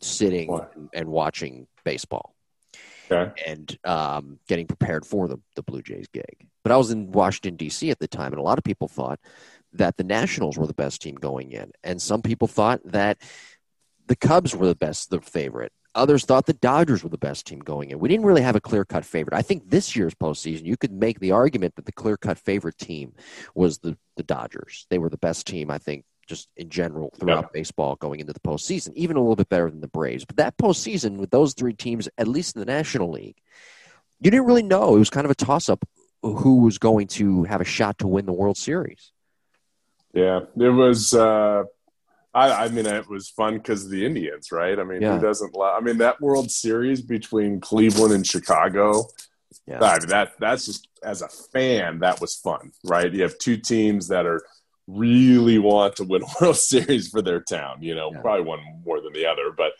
sitting 0.00 0.52
and, 0.52 0.88
and, 0.92 1.08
watching 1.08 1.66
baseball. 1.84 2.34
Okay. 3.10 3.32
And 3.46 3.78
um, 3.84 4.38
getting 4.48 4.66
prepared 4.66 5.06
for 5.06 5.28
the, 5.28 5.38
the 5.54 5.62
Blue 5.62 5.82
Jays 5.82 6.08
gig. 6.12 6.48
But 6.62 6.72
I 6.72 6.76
was 6.76 6.90
in 6.90 7.12
Washington, 7.12 7.56
D.C. 7.56 7.90
at 7.90 7.98
the 7.98 8.08
time, 8.08 8.32
and 8.32 8.40
a 8.40 8.42
lot 8.42 8.58
of 8.58 8.64
people 8.64 8.88
thought 8.88 9.20
that 9.72 9.96
the 9.96 10.04
Nationals 10.04 10.58
were 10.58 10.66
the 10.66 10.74
best 10.74 11.02
team 11.02 11.14
going 11.14 11.52
in. 11.52 11.70
And 11.84 12.00
some 12.00 12.22
people 12.22 12.48
thought 12.48 12.80
that 12.84 13.18
the 14.06 14.16
Cubs 14.16 14.54
were 14.54 14.66
the 14.66 14.74
best, 14.74 15.10
the 15.10 15.20
favorite. 15.20 15.72
Others 15.94 16.26
thought 16.26 16.44
the 16.44 16.52
Dodgers 16.52 17.02
were 17.02 17.08
the 17.08 17.16
best 17.16 17.46
team 17.46 17.58
going 17.58 17.90
in. 17.90 17.98
We 17.98 18.08
didn't 18.08 18.26
really 18.26 18.42
have 18.42 18.54
a 18.54 18.60
clear 18.60 18.84
cut 18.84 19.04
favorite. 19.04 19.36
I 19.36 19.42
think 19.42 19.70
this 19.70 19.96
year's 19.96 20.14
postseason, 20.14 20.66
you 20.66 20.76
could 20.76 20.92
make 20.92 21.20
the 21.20 21.32
argument 21.32 21.74
that 21.76 21.86
the 21.86 21.92
clear 21.92 22.18
cut 22.18 22.38
favorite 22.38 22.76
team 22.76 23.14
was 23.54 23.78
the, 23.78 23.96
the 24.16 24.22
Dodgers. 24.22 24.86
They 24.90 24.98
were 24.98 25.08
the 25.08 25.16
best 25.16 25.46
team, 25.46 25.70
I 25.70 25.78
think, 25.78 26.04
just 26.26 26.48
in 26.56 26.68
general 26.68 27.12
throughout 27.18 27.44
yeah. 27.44 27.50
baseball 27.52 27.96
going 27.96 28.20
into 28.20 28.32
the 28.32 28.40
postseason, 28.40 28.92
even 28.94 29.16
a 29.16 29.20
little 29.20 29.36
bit 29.36 29.48
better 29.48 29.70
than 29.70 29.80
the 29.80 29.88
Braves. 29.88 30.24
But 30.24 30.36
that 30.36 30.56
postseason 30.56 31.16
with 31.16 31.30
those 31.30 31.54
three 31.54 31.72
teams, 31.72 32.08
at 32.18 32.28
least 32.28 32.56
in 32.56 32.60
the 32.60 32.66
National 32.66 33.10
League, 33.10 33.36
you 34.20 34.30
didn't 34.30 34.46
really 34.46 34.62
know. 34.62 34.96
It 34.96 34.98
was 34.98 35.10
kind 35.10 35.24
of 35.24 35.30
a 35.30 35.34
toss 35.34 35.68
up 35.68 35.84
who 36.22 36.60
was 36.60 36.78
going 36.78 37.06
to 37.08 37.44
have 37.44 37.60
a 37.60 37.64
shot 37.64 37.98
to 37.98 38.06
win 38.06 38.26
the 38.26 38.32
World 38.32 38.56
Series. 38.56 39.12
Yeah, 40.12 40.40
it 40.56 40.70
was. 40.70 41.12
Uh, 41.14 41.64
I, 42.34 42.64
I 42.64 42.68
mean, 42.68 42.86
it 42.86 43.08
was 43.08 43.28
fun 43.28 43.54
because 43.54 43.84
of 43.84 43.90
the 43.90 44.04
Indians, 44.04 44.50
right? 44.52 44.78
I 44.78 44.84
mean, 44.84 45.02
yeah. 45.02 45.16
who 45.16 45.22
doesn't? 45.22 45.54
Love, 45.54 45.80
I 45.80 45.84
mean, 45.84 45.98
that 45.98 46.20
World 46.20 46.50
Series 46.50 47.02
between 47.02 47.60
Cleveland 47.60 48.12
and 48.12 48.26
Chicago. 48.26 49.04
Yeah. 49.66 49.82
I 49.82 49.98
mean, 49.98 50.08
that 50.08 50.32
that's 50.38 50.66
just 50.66 50.88
as 51.02 51.22
a 51.22 51.28
fan, 51.28 52.00
that 52.00 52.20
was 52.20 52.36
fun, 52.36 52.72
right? 52.84 53.12
You 53.12 53.22
have 53.22 53.38
two 53.38 53.56
teams 53.56 54.08
that 54.08 54.26
are 54.26 54.42
really 54.86 55.58
want 55.58 55.96
to 55.96 56.04
win 56.04 56.22
a 56.22 56.26
World 56.40 56.56
Series 56.56 57.08
for 57.08 57.22
their 57.22 57.40
town. 57.40 57.82
You 57.82 57.94
know, 57.94 58.10
yeah. 58.12 58.20
probably 58.20 58.44
one 58.44 58.60
more 58.84 59.00
than 59.00 59.12
the 59.12 59.26
other, 59.26 59.52
but 59.56 59.72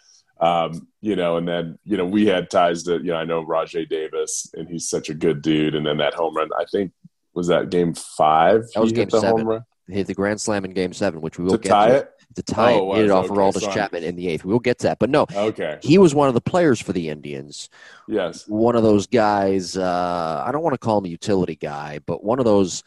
um, 0.44 0.88
you 1.00 1.16
know, 1.16 1.36
and 1.36 1.48
then 1.48 1.78
you 1.84 1.96
know 1.96 2.04
we 2.04 2.26
had 2.26 2.50
ties 2.50 2.82
to 2.84 2.96
you 2.98 3.12
know 3.12 3.16
I 3.16 3.24
know 3.24 3.44
Rajai 3.44 3.88
Davis, 3.88 4.50
and 4.54 4.68
he's 4.68 4.88
such 4.88 5.08
a 5.08 5.14
good 5.14 5.42
dude. 5.42 5.74
And 5.74 5.86
then 5.86 5.98
that 5.98 6.14
home 6.14 6.36
run, 6.36 6.50
I 6.58 6.64
think 6.70 6.92
was 7.34 7.48
that 7.48 7.70
game 7.70 7.94
five. 7.94 8.64
That 8.74 8.80
was 8.80 8.92
game 8.92 9.10
seven. 9.10 9.64
He 9.88 9.94
hit 9.94 10.08
the 10.08 10.14
grand 10.14 10.40
slam 10.40 10.64
in 10.64 10.72
game 10.72 10.92
seven, 10.92 11.20
which 11.20 11.38
we 11.38 11.44
will 11.44 11.52
to 11.52 11.58
get 11.58 11.68
tie 11.68 11.88
to. 11.88 11.94
it 11.96 12.10
to 12.34 12.42
tie 12.42 12.74
oh, 12.74 12.92
it, 12.92 12.96
hit 12.96 13.04
it 13.06 13.10
off 13.10 13.26
okay, 13.26 13.34
Aroldis 13.34 13.72
Chapman 13.72 14.02
in 14.02 14.16
the 14.16 14.28
eighth. 14.28 14.44
We'll 14.44 14.58
get 14.58 14.78
to 14.80 14.88
that, 14.88 14.98
but 14.98 15.10
no, 15.10 15.26
okay, 15.34 15.78
he 15.82 15.96
was 15.96 16.14
one 16.14 16.28
of 16.28 16.34
the 16.34 16.40
players 16.40 16.80
for 16.80 16.92
the 16.92 17.08
Indians. 17.08 17.70
Yes, 18.08 18.46
one 18.46 18.76
of 18.76 18.82
those 18.82 19.06
guys. 19.06 19.76
Uh, 19.76 20.44
I 20.46 20.52
don't 20.52 20.62
want 20.62 20.74
to 20.74 20.78
call 20.78 20.98
him 20.98 21.06
a 21.06 21.08
utility 21.08 21.56
guy, 21.56 22.00
but 22.06 22.22
one 22.22 22.38
of 22.38 22.44
those. 22.44 22.82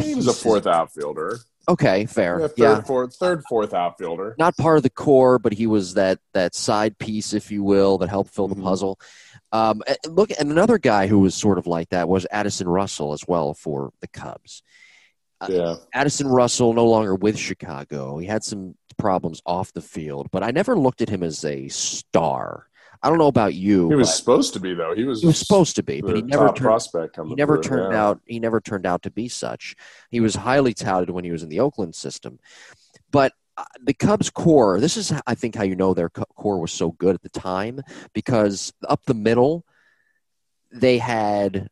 He 0.00 0.14
was 0.14 0.26
a 0.26 0.32
fourth 0.32 0.66
outfielder. 0.66 1.40
Okay, 1.68 2.06
fair. 2.06 2.40
Yeah, 2.40 2.46
third, 2.46 2.54
yeah. 2.56 2.80
fourth, 2.80 3.16
third, 3.16 3.42
fourth 3.46 3.74
outfielder. 3.74 4.34
Not 4.38 4.56
part 4.56 4.78
of 4.78 4.82
the 4.82 4.90
core, 4.90 5.38
but 5.38 5.52
he 5.52 5.66
was 5.66 5.94
that 5.94 6.18
that 6.32 6.54
side 6.54 6.96
piece, 6.98 7.34
if 7.34 7.50
you 7.50 7.62
will, 7.62 7.98
that 7.98 8.08
helped 8.08 8.34
fill 8.34 8.48
the 8.48 8.54
mm-hmm. 8.54 8.64
puzzle. 8.64 8.98
Um, 9.52 9.82
look, 10.06 10.30
and 10.38 10.50
another 10.50 10.78
guy 10.78 11.06
who 11.06 11.18
was 11.18 11.34
sort 11.34 11.58
of 11.58 11.66
like 11.66 11.90
that 11.90 12.08
was 12.08 12.26
Addison 12.30 12.68
Russell 12.68 13.12
as 13.12 13.22
well 13.28 13.52
for 13.52 13.92
the 14.00 14.08
Cubs. 14.08 14.62
Uh, 15.40 15.48
yeah. 15.50 15.74
Addison 15.92 16.26
Russell 16.26 16.72
no 16.72 16.86
longer 16.86 17.14
with 17.14 17.38
Chicago. 17.38 18.18
He 18.18 18.26
had 18.26 18.44
some 18.44 18.74
problems 18.96 19.40
off 19.46 19.72
the 19.72 19.80
field, 19.80 20.28
but 20.30 20.42
I 20.42 20.50
never 20.50 20.76
looked 20.76 21.02
at 21.02 21.08
him 21.08 21.22
as 21.22 21.44
a 21.44 21.68
star. 21.68 22.67
I 23.02 23.08
don't 23.08 23.18
know 23.18 23.28
about 23.28 23.54
you. 23.54 23.88
He 23.88 23.94
was 23.94 24.14
supposed 24.14 24.54
to 24.54 24.60
be 24.60 24.74
though. 24.74 24.94
He 24.94 25.04
was. 25.04 25.20
He 25.20 25.26
was 25.26 25.38
supposed 25.38 25.76
to 25.76 25.82
be, 25.82 26.00
but 26.00 26.16
he 26.16 26.22
never 26.22 26.48
turned. 26.48 26.58
Prospect 26.58 27.18
he 27.26 27.34
never 27.34 27.60
turned 27.60 27.92
yeah. 27.92 28.02
out. 28.02 28.20
He 28.26 28.40
never 28.40 28.60
turned 28.60 28.86
out 28.86 29.02
to 29.02 29.10
be 29.10 29.28
such. 29.28 29.76
He 30.10 30.20
was 30.20 30.34
highly 30.34 30.74
touted 30.74 31.10
when 31.10 31.24
he 31.24 31.30
was 31.30 31.42
in 31.42 31.48
the 31.48 31.60
Oakland 31.60 31.94
system, 31.94 32.38
but 33.10 33.32
uh, 33.56 33.64
the 33.82 33.94
Cubs 33.94 34.30
core. 34.30 34.80
This 34.80 34.96
is, 34.96 35.12
I 35.26 35.34
think, 35.34 35.54
how 35.54 35.64
you 35.64 35.76
know 35.76 35.94
their 35.94 36.10
core 36.10 36.60
was 36.60 36.72
so 36.72 36.92
good 36.92 37.14
at 37.14 37.22
the 37.22 37.28
time 37.28 37.80
because 38.14 38.72
up 38.88 39.04
the 39.04 39.14
middle, 39.14 39.64
they 40.72 40.98
had 40.98 41.68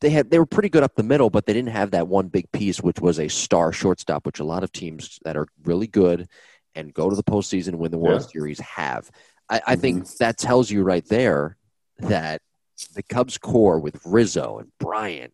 they 0.00 0.10
had 0.10 0.30
they 0.30 0.38
were 0.38 0.46
pretty 0.46 0.68
good 0.68 0.82
up 0.82 0.94
the 0.94 1.02
middle, 1.02 1.30
but 1.30 1.46
they 1.46 1.52
didn't 1.52 1.70
have 1.70 1.90
that 1.90 2.08
one 2.08 2.28
big 2.28 2.50
piece, 2.52 2.80
which 2.80 3.00
was 3.00 3.18
a 3.18 3.28
star 3.28 3.72
shortstop, 3.72 4.26
which 4.26 4.38
a 4.38 4.44
lot 4.44 4.62
of 4.62 4.72
teams 4.72 5.18
that 5.24 5.36
are 5.36 5.46
really 5.64 5.86
good 5.86 6.28
and 6.74 6.94
go 6.94 7.10
to 7.10 7.16
the 7.16 7.24
postseason 7.24 7.68
and 7.68 7.78
win 7.78 7.90
the 7.90 7.98
World 7.98 8.22
yeah. 8.22 8.28
Series 8.28 8.60
have. 8.60 9.10
I, 9.50 9.60
I 9.68 9.76
think 9.76 10.04
mm-hmm. 10.04 10.14
that 10.20 10.38
tells 10.38 10.70
you 10.70 10.82
right 10.82 11.06
there 11.06 11.56
that 11.98 12.42
the 12.94 13.02
Cubs 13.02 13.38
core 13.38 13.80
with 13.80 14.00
Rizzo 14.04 14.58
and 14.58 14.70
Bryant 14.78 15.32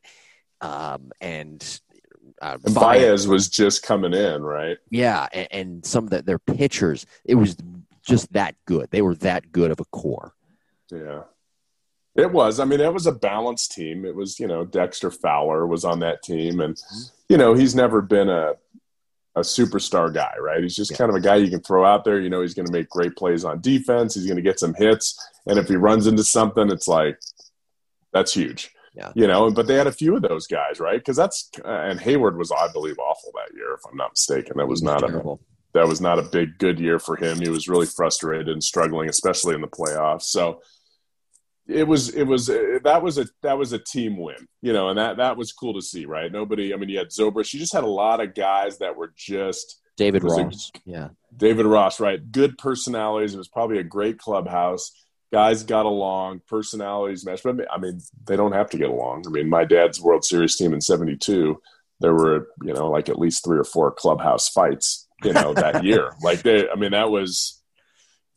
um, 0.60 1.12
and 1.20 1.80
uh, 2.40 2.58
and 2.64 2.74
Baez 2.74 3.28
was 3.28 3.48
just 3.48 3.82
coming 3.82 4.12
in, 4.12 4.42
right? 4.42 4.78
Yeah, 4.90 5.28
and, 5.32 5.48
and 5.50 5.86
some 5.86 6.04
of 6.04 6.10
the, 6.10 6.22
their 6.22 6.38
pitchers, 6.38 7.06
it 7.24 7.36
was 7.36 7.56
just 8.06 8.32
that 8.32 8.54
good. 8.66 8.88
They 8.90 9.02
were 9.02 9.14
that 9.16 9.52
good 9.52 9.70
of 9.70 9.80
a 9.80 9.84
core. 9.86 10.34
Yeah. 10.90 11.22
It 12.16 12.30
was. 12.30 12.60
I 12.60 12.64
mean, 12.64 12.80
it 12.80 12.92
was 12.92 13.06
a 13.06 13.12
balanced 13.12 13.72
team. 13.72 14.04
It 14.04 14.14
was, 14.14 14.38
you 14.38 14.46
know, 14.46 14.64
Dexter 14.64 15.10
Fowler 15.10 15.66
was 15.66 15.84
on 15.84 15.98
that 16.00 16.22
team, 16.22 16.60
and 16.60 16.80
you 17.28 17.36
know, 17.36 17.54
he's 17.54 17.74
never 17.74 18.00
been 18.00 18.28
a 18.28 18.54
a 19.36 19.40
superstar 19.40 20.12
guy, 20.12 20.34
right? 20.40 20.62
He's 20.62 20.76
just 20.76 20.92
yeah. 20.92 20.96
kind 20.96 21.10
of 21.10 21.16
a 21.16 21.20
guy 21.20 21.36
you 21.36 21.50
can 21.50 21.60
throw 21.60 21.84
out 21.84 22.04
there. 22.04 22.20
You 22.20 22.30
know, 22.30 22.42
he's 22.42 22.54
going 22.54 22.66
to 22.66 22.72
make 22.72 22.88
great 22.88 23.16
plays 23.16 23.44
on 23.44 23.60
defense. 23.60 24.14
He's 24.14 24.26
going 24.26 24.36
to 24.36 24.42
get 24.42 24.60
some 24.60 24.74
hits, 24.74 25.18
and 25.46 25.58
if 25.58 25.68
he 25.68 25.76
runs 25.76 26.06
into 26.06 26.24
something, 26.24 26.70
it's 26.70 26.88
like 26.88 27.18
that's 28.12 28.34
huge. 28.34 28.70
Yeah. 28.94 29.10
You 29.16 29.26
know, 29.26 29.50
but 29.50 29.66
they 29.66 29.74
had 29.74 29.88
a 29.88 29.92
few 29.92 30.14
of 30.14 30.22
those 30.22 30.46
guys, 30.46 30.78
right? 30.78 30.98
Because 30.98 31.16
that's 31.16 31.50
uh, 31.64 31.68
and 31.68 31.98
Hayward 32.00 32.38
was, 32.38 32.52
I 32.52 32.68
believe, 32.72 32.98
awful 32.98 33.32
that 33.34 33.52
year, 33.54 33.74
if 33.74 33.80
I'm 33.90 33.96
not 33.96 34.12
mistaken. 34.12 34.56
That 34.56 34.68
was, 34.68 34.82
was 34.82 34.82
not 34.84 35.00
terrible. 35.00 35.40
a 35.42 35.54
that 35.74 35.88
was 35.88 36.00
not 36.00 36.20
a 36.20 36.22
big 36.22 36.56
good 36.58 36.78
year 36.78 36.98
for 36.98 37.16
him. 37.16 37.40
He 37.40 37.48
was 37.48 37.68
really 37.68 37.86
frustrated 37.86 38.48
and 38.48 38.62
struggling, 38.62 39.08
especially 39.08 39.56
in 39.56 39.60
the 39.60 39.66
playoffs. 39.66 40.22
So 40.22 40.62
it 41.66 41.86
was 41.86 42.10
it 42.10 42.24
was 42.24 42.50
uh, 42.50 42.78
that 42.84 43.02
was 43.02 43.18
a 43.18 43.26
that 43.42 43.56
was 43.56 43.72
a 43.72 43.78
team 43.78 44.18
win, 44.18 44.48
you 44.60 44.72
know, 44.72 44.90
and 44.90 44.98
that 44.98 45.16
that 45.16 45.36
was 45.36 45.52
cool 45.52 45.74
to 45.74 45.82
see, 45.82 46.04
right? 46.04 46.30
Nobody, 46.30 46.74
I 46.74 46.76
mean, 46.76 46.90
you 46.90 46.98
had 46.98 47.08
Zobrist, 47.08 47.52
you 47.52 47.60
just 47.60 47.72
had 47.72 47.84
a 47.84 47.88
lot 47.88 48.20
of 48.20 48.34
guys 48.34 48.78
that 48.78 48.96
were 48.96 49.12
just 49.16 49.80
David 49.96 50.24
Ross, 50.24 50.70
a, 50.74 50.80
yeah, 50.84 51.08
David 51.34 51.66
Ross, 51.66 52.00
right? 52.00 52.20
Good 52.30 52.58
personalities. 52.58 53.34
It 53.34 53.38
was 53.38 53.48
probably 53.48 53.78
a 53.78 53.84
great 53.84 54.18
clubhouse. 54.18 54.92
guys 55.32 55.62
got 55.62 55.86
along, 55.86 56.42
personalities 56.46 57.24
matched. 57.24 57.44
But 57.44 57.66
I 57.72 57.78
mean, 57.78 58.00
they 58.26 58.36
don't 58.36 58.52
have 58.52 58.68
to 58.70 58.78
get 58.78 58.90
along. 58.90 59.24
I 59.26 59.30
mean, 59.30 59.48
my 59.48 59.64
dad's 59.64 60.00
World 60.00 60.24
Series 60.24 60.56
team 60.56 60.74
in 60.74 60.82
'72, 60.82 61.60
there 62.00 62.14
were 62.14 62.48
you 62.62 62.74
know 62.74 62.90
like 62.90 63.08
at 63.08 63.18
least 63.18 63.42
three 63.42 63.58
or 63.58 63.64
four 63.64 63.90
clubhouse 63.90 64.50
fights, 64.50 65.08
you 65.22 65.32
know, 65.32 65.54
that 65.54 65.82
year. 65.82 66.12
Like 66.22 66.42
they, 66.42 66.68
I 66.68 66.74
mean, 66.74 66.90
that 66.90 67.10
was 67.10 67.62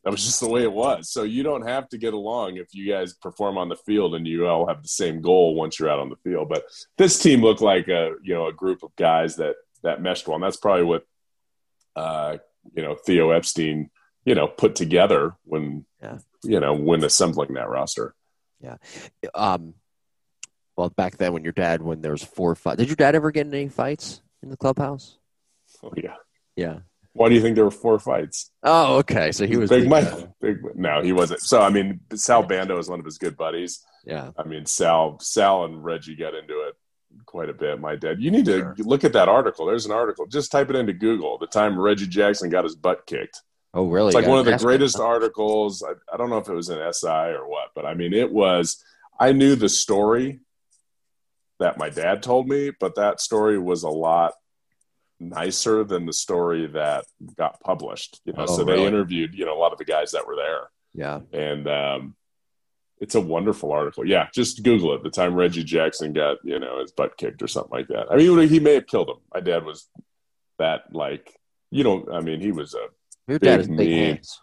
that 0.03 0.11
was 0.11 0.23
just 0.23 0.39
the 0.39 0.49
way 0.49 0.63
it 0.63 0.71
was. 0.71 1.09
So 1.09 1.23
you 1.23 1.43
don't 1.43 1.67
have 1.67 1.89
to 1.89 1.97
get 1.97 2.13
along 2.13 2.57
if 2.57 2.73
you 2.73 2.89
guys 2.89 3.13
perform 3.13 3.57
on 3.57 3.69
the 3.69 3.75
field 3.75 4.15
and 4.15 4.25
you 4.25 4.47
all 4.47 4.67
have 4.67 4.81
the 4.81 4.87
same 4.87 5.21
goal 5.21 5.55
once 5.55 5.79
you're 5.79 5.89
out 5.89 5.99
on 5.99 6.09
the 6.09 6.15
field. 6.17 6.49
But 6.49 6.63
this 6.97 7.19
team 7.19 7.41
looked 7.41 7.61
like 7.61 7.87
a 7.87 8.11
you 8.23 8.33
know 8.33 8.47
a 8.47 8.53
group 8.53 8.83
of 8.83 8.95
guys 8.95 9.35
that 9.37 9.55
that 9.83 10.01
meshed 10.01 10.27
well, 10.27 10.35
and 10.35 10.43
that's 10.43 10.57
probably 10.57 10.85
what 10.85 11.03
uh, 11.95 12.37
you 12.73 12.83
know 12.83 12.95
Theo 12.95 13.31
Epstein 13.31 13.89
you 14.25 14.35
know 14.35 14.47
put 14.47 14.75
together 14.75 15.35
when 15.43 15.85
yeah. 16.01 16.19
you 16.43 16.59
know 16.59 16.73
when 16.73 17.03
assembling 17.03 17.53
that 17.55 17.69
roster. 17.69 18.13
Yeah. 18.61 18.77
Um, 19.35 19.75
well, 20.75 20.89
back 20.89 21.17
then 21.17 21.33
when 21.33 21.43
your 21.43 21.53
dad 21.53 21.81
when 21.81 22.01
there 22.01 22.11
was 22.11 22.23
four 22.23 22.55
fights, 22.55 22.77
did 22.77 22.87
your 22.87 22.95
dad 22.95 23.15
ever 23.15 23.31
get 23.31 23.47
in 23.47 23.53
any 23.53 23.69
fights 23.69 24.21
in 24.43 24.49
the 24.49 24.57
clubhouse? 24.57 25.17
Oh 25.83 25.93
yeah. 25.97 26.15
Yeah. 26.55 26.79
Why 27.17 27.29
do 27.29 27.35
you 27.35 27.41
think 27.41 27.55
there 27.55 27.65
were 27.65 27.71
four 27.71 27.97
fights? 27.97 28.51
Oh, 28.61 28.97
okay. 28.97 29.31
So 29.31 29.47
he 29.47 29.57
was 29.57 29.71
Big 29.71 29.89
Mike. 29.89 30.07
Big, 30.39 30.59
no, 30.75 31.01
he 31.01 31.13
wasn't. 31.13 31.41
So 31.41 31.61
I 31.61 31.69
mean, 31.69 31.99
Sal 32.13 32.43
Bando 32.43 32.77
was 32.77 32.89
one 32.89 32.99
of 32.99 33.05
his 33.05 33.17
good 33.17 33.35
buddies. 33.35 33.83
Yeah. 34.05 34.31
I 34.37 34.43
mean, 34.43 34.67
Sal, 34.67 35.17
Sal 35.19 35.65
and 35.65 35.83
Reggie 35.83 36.15
got 36.15 36.35
into 36.35 36.53
it 36.67 36.75
quite 37.25 37.49
a 37.49 37.53
bit. 37.53 37.79
My 37.79 37.95
dad. 37.95 38.21
You 38.21 38.29
need 38.29 38.45
to 38.45 38.59
sure. 38.59 38.75
look 38.79 39.03
at 39.03 39.13
that 39.13 39.27
article. 39.27 39.65
There's 39.65 39.87
an 39.87 39.91
article. 39.91 40.27
Just 40.27 40.51
type 40.51 40.69
it 40.69 40.75
into 40.75 40.93
Google. 40.93 41.39
The 41.39 41.47
time 41.47 41.79
Reggie 41.79 42.07
Jackson 42.07 42.51
got 42.51 42.63
his 42.63 42.75
butt 42.75 43.07
kicked. 43.07 43.41
Oh, 43.73 43.87
really? 43.87 44.09
It's 44.09 44.15
like 44.15 44.27
one 44.27 44.39
of 44.39 44.45
the 44.45 44.57
greatest 44.57 44.99
articles. 44.99 45.83
I, 45.83 45.93
I 46.13 46.17
don't 46.17 46.29
know 46.29 46.37
if 46.37 46.47
it 46.47 46.53
was 46.53 46.69
an 46.69 46.93
SI 46.93 47.07
or 47.07 47.49
what, 47.49 47.69
but 47.75 47.85
I 47.85 47.95
mean, 47.95 48.13
it 48.13 48.31
was. 48.31 48.83
I 49.19 49.31
knew 49.31 49.55
the 49.55 49.69
story 49.69 50.39
that 51.59 51.79
my 51.79 51.89
dad 51.89 52.21
told 52.21 52.47
me, 52.47 52.71
but 52.79 52.95
that 52.95 53.19
story 53.19 53.57
was 53.57 53.81
a 53.81 53.89
lot 53.89 54.33
nicer 55.19 55.83
than 55.83 56.05
the 56.05 56.13
story 56.13 56.67
that 56.67 57.05
got 57.35 57.59
published. 57.61 58.21
You 58.25 58.33
know, 58.33 58.45
oh, 58.47 58.57
so 58.57 58.63
really? 58.63 58.81
they 58.81 58.87
interviewed 58.87 59.33
you 59.33 59.45
know 59.45 59.57
a 59.57 59.59
lot 59.59 59.71
of 59.71 59.77
the 59.77 59.85
guys 59.85 60.11
that 60.11 60.27
were 60.27 60.35
there. 60.35 60.69
Yeah, 60.93 61.19
and 61.31 61.67
um, 61.67 62.15
it's 62.99 63.15
a 63.15 63.21
wonderful 63.21 63.71
article. 63.71 64.05
Yeah, 64.05 64.27
just 64.33 64.63
Google 64.63 64.93
it. 64.95 65.03
The 65.03 65.09
time 65.09 65.35
Reggie 65.35 65.63
Jackson 65.63 66.13
got 66.13 66.37
you 66.43 66.59
know 66.59 66.79
his 66.79 66.91
butt 66.91 67.17
kicked 67.17 67.41
or 67.41 67.47
something 67.47 67.71
like 67.71 67.87
that. 67.89 68.11
I 68.11 68.15
mean, 68.15 68.47
he 68.47 68.59
may 68.59 68.75
have 68.75 68.87
killed 68.87 69.09
him. 69.09 69.17
My 69.33 69.39
dad 69.39 69.63
was 69.65 69.87
that 70.59 70.93
like 70.93 71.33
you 71.71 71.83
know. 71.83 72.07
I 72.11 72.21
mean, 72.21 72.41
he 72.41 72.51
was 72.51 72.73
a 72.73 72.87
your 73.27 73.39
dad 73.39 73.61
is 73.61 73.67
big 73.67 73.89
hands. 73.89 74.41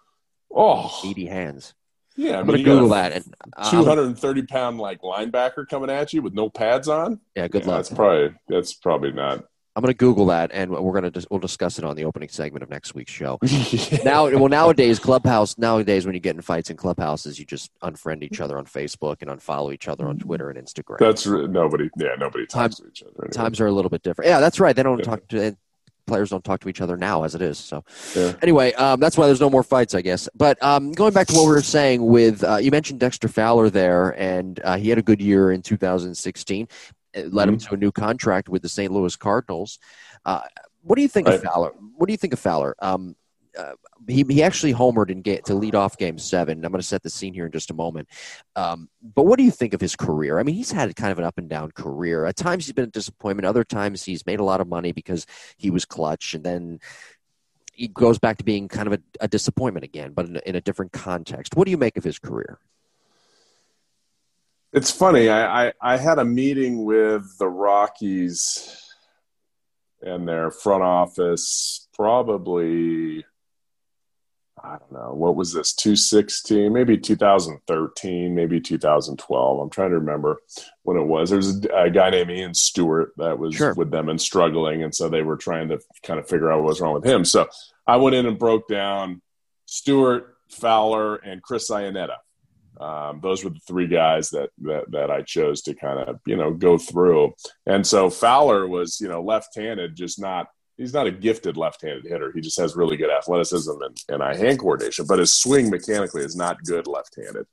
Oh, 0.55 1.01
eighty 1.05 1.27
hands. 1.27 1.75
Yeah, 2.17 2.37
I 2.37 2.41
am 2.41 2.47
gonna 2.47 2.63
Google 2.63 2.91
that. 2.91 3.13
And 3.13 3.35
uh, 3.57 3.71
two 3.71 3.85
hundred 3.85 4.07
and 4.07 4.19
thirty 4.19 4.43
pound 4.43 4.79
like 4.79 5.01
linebacker 5.01 5.67
coming 5.69 5.91
at 5.91 6.13
you 6.13 6.23
with 6.23 6.33
no 6.33 6.49
pads 6.49 6.89
on. 6.89 7.21
Yeah, 7.35 7.49
good 7.49 7.63
yeah, 7.63 7.69
luck. 7.69 7.79
That's 7.79 7.91
probably 7.91 8.35
that's 8.49 8.75
probably 8.75 9.13
not 9.13 9.45
I'm 9.77 9.83
going 9.83 9.93
to 9.93 9.97
Google 9.97 10.27
that, 10.27 10.51
and 10.53 10.71
we're 10.71 10.93
going 10.93 11.03
to 11.03 11.11
dis- 11.11 11.27
we'll 11.31 11.41
discuss 11.41 11.79
it 11.79 11.85
on 11.85 11.97
the 11.97 12.05
opening 12.05 12.29
segment 12.29 12.63
of 12.63 12.71
next 12.71 12.95
week's 12.95 13.11
show. 13.11 13.39
now, 14.05 14.29
well, 14.31 14.49
nowadays, 14.49 15.01
Clubhouse 15.01 15.59
nowadays 15.59 16.07
when 16.07 16.15
you 16.15 16.21
get 16.21 16.37
in 16.37 16.43
fights 16.43 16.71
in 16.71 16.77
clubhouses, 16.77 17.41
you 17.41 17.45
just 17.45 17.73
unfriend 17.81 18.23
each 18.23 18.41
other 18.41 18.57
on 18.57 18.67
Facebook 18.67 19.17
and 19.21 19.31
unfollow 19.31 19.75
each 19.75 19.89
other 19.89 20.07
on 20.07 20.19
Twitter 20.19 20.49
and 20.49 20.65
Instagram. 20.65 20.99
That's 20.99 21.27
nobody. 21.27 21.91
Yeah, 21.97 22.15
nobody 22.17 22.47
talks 22.47 22.77
times, 22.77 22.77
to 22.77 22.87
each 22.87 23.03
other. 23.03 23.25
Anyway. 23.25 23.33
Times 23.33 23.61
are 23.61 23.67
a 23.67 23.73
little 23.73 23.91
bit 23.91 24.05
different. 24.05 24.29
Yeah, 24.29 24.39
that's 24.39 24.61
right. 24.61 24.77
They 24.77 24.85
don't 24.85 24.99
yeah. 24.99 25.05
talk 25.05 25.27
to 25.29 25.57
players 26.07 26.31
don't 26.31 26.45
talk 26.45 26.61
to 26.61 26.69
each 26.69 26.81
other 26.81 26.97
now 26.97 27.25
as 27.25 27.35
it 27.35 27.43
is. 27.43 27.59
So 27.59 27.83
yeah. 28.15 28.35
anyway, 28.43 28.75
um, 28.75 29.01
that's 29.01 29.17
why 29.17 29.27
there's 29.27 29.41
no 29.41 29.51
more 29.51 29.63
fights, 29.63 29.95
I 29.95 30.03
guess. 30.03 30.29
But 30.35 30.63
um, 30.63 30.93
going 30.93 31.13
back 31.13 31.27
to 31.29 31.35
what 31.35 31.45
we 31.45 31.49
were 31.49 31.63
saying 31.63 32.05
with 32.05 32.45
uh, 32.45 32.57
you 32.57 32.71
mentioned 32.71 33.01
Dexter 33.01 33.27
Fowler 33.27 33.71
there, 33.71 34.11
and 34.21 34.61
uh, 34.63 34.77
he 34.77 34.89
had 34.89 34.99
a 34.99 35.03
good 35.03 35.21
year 35.21 35.51
in 35.51 35.63
2016 35.63 36.69
led 37.17 37.49
him 37.49 37.57
mm-hmm. 37.57 37.69
to 37.69 37.75
a 37.75 37.77
new 37.77 37.93
contract 37.93 38.49
with 38.49 38.63
the 38.63 38.69
St. 38.69 38.93
Louis 38.93 39.17
Cardinals. 39.17 39.79
Uh, 40.25 40.43
what 40.83 40.97
do 40.97 41.03
you 41.03 41.09
think 41.09 41.29
right. 41.29 41.37
of 41.37 41.43
Fowler? 41.43 41.73
What 41.97 42.07
do 42.07 42.13
you 42.13 42.19
think 42.19 42.33
of 42.33 42.39
Fowler? 42.39 42.75
Um, 42.81 43.17
uh, 43.57 43.73
he 44.09 44.25
he 44.29 44.43
actually 44.43 44.75
homered 44.75 45.11
in 45.11 45.23
get 45.23 45.45
to 45.45 45.55
lead 45.55 45.75
off 45.75 45.97
Game 45.97 46.19
Seven. 46.19 46.65
I'm 46.65 46.73
going 46.73 46.81
to 46.81 46.87
set 46.87 47.03
the 47.03 47.11
scene 47.11 47.35
here 47.35 47.47
in 47.47 47.53
just 47.53 47.71
a 47.71 47.75
moment. 47.75 48.09
Um, 48.57 48.89
but 49.03 49.27
what 49.27 49.39
do 49.39 49.45
you 49.45 49.51
think 49.51 49.75
of 49.75 49.81
his 49.81 49.97
career? 49.97 50.39
I 50.39 50.43
mean, 50.43 50.57
he's 50.57 50.73
had 50.73 50.95
kind 50.97 51.13
of 51.13 51.19
an 51.19 51.25
up 51.25 51.39
and 51.39 51.49
down 51.49 51.71
career. 51.71 52.27
At 52.27 52.37
times 52.37 52.67
he's 52.67 52.73
been 52.73 52.85
a 52.85 52.89
disappointment. 52.89 53.47
Other 53.47 53.65
times 53.65 54.03
he's 54.03 54.27
made 54.27 54.41
a 54.41 54.45
lot 54.45 54.61
of 54.61 54.67
money 54.67 54.93
because 54.93 55.27
he 55.57 55.71
was 55.71 55.85
clutch, 55.85 56.35
and 56.35 56.45
then 56.45 56.81
he 57.73 57.89
goes 57.89 58.19
back 58.19 58.39
to 58.39 58.45
being 58.45 58.69
kind 58.69 58.87
of 58.87 58.95
a, 58.95 59.01
a 59.21 59.29
disappointment 59.29 59.85
again, 59.85 60.13
but 60.13 60.27
in 60.27 60.37
a, 60.37 60.41
in 60.47 60.57
a 60.57 60.61
different 60.61 60.93
context. 60.93 61.57
What 61.57 61.65
do 61.65 61.71
you 61.71 61.79
make 61.79 61.97
of 61.97 62.05
his 62.05 62.19
career? 62.19 62.59
It's 64.75 64.91
funny. 64.91 65.29
I, 65.29 65.69
I, 65.69 65.73
I 65.81 65.97
had 65.97 66.19
a 66.19 66.25
meeting 66.25 66.85
with 66.85 67.39
the 67.39 67.49
Rockies 67.49 68.85
and 70.03 70.29
their 70.29 70.51
front 70.51 70.83
office 70.83 71.89
probably 71.95 73.25
I 74.63 74.79
don't 74.79 74.93
know 74.93 75.15
what 75.15 75.37
was 75.37 75.53
this 75.53 75.73
2016 75.75 76.73
maybe 76.73 76.99
2013 76.99 78.35
maybe 78.35 78.61
2012 78.61 79.61
I'm 79.61 79.71
trying 79.71 79.91
to 79.91 79.99
remember 79.99 80.41
when 80.83 80.97
it 80.97 81.05
was 81.05 81.31
there 81.31 81.39
was 81.39 81.65
a, 81.65 81.85
a 81.85 81.91
guy 81.91 82.11
named 82.11 82.31
Ian 82.31 82.55
Stewart 82.55 83.13
that 83.17 83.39
was 83.39 83.55
sure. 83.55 83.75
with 83.75 83.91
them 83.91 84.09
and 84.09 84.21
struggling 84.21 84.83
and 84.83 84.95
so 84.95 85.09
they 85.09 85.23
were 85.23 85.37
trying 85.37 85.69
to 85.69 85.81
kind 86.03 86.19
of 86.19 86.29
figure 86.29 86.51
out 86.53 86.63
what 86.63 86.69
was 86.69 86.81
wrong 86.81 86.95
with 86.95 87.07
him 87.07 87.25
so 87.25 87.49
I 87.87 87.97
went 87.97 88.17
in 88.17 88.27
and 88.27 88.39
broke 88.39 88.69
down 88.69 89.23
Stewart 89.67 90.37
Fowler 90.51 91.17
and 91.17 91.43
Chris 91.43 91.71
Iannetta 91.71 92.17
um, 92.81 93.21
those 93.23 93.45
were 93.45 93.51
the 93.51 93.61
three 93.67 93.87
guys 93.87 94.31
that, 94.31 94.51
that 94.63 94.91
that 94.91 95.11
I 95.11 95.23
chose 95.23 95.63
to 95.63 95.75
kind 95.75 96.01
of 96.01 96.21
you 96.27 96.37
know 96.37 96.53
go 96.53 96.79
through. 96.79 97.35
And 97.67 97.87
so 97.87 98.11
Fowler 98.11 98.67
was 98.67 99.01
you 99.01 99.09
know 99.09 99.23
left-handed, 99.23 99.97
just 99.97 100.21
not 100.21 100.49
he's 100.77 100.93
not 100.93 101.07
a 101.07 101.13
gifted 101.13 101.57
left-handed 101.57 102.05
hitter. 102.05 102.33
He 102.35 102.41
just 102.41 102.59
has 102.59 102.77
really 102.77 102.97
good 102.97 103.11
athleticism 103.11 103.71
and, 103.71 103.97
and 104.09 104.23
eye 104.23 104.37
hand 104.37 104.59
coordination, 104.59 105.07
but 105.07 105.21
his 105.21 105.33
swing 105.33 105.71
mechanically 105.71 106.23
is 106.23 106.37
not 106.37 106.63
good 106.65 106.87
left-handed. 106.87 107.47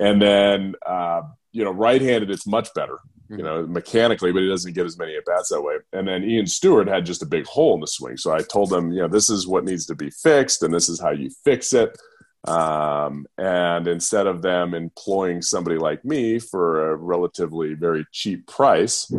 And 0.00 0.20
then 0.20 0.74
uh, 0.86 1.22
you 1.52 1.64
know 1.64 1.72
right-handed, 1.72 2.30
it's 2.30 2.46
much 2.46 2.72
better. 2.74 2.98
You 3.28 3.36
mm-hmm. 3.36 3.44
know, 3.44 3.66
mechanically, 3.66 4.32
but 4.32 4.42
he 4.42 4.48
doesn't 4.48 4.74
get 4.74 4.86
as 4.86 4.98
many 4.98 5.14
at 5.14 5.24
bats 5.24 5.50
that 5.50 5.62
way. 5.62 5.76
And 5.92 6.08
then 6.08 6.24
Ian 6.24 6.48
Stewart 6.48 6.88
had 6.88 7.06
just 7.06 7.22
a 7.22 7.26
big 7.26 7.46
hole 7.46 7.74
in 7.74 7.80
the 7.80 7.86
swing. 7.86 8.16
So 8.16 8.32
I 8.32 8.40
told 8.40 8.72
him, 8.72 8.90
you 8.90 9.02
know, 9.02 9.08
this 9.08 9.30
is 9.30 9.46
what 9.46 9.64
needs 9.64 9.86
to 9.86 9.94
be 9.94 10.10
fixed, 10.10 10.64
and 10.64 10.74
this 10.74 10.88
is 10.88 11.00
how 11.00 11.10
you 11.12 11.30
fix 11.44 11.72
it. 11.72 11.96
Um, 12.44 13.26
and 13.36 13.86
instead 13.86 14.26
of 14.26 14.40
them 14.42 14.74
employing 14.74 15.42
somebody 15.42 15.76
like 15.76 16.04
me 16.04 16.38
for 16.38 16.90
a 16.90 16.96
relatively 16.96 17.74
very 17.74 18.06
cheap 18.12 18.46
price, 18.46 19.12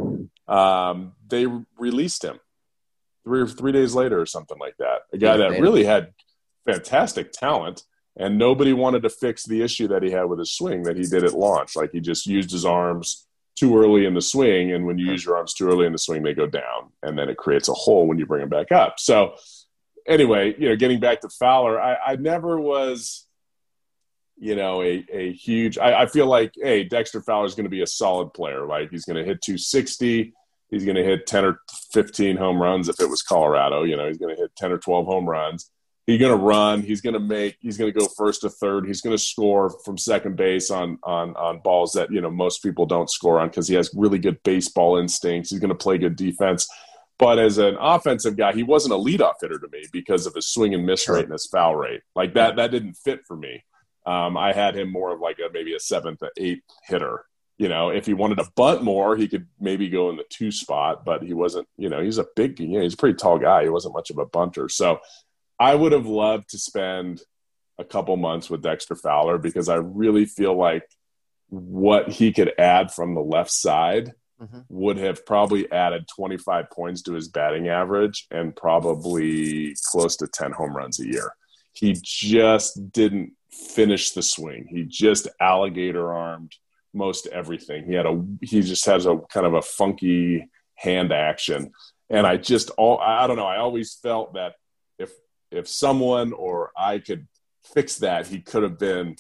um, 0.48 1.14
they 1.28 1.46
released 1.78 2.24
him 2.24 2.40
three 3.24 3.42
or 3.42 3.48
three 3.48 3.72
days 3.72 3.94
later 3.94 4.20
or 4.20 4.26
something 4.26 4.58
like 4.60 4.76
that. 4.78 5.02
A 5.14 5.18
guy 5.18 5.38
that 5.38 5.62
really 5.62 5.84
had 5.84 6.14
fantastic 6.66 7.32
talent, 7.32 7.84
and 8.17 8.38
nobody 8.38 8.74
wanted 8.74 9.04
to 9.04 9.10
fix 9.10 9.46
the 9.46 9.62
issue 9.62 9.88
that 9.90 10.04
he 10.04 10.12
had 10.12 10.26
with 10.26 10.40
his 10.40 10.52
swing 10.52 10.84
that 10.84 10.98
he 10.98 11.04
did 11.04 11.24
at 11.24 11.34
launch. 11.34 11.76
Like 11.76 11.92
he 11.92 12.00
just 12.00 12.26
used 12.26 12.52
his 12.52 12.65
arms 12.65 13.28
too 13.56 13.78
early 13.78 14.06
in 14.06 14.15
the 14.15 14.22
swing, 14.22 14.72
and 14.72 14.86
when 14.86 14.98
you 14.98 15.06
use 15.06 15.24
your 15.24 15.38
arms 15.38 15.54
too 15.54 15.67
early 15.67 15.86
in 15.86 15.92
the 15.92 16.00
swing, 16.00 16.24
they 16.24 16.34
go 16.34 16.48
down, 16.48 16.92
and 17.04 17.17
then 17.17 17.30
it 17.30 17.38
creates 17.38 17.69
a 17.69 17.74
hole 17.74 18.08
when 18.08 18.17
you 18.17 18.26
bring 18.26 18.42
them 18.42 18.50
back 18.50 18.72
up. 18.72 18.96
So 18.98 19.36
anyway, 20.08 20.56
you 20.58 20.69
know, 20.69 20.75
getting 20.75 20.99
back 20.99 21.21
to 21.21 21.29
Fowler, 21.29 21.81
I, 21.81 21.95
I 22.06 22.15
never 22.15 22.60
was, 22.60 23.27
you 24.37 24.56
know, 24.56 24.81
a, 24.81 25.06
a 25.12 25.31
huge. 25.33 25.77
I, 25.77 26.04
I 26.04 26.06
feel 26.06 26.27
like, 26.27 26.54
hey, 26.56 26.83
Dexter 26.83 27.21
Fowler 27.21 27.45
is 27.45 27.56
going 27.56 27.65
to 27.65 27.69
be 27.69 27.81
a 27.81 27.87
solid 27.87 28.33
player. 28.33 28.65
Like 28.65 28.89
he's 28.89 29.06
going 29.06 29.17
to 29.17 29.25
hit 29.25 29.41
260. 29.41 30.33
He's 30.69 30.85
going 30.85 30.95
to 30.95 31.04
hit 31.04 31.27
10 31.27 31.45
or 31.45 31.60
15 31.91 32.37
home 32.37 32.62
runs 32.62 32.87
if 32.87 32.99
it 32.99 33.10
was 33.10 33.21
Colorado. 33.21 33.83
You 33.83 33.97
know, 33.97 34.08
he's 34.08 34.17
going 34.17 34.35
to 34.35 34.41
hit 34.41 34.56
10 34.56 34.71
or 34.71 34.77
12 34.77 35.06
home 35.06 35.29
runs. 35.29 35.69
He's 36.08 36.19
going 36.19 36.37
to 36.37 36.43
run. 36.43 36.81
He's 36.81 37.02
going 37.02 37.13
to 37.13 37.19
make. 37.19 37.58
He's 37.60 37.77
going 37.77 37.91
to 37.91 37.97
go 37.97 38.08
first 38.17 38.41
to 38.41 38.49
third. 38.49 38.87
He's 38.87 39.02
going 39.02 39.15
to 39.15 39.23
score 39.23 39.69
from 39.85 39.97
second 39.97 40.35
base 40.35 40.71
on 40.71 40.97
on 41.04 41.35
on 41.35 41.60
balls 41.60 41.93
that 41.93 42.12
you 42.12 42.21
know 42.21 42.31
most 42.31 42.63
people 42.63 42.85
don't 42.85 43.10
score 43.10 43.39
on 43.39 43.49
because 43.49 43.67
he 43.67 43.75
has 43.75 43.91
really 43.95 44.17
good 44.17 44.41
baseball 44.43 44.97
instincts. 44.97 45.52
He's 45.52 45.60
going 45.60 45.69
to 45.69 45.75
play 45.75 45.97
good 45.97 46.15
defense. 46.15 46.67
But 47.22 47.38
as 47.38 47.60
an 47.60 47.78
offensive 47.80 48.36
guy, 48.36 48.52
he 48.52 48.63
wasn't 48.63 48.96
a 48.96 48.98
leadoff 48.98 49.36
hitter 49.40 49.60
to 49.60 49.67
me 49.72 49.86
because 49.92 50.26
of 50.26 50.34
his 50.34 50.48
swing 50.48 50.74
and 50.74 50.88
miss 50.88 51.08
rate 51.08 51.26
and 51.26 51.32
his 51.32 51.46
foul 51.46 51.76
rate. 51.76 52.02
Like 52.15 52.34
that, 52.34 52.56
that 52.56 52.72
didn't 52.72 52.96
fit 52.96 53.28
for 53.28 53.38
me. 53.38 53.63
Um, 54.08 54.36
I 54.36 54.54
had 54.54 54.76
him 54.76 54.92
more 54.92 55.13
of 55.13 55.19
like 55.19 55.38
a 55.38 55.54
maybe 55.54 55.76
a 55.76 55.80
seventh, 55.80 56.24
eighth 56.36 56.63
hitter. 56.88 57.24
You 57.60 57.69
know, 57.69 57.92
if 57.92 58.08
he 58.08 58.15
wanted 58.15 58.40
to 58.40 58.50
bunt 58.56 58.82
more, 58.82 59.15
he 59.15 59.28
could 59.28 59.46
maybe 59.60 59.88
go 59.88 60.10
in 60.10 60.15
the 60.15 60.26
two 60.32 60.52
spot, 60.52 61.06
but 61.06 61.22
he 61.22 61.34
wasn't. 61.34 61.67
You 61.78 61.90
know, 61.90 62.02
he's 62.02 62.17
a 62.17 62.26
big, 62.36 62.60
you 62.60 62.69
know, 62.69 62.82
he's 62.82 62.96
a 62.96 62.98
pretty 62.98 63.17
tall 63.17 63.38
guy. 63.38 63.62
He 63.62 63.69
wasn't 63.69 63.94
much 63.94 64.10
of 64.10 64.17
a 64.17 64.26
bunter. 64.26 64.67
So 64.67 65.00
I 65.60 65.76
would 65.76 65.92
have 65.92 66.08
loved 66.08 66.50
to 66.50 66.58
spend 66.58 67.22
a 67.78 67.84
couple 67.84 68.17
months 68.17 68.50
with 68.50 68.63
Dexter 68.63 68.96
Fowler 68.96 69.38
because 69.38 69.69
I 69.69 69.76
really 69.76 70.26
feel 70.26 70.58
like 70.58 70.90
what 71.50 72.10
he 72.10 72.34
could 72.34 72.52
add 72.58 72.92
from 72.92 73.13
the 73.13 73.22
left 73.22 73.52
side 73.52 74.15
mm-hmm. 74.42 74.60
would 74.69 74.98
have 74.98 75.25
probably 75.25 75.71
added 75.71 76.06
25 76.15 76.69
points 76.71 77.02
to 77.04 77.13
his 77.13 77.27
batting 77.27 77.67
average 77.67 78.27
and 78.31 78.56
probably 78.56 79.75
close 79.92 80.15
to 80.17 80.27
10 80.27 80.52
home 80.52 80.75
runs 80.75 81.00
a 81.00 81.08
year. 81.08 81.31
He 81.73 81.96
just 82.02 82.92
didn't 82.92 83.33
finish 83.52 84.12
the 84.12 84.23
swing. 84.23 84.67
He 84.69 84.83
just 84.83 85.27
alligator 85.39 86.13
armed 86.13 86.54
most 86.94 87.27
everything. 87.27 87.85
He 87.85 87.94
had 87.94 88.06
a 88.06 88.23
he 88.42 88.62
just 88.62 88.85
has 88.85 89.06
a 89.06 89.17
kind 89.29 89.46
of 89.46 89.54
a 89.54 89.62
funky 89.62 90.50
hand 90.75 91.13
action. 91.13 91.71
And 92.10 92.27
I 92.27 92.37
just 92.37 92.69
all 92.71 93.00
I 93.00 93.27
don't 93.27 93.37
know, 93.37 93.46
I 93.46 93.58
always 93.58 93.94
felt 93.96 94.33
that 94.33 94.56
if 95.00 95.12
if 95.52 95.67
someone 95.67 96.33
or 96.33 96.71
I 96.77 97.00
could 97.00 97.27
fix 97.73 97.98
that, 97.98 98.27
he 98.27 98.42
could 98.42 98.63
have 98.63 98.79
been 98.79 99.15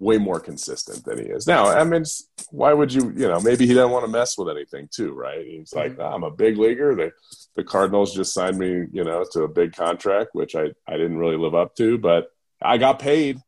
way 0.00 0.16
more 0.16 0.38
consistent 0.38 1.04
than 1.04 1.18
he 1.18 1.24
is 1.24 1.46
now. 1.46 1.66
I 1.66 1.82
mean, 1.84 2.04
why 2.50 2.72
would 2.72 2.92
you? 2.92 3.12
You 3.16 3.28
know, 3.28 3.40
maybe 3.40 3.66
he 3.66 3.74
doesn't 3.74 3.90
want 3.90 4.04
to 4.04 4.10
mess 4.10 4.38
with 4.38 4.48
anything 4.48 4.88
too, 4.92 5.12
right? 5.12 5.44
He's 5.44 5.72
like, 5.72 5.92
mm-hmm. 5.92 6.14
I'm 6.14 6.22
a 6.22 6.30
big 6.30 6.56
leaguer. 6.56 6.94
The 6.94 7.12
the 7.56 7.64
Cardinals 7.64 8.14
just 8.14 8.32
signed 8.32 8.58
me, 8.58 8.86
you 8.92 9.04
know, 9.04 9.24
to 9.32 9.42
a 9.42 9.48
big 9.48 9.74
contract, 9.74 10.30
which 10.32 10.54
I 10.54 10.72
I 10.86 10.92
didn't 10.92 11.18
really 11.18 11.36
live 11.36 11.54
up 11.54 11.74
to, 11.76 11.98
but 11.98 12.28
I 12.62 12.78
got 12.78 12.98
paid, 12.98 13.36
and 13.36 13.42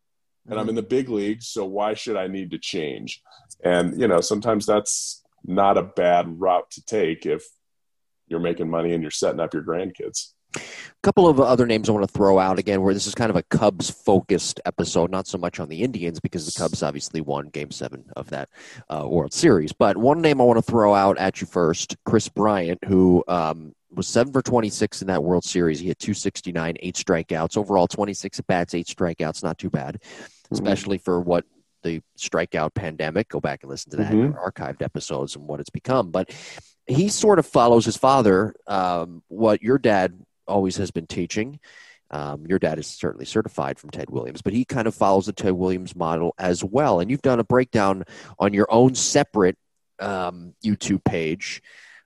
mm-hmm. 0.53 0.59
I'm 0.59 0.68
in 0.68 0.74
the 0.74 0.82
big 0.82 1.09
leagues. 1.09 1.48
So 1.48 1.64
why 1.64 1.94
should 1.94 2.16
I 2.16 2.26
need 2.26 2.51
to 2.51 2.59
change? 2.59 3.22
And 3.62 4.01
you 4.01 4.09
know, 4.09 4.20
sometimes 4.20 4.66
that's 4.66 5.22
not 5.44 5.78
a 5.78 5.82
bad 5.82 6.40
route 6.40 6.70
to 6.72 6.84
take 6.84 7.26
if 7.26 7.44
you're 8.26 8.40
making 8.40 8.70
money 8.70 8.92
and 8.92 9.03
you're 9.03 9.11
setting 9.11 9.40
up 9.40 9.55
your 9.55 9.62
grandkids. 9.62 10.32
A 10.57 10.61
couple 11.03 11.28
of 11.28 11.40
other 11.40 11.66
names 11.66 11.88
I 11.88 11.92
want 11.92 12.07
to 12.07 12.12
throw 12.12 12.38
out 12.38 12.59
again, 12.59 12.82
where 12.82 12.94
this 12.94 13.07
is 13.07 13.14
kind 13.14 13.30
of 13.30 13.36
a 13.36 13.42
Cubs 13.44 13.90
focused 13.90 14.61
episode, 14.64 15.11
not 15.11 15.26
so 15.26 15.38
much 15.38 15.61
on 15.61 15.68
the 15.68 15.82
Indians 15.82 16.20
because 16.20 16.46
the 16.46 16.59
Cubs 16.59 16.82
obviously 16.82 17.20
won 17.20 17.48
Game 17.48 17.70
Seven 17.70 18.05
of 18.16 18.30
that 18.30 18.48
uh, 18.88 19.07
World 19.09 19.32
Series. 19.32 19.72
But 19.72 19.96
one 19.96 20.20
name 20.20 20.40
I 20.40 20.44
want 20.44 20.59
to 20.59 20.70
throw 20.70 20.94
out 20.94 21.18
at 21.18 21.40
you 21.40 21.46
first, 21.46 21.96
Kris 22.05 22.28
Bryant, 22.28 22.84
who 22.84 23.24
um, 23.28 23.74
was 23.92 24.07
seven 24.07 24.32
for 24.32 24.42
26 24.42 25.03
in 25.03 25.09
that 25.09 25.22
World 25.22 25.44
Series. 25.44 25.80
He 25.80 25.88
had 25.88 25.98
269, 25.98 26.76
eight 26.80 26.94
strikeouts 26.94 27.57
overall, 27.57 27.88
26 27.88 28.38
at 28.38 28.46
bats, 28.46 28.74
eight 28.74 28.86
strikeouts, 28.86 29.42
not 29.42 29.59
too 29.59 29.70
bad, 29.70 30.01
mm-hmm. 30.03 30.55
especially 30.55 30.98
for 30.98 31.20
what 31.20 31.44
the 31.82 32.03
strikeout 32.18 32.74
pandemic. 32.74 33.28
Go 33.28 33.40
back 33.40 33.62
and 33.62 33.70
listen 33.70 33.90
to 33.90 33.96
that 33.98 34.12
mm-hmm. 34.12 34.38
archived 34.38 34.82
episodes 34.82 35.36
and 35.36 35.46
what 35.46 35.61
it's 35.61 35.70
become. 35.70 36.11
But 36.11 36.30
he 36.86 37.09
sort 37.09 37.38
of 37.38 37.46
follows 37.46 37.84
his 37.84 37.96
father, 37.96 38.55
um, 38.66 39.22
what 39.28 39.62
your 39.62 39.78
dad 39.78 40.18
always 40.51 40.76
has 40.76 40.90
been 40.90 41.07
teaching. 41.07 41.61
Um, 42.11 42.44
your 42.46 42.59
dad 42.59 42.78
is 42.78 42.88
certainly 42.88 43.24
certified 43.24 43.78
from 43.78 43.90
Ted 43.90 44.11
Williams, 44.11 44.42
but 44.42 44.53
he 44.53 44.64
kind 44.64 44.88
of 44.88 44.94
follows 44.94 45.26
the 45.26 45.32
Ted 45.32 45.53
Williams 45.53 45.94
model 45.94 46.34
as 46.38 46.64
well. 46.64 46.98
And 46.98 47.11
you've 47.11 47.22
done 47.22 47.38
a 47.38 47.44
breakdown 47.44 48.05
on 48.38 48.53
your 48.53 48.66
own 48.68 48.96
separate 48.96 49.57
um, 50.01 50.55
YouTube 50.64 51.05
page 51.05 51.62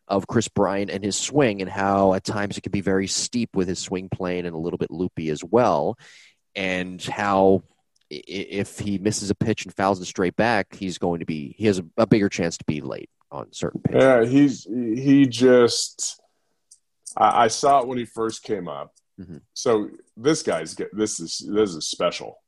of 0.07 0.27
Kris 0.27 0.49
Bryant 0.49 0.91
and 0.91 1.03
his 1.03 1.17
swing, 1.17 1.63
and 1.63 1.71
how 1.71 2.13
at 2.13 2.25
times 2.25 2.59
it 2.59 2.61
can 2.61 2.73
be 2.73 2.83
very 2.83 3.07
steep 3.07 3.57
with 3.57 3.67
his 3.67 3.79
swing 3.79 4.11
plane 4.11 4.45
and 4.45 4.55
a 4.55 4.59
little 4.59 4.77
bit 4.77 4.91
loopy 4.91 5.31
as 5.31 5.43
well, 5.43 5.97
and 6.55 7.03
how 7.03 7.63
if 8.11 8.79
he 8.79 8.99
misses 8.99 9.31
a 9.31 9.35
pitch 9.35 9.65
and 9.65 9.75
fouls 9.75 10.01
it 10.01 10.05
straight 10.05 10.37
back, 10.37 10.75
he's 10.75 10.99
going 10.99 11.21
to 11.21 11.27
be 11.27 11.55
he 11.57 11.67
has 11.67 11.79
a, 11.79 11.85
a 11.97 12.07
bigger 12.07 12.29
chance 12.29 12.59
to 12.59 12.65
be 12.67 12.83
late 12.83 13.09
on 13.31 13.53
certain 13.53 13.81
pitches. 13.81 14.03
Yeah, 14.03 14.25
he's 14.25 14.65
he 14.65 15.27
just 15.27 16.21
I, 17.17 17.45
I 17.45 17.49
saw 17.49 17.81
it 17.81 17.89
when 17.89 17.99
he 17.99 18.05
first 18.05 18.43
came 18.43 18.69
up. 18.69 18.93
Mm-hmm. 19.21 19.39
So 19.53 19.91
this 20.17 20.43
guy's 20.43 20.77
this 20.93 21.21
is 21.21 21.47
this 21.49 21.71
is 21.71 21.89
special. 21.89 22.39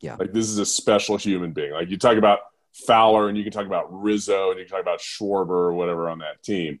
Yeah, 0.00 0.16
like 0.16 0.32
this 0.32 0.48
is 0.48 0.58
a 0.58 0.66
special 0.66 1.16
human 1.16 1.52
being. 1.52 1.72
Like 1.72 1.90
you 1.90 1.98
talk 1.98 2.16
about 2.16 2.40
Fowler, 2.86 3.28
and 3.28 3.36
you 3.36 3.44
can 3.44 3.52
talk 3.52 3.66
about 3.66 3.92
Rizzo, 3.92 4.50
and 4.50 4.58
you 4.58 4.64
can 4.64 4.72
talk 4.72 4.82
about 4.82 5.00
Schwarber 5.00 5.50
or 5.50 5.74
whatever 5.74 6.08
on 6.08 6.18
that 6.18 6.42
team. 6.42 6.80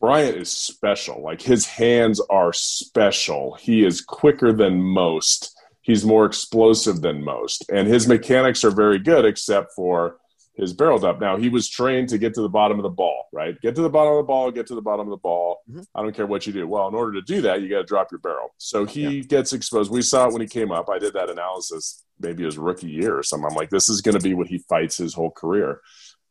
Bryant 0.00 0.36
is 0.36 0.50
special. 0.50 1.22
Like 1.22 1.42
his 1.42 1.66
hands 1.66 2.20
are 2.30 2.52
special. 2.52 3.54
He 3.54 3.84
is 3.84 4.00
quicker 4.00 4.52
than 4.52 4.80
most. 4.80 5.56
He's 5.82 6.04
more 6.04 6.24
explosive 6.24 7.00
than 7.00 7.24
most, 7.24 7.64
and 7.72 7.88
his 7.88 8.06
mechanics 8.06 8.62
are 8.62 8.70
very 8.70 8.98
good, 8.98 9.24
except 9.24 9.72
for 9.74 10.18
his 10.58 10.72
barreled 10.72 11.04
up. 11.04 11.20
Now 11.20 11.36
he 11.36 11.48
was 11.48 11.68
trained 11.68 12.08
to 12.10 12.18
get 12.18 12.34
to 12.34 12.42
the 12.42 12.48
bottom 12.48 12.78
of 12.78 12.82
the 12.82 12.90
ball, 12.90 13.26
right? 13.32 13.58
Get 13.60 13.76
to 13.76 13.82
the 13.82 13.88
bottom 13.88 14.12
of 14.12 14.18
the 14.18 14.24
ball, 14.26 14.50
get 14.50 14.66
to 14.66 14.74
the 14.74 14.82
bottom 14.82 15.06
of 15.06 15.10
the 15.10 15.16
ball. 15.16 15.60
Mm-hmm. 15.70 15.82
I 15.94 16.02
don't 16.02 16.14
care 16.14 16.26
what 16.26 16.46
you 16.46 16.52
do. 16.52 16.66
Well, 16.66 16.88
in 16.88 16.94
order 16.94 17.12
to 17.12 17.22
do 17.22 17.40
that, 17.42 17.62
you 17.62 17.68
got 17.68 17.78
to 17.78 17.84
drop 17.84 18.08
your 18.10 18.18
barrel. 18.18 18.48
So 18.58 18.84
he 18.84 19.18
yeah. 19.18 19.22
gets 19.22 19.52
exposed. 19.52 19.90
We 19.90 20.02
saw 20.02 20.26
it 20.26 20.32
when 20.32 20.42
he 20.42 20.48
came 20.48 20.72
up. 20.72 20.90
I 20.90 20.98
did 20.98 21.14
that 21.14 21.30
analysis 21.30 22.04
maybe 22.20 22.44
his 22.44 22.58
rookie 22.58 22.90
year 22.90 23.16
or 23.16 23.22
something. 23.22 23.48
I'm 23.48 23.56
like, 23.56 23.70
this 23.70 23.88
is 23.88 24.00
going 24.00 24.16
to 24.16 24.22
be 24.22 24.34
what 24.34 24.48
he 24.48 24.58
fights 24.58 24.96
his 24.96 25.14
whole 25.14 25.30
career. 25.30 25.80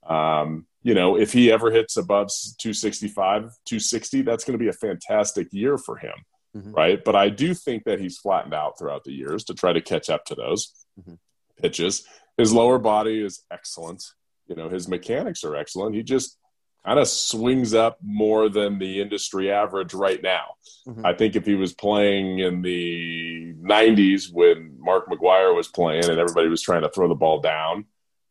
Um, 0.05 0.67
you 0.83 0.93
know, 0.93 1.17
if 1.17 1.33
he 1.33 1.51
ever 1.51 1.71
hits 1.71 1.97
above 1.97 2.29
265, 2.59 3.41
260, 3.65 4.21
that's 4.21 4.43
going 4.43 4.57
to 4.57 4.63
be 4.63 4.69
a 4.69 4.73
fantastic 4.73 5.47
year 5.51 5.77
for 5.77 5.97
him. 5.97 6.13
Mm-hmm. 6.55 6.71
Right. 6.71 7.03
But 7.03 7.15
I 7.15 7.29
do 7.29 7.53
think 7.53 7.83
that 7.83 7.99
he's 7.99 8.17
flattened 8.17 8.53
out 8.53 8.79
throughout 8.79 9.03
the 9.03 9.11
years 9.11 9.43
to 9.45 9.53
try 9.53 9.73
to 9.73 9.81
catch 9.81 10.09
up 10.09 10.25
to 10.25 10.35
those 10.35 10.73
mm-hmm. 10.99 11.15
pitches. 11.61 12.05
His 12.37 12.53
lower 12.53 12.77
body 12.77 13.23
is 13.23 13.43
excellent 13.51 14.03
you 14.47 14.55
know 14.55 14.69
his 14.69 14.87
mechanics 14.87 15.43
are 15.43 15.55
excellent. 15.55 15.95
He 15.95 16.03
just 16.03 16.37
kind 16.85 16.99
of 16.99 17.07
swings 17.07 17.73
up 17.73 17.97
more 18.01 18.49
than 18.49 18.79
the 18.79 19.01
industry 19.01 19.51
average 19.51 19.93
right 19.93 20.21
now. 20.21 20.45
Mm-hmm. 20.87 21.05
I 21.05 21.13
think 21.13 21.35
if 21.35 21.45
he 21.45 21.55
was 21.55 21.73
playing 21.73 22.39
in 22.39 22.61
the 22.61 23.53
90s 23.55 24.31
when 24.31 24.77
Mark 24.79 25.07
McGwire 25.07 25.53
was 25.55 25.67
playing 25.67 26.05
and 26.05 26.17
everybody 26.17 26.47
was 26.47 26.61
trying 26.61 26.83
to 26.83 26.89
throw 26.89 27.09
the 27.09 27.15
ball 27.15 27.41
down, 27.41 27.85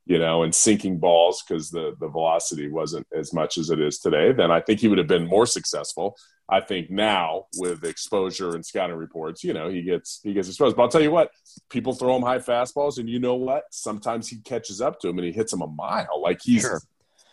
you 0.06 0.18
know, 0.18 0.42
and 0.42 0.54
sinking 0.54 0.98
balls 0.98 1.44
because 1.46 1.70
the, 1.70 1.94
the 2.00 2.08
velocity 2.08 2.68
wasn't 2.68 3.06
as 3.14 3.34
much 3.34 3.58
as 3.58 3.68
it 3.68 3.78
is 3.78 3.98
today, 3.98 4.32
then 4.32 4.50
I 4.50 4.62
think 4.62 4.80
he 4.80 4.88
would 4.88 4.98
have 4.98 5.06
been 5.06 5.26
more 5.26 5.44
successful. 5.44 6.16
I 6.48 6.60
think 6.60 6.90
now 6.90 7.46
with 7.56 7.84
exposure 7.84 8.54
and 8.54 8.64
scouting 8.64 8.96
reports, 8.96 9.42
you 9.42 9.52
know, 9.52 9.68
he 9.68 9.82
gets 9.82 10.20
he 10.22 10.32
gets 10.32 10.48
exposed. 10.48 10.76
But 10.76 10.84
I'll 10.84 10.88
tell 10.88 11.02
you 11.02 11.10
what, 11.10 11.30
people 11.70 11.92
throw 11.92 12.16
him 12.16 12.22
high 12.22 12.38
fastballs, 12.38 12.98
and 12.98 13.08
you 13.08 13.18
know 13.18 13.34
what? 13.34 13.64
Sometimes 13.70 14.28
he 14.28 14.38
catches 14.38 14.80
up 14.80 15.00
to 15.00 15.08
him 15.08 15.18
and 15.18 15.26
he 15.26 15.32
hits 15.32 15.52
him 15.52 15.62
a 15.62 15.66
mile. 15.66 16.22
Like 16.22 16.40
he's 16.42 16.62
sure. 16.62 16.80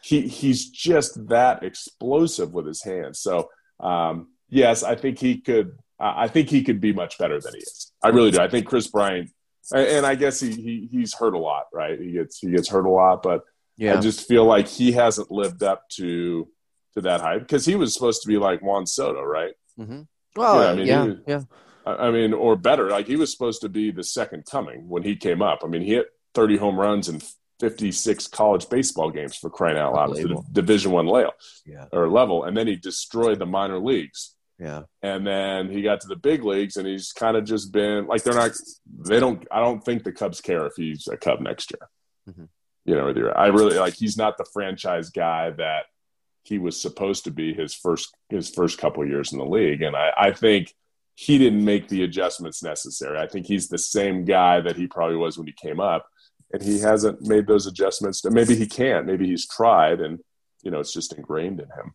he 0.03 0.27
he's 0.27 0.69
just 0.69 1.27
that 1.27 1.63
explosive 1.63 2.53
with 2.53 2.65
his 2.65 2.83
hands. 2.83 3.19
So 3.19 3.49
um, 3.79 4.29
yes, 4.49 4.83
I 4.83 4.95
think 4.95 5.19
he 5.19 5.39
could. 5.39 5.77
I 5.99 6.27
think 6.27 6.49
he 6.49 6.63
could 6.63 6.81
be 6.81 6.91
much 6.91 7.17
better 7.17 7.39
than 7.39 7.53
he 7.53 7.59
is. 7.59 7.93
I 8.03 8.09
really 8.09 8.31
do. 8.31 8.39
I 8.39 8.49
think 8.49 8.65
Kris 8.65 8.87
Bryant, 8.87 9.29
and 9.73 10.05
I 10.05 10.15
guess 10.15 10.39
he, 10.39 10.51
he 10.51 10.89
he's 10.91 11.13
hurt 11.13 11.35
a 11.35 11.37
lot, 11.37 11.65
right? 11.71 11.99
He 11.99 12.13
gets 12.13 12.39
he 12.39 12.49
gets 12.49 12.67
hurt 12.67 12.85
a 12.85 12.89
lot, 12.89 13.21
but 13.21 13.43
yeah. 13.77 13.97
I 13.97 14.01
just 14.01 14.27
feel 14.27 14.45
like 14.45 14.67
he 14.67 14.91
hasn't 14.91 15.31
lived 15.31 15.63
up 15.63 15.87
to 15.93 16.47
to 16.93 17.01
that 17.01 17.21
hype 17.21 17.41
because 17.41 17.65
he 17.65 17.75
was 17.75 17.93
supposed 17.93 18.21
to 18.21 18.27
be 18.27 18.37
like 18.37 18.61
Juan 18.61 18.85
Soto, 18.85 19.21
right? 19.21 19.53
Mm-hmm. 19.79 20.01
Well, 20.35 20.63
yeah, 20.63 20.69
I 20.69 20.75
mean, 20.75 20.87
yeah, 20.87 21.03
was, 21.03 21.17
yeah. 21.27 21.41
I 21.85 22.11
mean, 22.11 22.33
or 22.33 22.55
better, 22.55 22.89
like 22.89 23.07
he 23.07 23.15
was 23.15 23.31
supposed 23.31 23.61
to 23.61 23.69
be 23.69 23.91
the 23.91 24.03
second 24.03 24.45
coming 24.49 24.87
when 24.87 25.03
he 25.03 25.15
came 25.15 25.41
up. 25.41 25.59
I 25.63 25.67
mean, 25.67 25.81
he 25.81 25.93
hit 25.93 26.07
30 26.33 26.57
home 26.57 26.79
runs 26.79 27.09
in 27.09 27.21
56 27.59 28.27
college 28.27 28.69
baseball 28.69 29.11
games 29.11 29.37
for 29.37 29.49
crying 29.49 29.77
out 29.77 29.93
loud 29.93 30.17
at 30.17 30.27
the 30.27 30.43
Division 30.51 30.91
One 30.91 31.07
level, 31.07 31.33
yeah. 31.65 31.85
or 31.91 32.09
level, 32.09 32.43
and 32.43 32.57
then 32.57 32.67
he 32.67 32.75
destroyed 32.75 33.39
the 33.39 33.45
minor 33.45 33.79
leagues. 33.79 34.35
Yeah, 34.59 34.83
and 35.01 35.25
then 35.25 35.69
he 35.69 35.81
got 35.81 36.01
to 36.01 36.07
the 36.07 36.15
big 36.15 36.43
leagues, 36.43 36.77
and 36.77 36.87
he's 36.87 37.11
kind 37.11 37.35
of 37.35 37.43
just 37.43 37.71
been 37.71 38.07
like 38.07 38.23
they're 38.23 38.33
not. 38.33 38.51
They 39.07 39.19
don't. 39.19 39.45
I 39.51 39.59
don't 39.59 39.83
think 39.83 40.03
the 40.03 40.11
Cubs 40.11 40.41
care 40.41 40.65
if 40.67 40.73
he's 40.75 41.07
a 41.07 41.17
Cub 41.17 41.41
next 41.41 41.71
year. 41.71 41.89
Mm-hmm. 42.29 42.45
You 42.85 42.95
know, 42.95 43.31
I 43.35 43.47
really 43.47 43.77
like. 43.77 43.95
He's 43.95 44.15
not 44.15 44.37
the 44.37 44.45
franchise 44.53 45.09
guy 45.09 45.51
that 45.51 45.85
he 46.43 46.59
was 46.59 46.79
supposed 46.79 47.23
to 47.23 47.31
be 47.31 47.53
his 47.53 47.73
first 47.73 48.15
his 48.29 48.49
first 48.49 48.77
couple 48.77 49.05
years 49.07 49.31
in 49.31 49.39
the 49.39 49.45
league, 49.45 49.81
and 49.81 49.95
I, 49.95 50.11
I 50.17 50.31
think 50.31 50.73
he 51.15 51.37
didn't 51.37 51.63
make 51.63 51.87
the 51.87 52.03
adjustments 52.03 52.63
necessary. 52.63 53.19
I 53.19 53.27
think 53.27 53.45
he's 53.45 53.67
the 53.67 53.77
same 53.77 54.25
guy 54.25 54.59
that 54.61 54.75
he 54.75 54.87
probably 54.87 55.15
was 55.15 55.37
when 55.37 55.47
he 55.47 55.53
came 55.53 55.79
up, 55.79 56.07
and 56.51 56.61
he 56.61 56.79
hasn't 56.79 57.21
made 57.21 57.47
those 57.47 57.67
adjustments. 57.67 58.23
Maybe 58.25 58.55
he 58.55 58.67
can't. 58.67 59.05
Maybe 59.05 59.27
he's 59.27 59.47
tried, 59.47 60.01
and 60.01 60.19
you 60.63 60.71
know 60.71 60.79
it's 60.79 60.93
just 60.93 61.13
ingrained 61.13 61.59
in 61.59 61.67
him. 61.67 61.93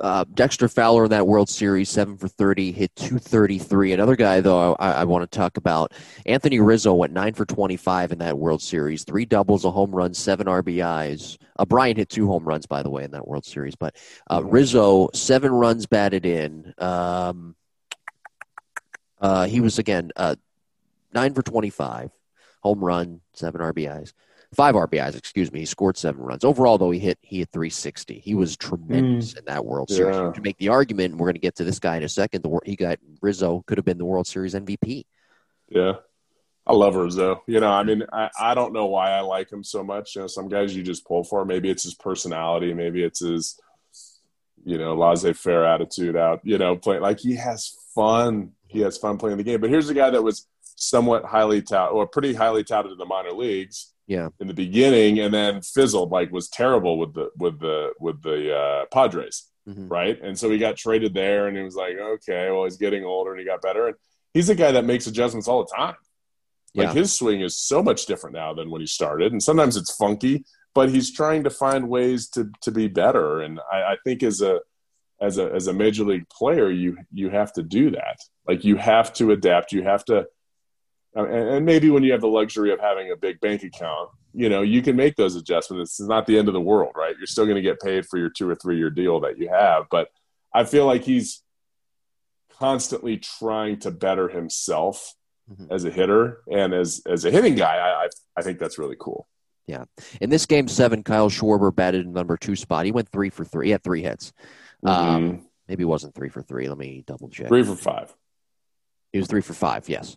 Uh, 0.00 0.24
Dexter 0.32 0.66
Fowler 0.66 1.04
in 1.04 1.10
that 1.10 1.26
World 1.26 1.50
Series, 1.50 1.90
seven 1.90 2.16
for 2.16 2.26
thirty, 2.26 2.72
hit 2.72 2.94
two 2.96 3.18
thirty 3.18 3.58
three. 3.58 3.92
Another 3.92 4.16
guy 4.16 4.40
though 4.40 4.74
I, 4.74 4.92
I, 4.92 5.04
want 5.04 5.30
to 5.30 5.38
talk 5.38 5.58
about, 5.58 5.92
Anthony 6.24 6.58
Rizzo 6.58 6.94
went 6.94 7.12
nine 7.12 7.34
for 7.34 7.44
twenty 7.44 7.76
five 7.76 8.10
in 8.10 8.18
that 8.18 8.38
World 8.38 8.62
Series, 8.62 9.04
three 9.04 9.26
doubles, 9.26 9.64
a 9.66 9.70
home 9.70 9.94
run, 9.94 10.14
seven 10.14 10.46
RBIs. 10.46 11.36
Uh, 11.58 11.66
Bryant 11.66 11.98
hit 11.98 12.08
two 12.08 12.26
home 12.26 12.44
runs 12.44 12.64
by 12.66 12.82
the 12.82 12.88
way 12.88 13.04
in 13.04 13.10
that 13.10 13.28
World 13.28 13.44
Series, 13.44 13.74
but 13.74 13.94
uh, 14.30 14.42
Rizzo 14.42 15.10
seven 15.12 15.52
runs 15.52 15.84
batted 15.84 16.24
in. 16.24 16.72
Um, 16.78 17.54
uh, 19.20 19.46
he 19.46 19.60
was 19.60 19.78
again 19.78 20.12
uh, 20.16 20.36
nine 21.12 21.34
for 21.34 21.42
twenty 21.42 21.70
five, 21.70 22.10
home 22.62 22.82
run, 22.82 23.20
seven 23.34 23.60
RBIs 23.60 24.14
five 24.54 24.74
RBIs, 24.74 25.16
excuse 25.16 25.52
me. 25.52 25.60
He 25.60 25.66
scored 25.66 25.96
seven 25.96 26.22
runs. 26.22 26.44
Overall, 26.44 26.78
though, 26.78 26.90
he 26.90 26.98
hit 26.98 27.18
he 27.22 27.38
hit 27.38 27.50
360. 27.52 28.18
He 28.18 28.34
was 28.34 28.56
tremendous 28.56 29.34
mm. 29.34 29.38
in 29.38 29.44
that 29.46 29.64
World 29.64 29.90
Series. 29.90 30.16
Yeah. 30.16 30.32
To 30.32 30.40
make 30.40 30.58
the 30.58 30.68
argument, 30.68 31.12
and 31.12 31.20
we're 31.20 31.26
going 31.26 31.34
to 31.34 31.40
get 31.40 31.56
to 31.56 31.64
this 31.64 31.78
guy 31.78 31.96
in 31.96 32.02
a 32.02 32.08
second. 32.08 32.42
The 32.42 32.60
he 32.64 32.76
got 32.76 32.98
Rizzo 33.20 33.62
could 33.66 33.78
have 33.78 33.84
been 33.84 33.98
the 33.98 34.04
World 34.04 34.26
Series 34.26 34.54
MVP. 34.54 35.04
Yeah, 35.68 35.94
I 36.66 36.72
love 36.72 36.96
Rizzo. 36.96 37.42
You 37.46 37.60
know, 37.60 37.70
I 37.70 37.84
mean, 37.84 38.04
I, 38.12 38.30
I 38.38 38.54
don't 38.54 38.72
know 38.72 38.86
why 38.86 39.10
I 39.10 39.20
like 39.20 39.50
him 39.50 39.64
so 39.64 39.84
much. 39.84 40.16
You 40.16 40.22
know, 40.22 40.26
some 40.26 40.48
guys 40.48 40.74
you 40.74 40.82
just 40.82 41.06
pull 41.06 41.24
for. 41.24 41.44
Maybe 41.44 41.70
it's 41.70 41.84
his 41.84 41.94
personality. 41.94 42.74
Maybe 42.74 43.04
it's 43.04 43.20
his, 43.20 43.60
you 44.64 44.78
know, 44.78 44.94
laissez-faire 44.94 45.64
attitude 45.64 46.16
out. 46.16 46.40
You 46.42 46.58
know, 46.58 46.76
playing 46.76 47.02
like 47.02 47.20
he 47.20 47.36
has 47.36 47.76
fun. 47.94 48.52
He 48.66 48.80
has 48.80 48.98
fun 48.98 49.18
playing 49.18 49.38
the 49.38 49.44
game. 49.44 49.60
But 49.60 49.70
here's 49.70 49.88
a 49.90 49.94
guy 49.94 50.10
that 50.10 50.22
was 50.22 50.46
somewhat 50.62 51.24
highly 51.24 51.62
touted 51.62 51.94
or 51.94 52.06
pretty 52.06 52.34
highly 52.34 52.64
touted 52.64 52.92
in 52.92 52.98
the 52.98 53.04
minor 53.04 53.32
leagues. 53.32 53.89
Yeah. 54.14 54.28
In 54.40 54.48
the 54.48 54.54
beginning, 54.54 55.20
and 55.20 55.32
then 55.32 55.62
fizzled, 55.62 56.10
like 56.10 56.32
was 56.32 56.48
terrible 56.48 56.98
with 56.98 57.14
the 57.14 57.30
with 57.38 57.60
the 57.60 57.92
with 58.00 58.20
the 58.22 58.38
uh, 58.62 58.84
Padres, 58.92 59.36
Mhm. 59.68 59.88
right? 59.88 60.20
And 60.20 60.36
so 60.36 60.50
he 60.50 60.58
got 60.58 60.76
traded 60.76 61.14
there, 61.14 61.46
and 61.46 61.56
he 61.56 61.62
was 61.62 61.76
like, 61.76 61.96
okay, 61.96 62.50
well, 62.50 62.64
he's 62.64 62.76
getting 62.76 63.04
older, 63.04 63.30
and 63.30 63.38
he 63.40 63.46
got 63.46 63.62
better, 63.62 63.86
and 63.86 63.96
he's 64.34 64.48
a 64.48 64.54
guy 64.56 64.72
that 64.72 64.84
makes 64.84 65.06
adjustments 65.06 65.46
all 65.46 65.64
the 65.64 65.72
time. 65.76 65.94
Like 66.74 66.88
Yeah. 66.88 66.94
his 66.94 67.14
swing 67.14 67.40
is 67.40 67.56
so 67.56 67.82
much 67.84 68.06
different 68.06 68.34
now 68.34 68.52
than 68.52 68.68
when 68.70 68.80
he 68.80 68.86
started, 68.88 69.30
and 69.30 69.40
sometimes 69.40 69.76
it's 69.76 69.94
funky, 69.94 70.44
but 70.74 70.88
he's 70.90 71.12
trying 71.12 71.44
to 71.44 71.50
find 71.50 71.88
ways 71.88 72.28
to 72.30 72.50
to 72.62 72.70
be 72.72 72.88
better. 72.88 73.40
And 73.42 73.60
I, 73.72 73.78
I 73.92 73.96
think 74.04 74.24
as 74.24 74.40
a 74.42 74.58
as 75.20 75.38
a 75.38 75.46
as 75.58 75.68
a 75.68 75.72
major 75.72 76.02
league 76.04 76.28
player, 76.30 76.68
you 76.68 76.96
you 77.12 77.30
have 77.30 77.52
to 77.52 77.62
do 77.62 77.90
that. 77.92 78.18
Like 78.48 78.64
you 78.64 78.74
have 78.74 79.12
to 79.18 79.30
adapt. 79.30 79.70
You 79.70 79.82
have 79.84 80.04
to, 80.06 80.26
and, 81.14 81.64
maybe 81.66 81.90
when 81.90 82.02
you 82.02 82.12
have 82.12 82.20
the 82.20 82.28
luxury 82.28 82.72
of 82.72 82.80
having 82.80 83.10
a 83.10 83.16
big 83.16 83.40
bank 83.40 83.62
account, 83.64 84.10
you 84.32 84.48
know, 84.48 84.62
you 84.62 84.80
can 84.82 84.94
make 84.96 85.16
those 85.16 85.34
adjustments. 85.36 85.98
It's 85.98 86.08
not 86.08 86.26
the 86.26 86.38
end 86.38 86.48
of 86.48 86.54
the 86.54 86.60
world, 86.60 86.92
right? 86.96 87.16
You're 87.18 87.26
still 87.26 87.44
going 87.46 87.56
to 87.56 87.62
get 87.62 87.80
paid 87.80 88.06
for 88.06 88.18
your 88.18 88.30
two 88.30 88.48
or 88.48 88.54
three 88.54 88.76
year 88.78 88.90
deal 88.90 89.20
that 89.20 89.38
you 89.38 89.48
have, 89.48 89.86
but 89.90 90.08
I 90.54 90.64
feel 90.64 90.86
like 90.86 91.02
he's 91.04 91.42
constantly 92.58 93.16
trying 93.16 93.78
to 93.80 93.90
better 93.90 94.28
himself 94.28 95.14
Mhm. 95.50 95.72
as 95.72 95.84
a 95.84 95.90
hitter 95.90 96.42
and 96.50 96.72
as 96.72 97.02
as 97.06 97.24
a 97.24 97.30
hitting 97.30 97.54
guy. 97.56 97.76
I 97.76 98.04
I, 98.04 98.08
I 98.36 98.42
think 98.42 98.58
that's 98.58 98.78
really 98.78 98.96
cool. 98.98 99.26
Yeah. 99.66 99.84
In 100.20 100.30
this 100.30 100.46
game 100.46 100.68
seven, 100.68 101.02
Kyle 101.02 101.30
Schwarber 101.30 101.74
batted 101.74 102.04
in 102.06 102.12
number 102.12 102.36
two 102.36 102.54
spot. 102.56 102.84
He 102.86 102.92
went 102.92 103.08
three 103.08 103.30
for 103.30 103.44
three. 103.44 103.66
He 103.66 103.72
had 103.72 103.82
three 103.82 104.02
hits. 104.02 104.32
Um, 104.84 104.94
Mhm. 105.32 105.44
maybe 105.68 105.82
it 105.82 105.86
wasn't 105.86 106.14
three 106.14 106.28
for 106.28 106.42
three. 106.42 106.68
Let 106.68 106.78
me 106.78 107.02
double 107.06 107.28
check. 107.30 107.48
Three 107.48 107.62
for 107.64 107.76
five. 107.76 108.14
He 109.12 109.18
was 109.18 109.26
three 109.28 109.40
for 109.42 109.54
five. 109.54 109.88
Yes. 109.88 110.16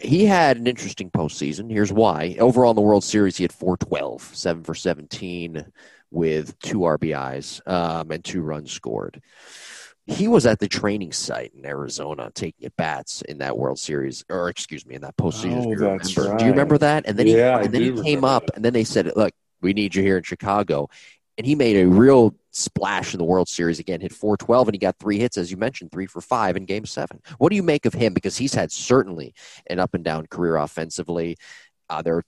He 0.00 0.26
had 0.26 0.58
an 0.58 0.66
interesting 0.66 1.10
postseason. 1.10 1.70
Here's 1.70 1.92
why. 1.92 2.36
Overall 2.38 2.70
in 2.70 2.76
the 2.76 2.82
World 2.82 3.04
Series, 3.04 3.36
he 3.36 3.44
had 3.44 3.52
412, 3.52 4.22
7 4.34 4.62
for 4.64 4.74
17 4.74 5.64
with 6.10 6.58
two 6.58 6.80
RBIs 6.80 7.66
um, 7.66 8.10
and 8.10 8.22
two 8.22 8.42
runs 8.42 8.70
scored. 8.70 9.22
He 10.06 10.28
was 10.28 10.44
at 10.46 10.58
the 10.58 10.68
training 10.68 11.12
site 11.12 11.52
in 11.56 11.64
Arizona 11.64 12.30
taking 12.34 12.66
at 12.66 12.76
bats 12.76 13.22
in 13.22 13.38
that 13.38 13.56
World 13.56 13.78
Series, 13.78 14.24
or 14.28 14.48
excuse 14.48 14.84
me, 14.84 14.96
in 14.96 15.02
that 15.02 15.16
postseason. 15.16 15.64
Oh, 15.64 15.78
that's 15.78 16.16
remember. 16.16 16.38
Do 16.38 16.44
you 16.44 16.50
remember 16.50 16.78
that? 16.78 17.04
And 17.06 17.16
then 17.16 17.26
he, 17.28 17.36
Yeah, 17.36 17.56
I 17.56 17.62
and 17.62 17.72
then 17.72 17.82
he 17.82 18.02
came 18.02 18.24
up, 18.24 18.46
that. 18.46 18.56
and 18.56 18.64
then 18.64 18.72
they 18.72 18.82
said, 18.84 19.12
"Look, 19.14 19.32
we 19.60 19.72
need 19.74 19.94
you 19.94 20.02
here 20.02 20.16
in 20.18 20.24
Chicago." 20.24 20.90
And 21.38 21.46
he 21.46 21.54
made 21.54 21.76
a 21.76 21.88
real 21.88 22.34
splash 22.50 23.14
in 23.14 23.18
the 23.18 23.24
World 23.24 23.48
Series 23.48 23.78
again, 23.78 24.00
hit 24.00 24.12
412, 24.12 24.68
and 24.68 24.74
he 24.74 24.78
got 24.78 24.98
three 24.98 25.18
hits, 25.18 25.38
as 25.38 25.50
you 25.50 25.56
mentioned, 25.56 25.90
three 25.90 26.06
for 26.06 26.20
five 26.20 26.56
in 26.56 26.66
game 26.66 26.84
seven. 26.84 27.20
What 27.38 27.50
do 27.50 27.56
you 27.56 27.62
make 27.62 27.86
of 27.86 27.94
him? 27.94 28.12
Because 28.12 28.36
he's 28.36 28.54
had 28.54 28.70
certainly 28.70 29.34
an 29.68 29.78
up 29.78 29.94
and 29.94 30.04
down 30.04 30.26
career 30.26 30.56
offensively. 30.56 31.38
Uh, 31.88 32.02
there, 32.02 32.22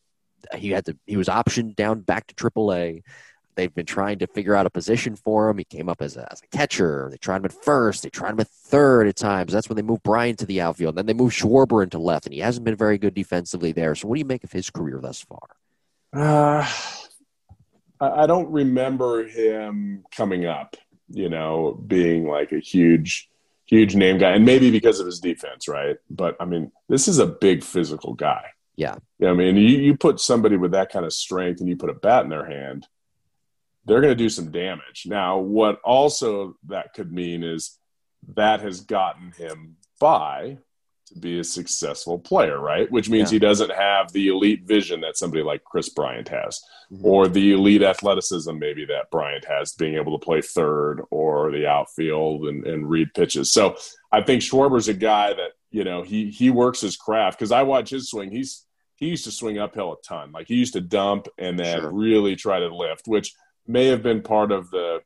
he 0.56 0.70
had 0.70 0.86
to, 0.86 0.96
he 1.06 1.16
was 1.16 1.28
optioned 1.28 1.76
down 1.76 2.00
back 2.00 2.26
to 2.28 2.34
AAA. 2.34 3.02
They've 3.56 3.74
been 3.74 3.86
trying 3.86 4.18
to 4.18 4.26
figure 4.26 4.54
out 4.54 4.66
a 4.66 4.70
position 4.70 5.14
for 5.14 5.48
him. 5.48 5.58
He 5.58 5.64
came 5.64 5.88
up 5.88 6.02
as 6.02 6.16
a, 6.16 6.30
as 6.32 6.40
a 6.42 6.56
catcher. 6.56 7.08
They 7.10 7.18
tried 7.18 7.36
him 7.36 7.44
at 7.44 7.52
first. 7.52 8.02
They 8.02 8.10
tried 8.10 8.30
him 8.30 8.40
at 8.40 8.48
third 8.48 9.06
at 9.06 9.16
times. 9.16 9.52
That's 9.52 9.68
when 9.68 9.76
they 9.76 9.82
moved 9.82 10.02
Bryant 10.02 10.40
to 10.40 10.46
the 10.46 10.60
outfield. 10.60 10.90
And 10.90 10.98
then 10.98 11.06
they 11.06 11.22
moved 11.22 11.38
Schwarber 11.38 11.82
into 11.82 11.98
left, 11.98 12.26
and 12.26 12.34
he 12.34 12.40
hasn't 12.40 12.64
been 12.64 12.76
very 12.76 12.98
good 12.98 13.14
defensively 13.14 13.72
there. 13.72 13.94
So, 13.94 14.08
what 14.08 14.16
do 14.16 14.18
you 14.18 14.24
make 14.24 14.44
of 14.44 14.52
his 14.52 14.70
career 14.70 14.98
thus 15.00 15.20
far? 15.20 15.48
Uh, 16.12 16.68
I 18.00 18.26
don't 18.26 18.50
remember 18.50 19.26
him 19.26 20.04
coming 20.14 20.46
up, 20.46 20.76
you 21.08 21.28
know, 21.28 21.80
being 21.86 22.26
like 22.26 22.52
a 22.52 22.58
huge, 22.58 23.28
huge 23.66 23.94
name 23.94 24.18
guy, 24.18 24.32
and 24.32 24.44
maybe 24.44 24.70
because 24.70 25.00
of 25.00 25.06
his 25.06 25.20
defense, 25.20 25.68
right? 25.68 25.96
But 26.10 26.36
I 26.40 26.44
mean, 26.44 26.72
this 26.88 27.08
is 27.08 27.18
a 27.18 27.26
big 27.26 27.62
physical 27.62 28.14
guy. 28.14 28.44
Yeah. 28.76 28.96
Yeah, 29.18 29.30
I 29.30 29.34
mean, 29.34 29.56
you, 29.56 29.78
you 29.78 29.96
put 29.96 30.20
somebody 30.20 30.56
with 30.56 30.72
that 30.72 30.90
kind 30.90 31.04
of 31.04 31.12
strength 31.12 31.60
and 31.60 31.68
you 31.68 31.76
put 31.76 31.90
a 31.90 31.94
bat 31.94 32.24
in 32.24 32.30
their 32.30 32.46
hand, 32.46 32.86
they're 33.84 34.00
going 34.00 34.16
to 34.16 34.16
do 34.16 34.28
some 34.28 34.50
damage. 34.50 35.04
Now, 35.06 35.38
what 35.38 35.80
also 35.84 36.56
that 36.66 36.94
could 36.94 37.12
mean 37.12 37.44
is 37.44 37.78
that 38.34 38.60
has 38.60 38.80
gotten 38.80 39.32
him 39.32 39.76
by 40.00 40.58
to 41.06 41.18
be 41.18 41.38
a 41.38 41.44
successful 41.44 42.18
player, 42.18 42.58
right? 42.58 42.90
Which 42.90 43.10
means 43.10 43.30
Yeah. 43.30 43.36
he 43.36 43.38
doesn't 43.40 43.72
have 43.72 44.12
the 44.12 44.28
elite 44.28 44.62
vision 44.64 45.00
that 45.02 45.16
somebody 45.18 45.42
like 45.42 45.62
Kris 45.64 45.88
Bryant 45.90 46.28
has, 46.28 46.60
Mhm. 46.90 47.04
or 47.04 47.28
the 47.28 47.52
elite 47.52 47.82
athleticism 47.82 48.58
maybe 48.58 48.84
that 48.86 49.10
Bryant 49.10 49.44
has, 49.44 49.72
being 49.74 49.96
able 49.96 50.18
to 50.18 50.24
play 50.24 50.40
third 50.40 51.02
or 51.10 51.50
the 51.52 51.66
outfield 51.66 52.46
and, 52.46 52.66
and 52.66 52.88
read 52.88 53.12
pitches. 53.14 53.52
So 53.52 53.76
I 54.10 54.22
think 54.22 54.40
Schwarber's 54.42 54.88
a 54.88 54.94
guy 54.94 55.34
that 55.34 55.52
you 55.70 55.84
know 55.84 56.02
he 56.02 56.30
he 56.30 56.50
works 56.50 56.80
his 56.80 56.96
craft 56.96 57.38
because 57.38 57.52
I 57.52 57.62
watch 57.64 57.90
his 57.90 58.08
swing. 58.08 58.30
He's 58.30 58.64
he 58.96 59.08
used 59.08 59.24
to 59.24 59.30
swing 59.32 59.58
uphill 59.58 59.92
a 59.92 59.96
ton. 60.06 60.30
Like 60.32 60.46
he 60.48 60.54
used 60.54 60.72
to 60.74 60.80
dump 60.80 61.26
and 61.36 61.58
then 61.58 61.80
Sure. 61.80 61.92
really 61.92 62.36
try 62.36 62.60
to 62.60 62.74
lift, 62.74 63.06
which 63.06 63.34
may 63.66 63.86
have 63.86 64.02
been 64.02 64.22
part 64.22 64.52
of 64.52 64.70
the 64.70 65.02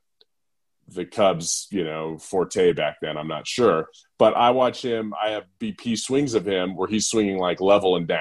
the 0.87 1.05
Cubs, 1.05 1.67
you 1.69 1.83
know, 1.83 2.17
forte 2.17 2.71
back 2.73 2.97
then. 3.01 3.15
I'm 3.17 3.27
not 3.27 3.45
sure, 3.47 3.89
but 4.19 4.35
I 4.35 4.51
watch 4.51 4.83
him. 4.83 5.13
I 5.19 5.29
have 5.31 5.45
BP 5.59 5.97
swings 5.97 6.33
of 6.35 6.45
him 6.45 6.75
where 6.75 6.87
he's 6.89 7.07
swinging 7.09 7.37
like 7.39 7.59
level 7.61 7.95
and 7.95 8.05
down. 8.05 8.19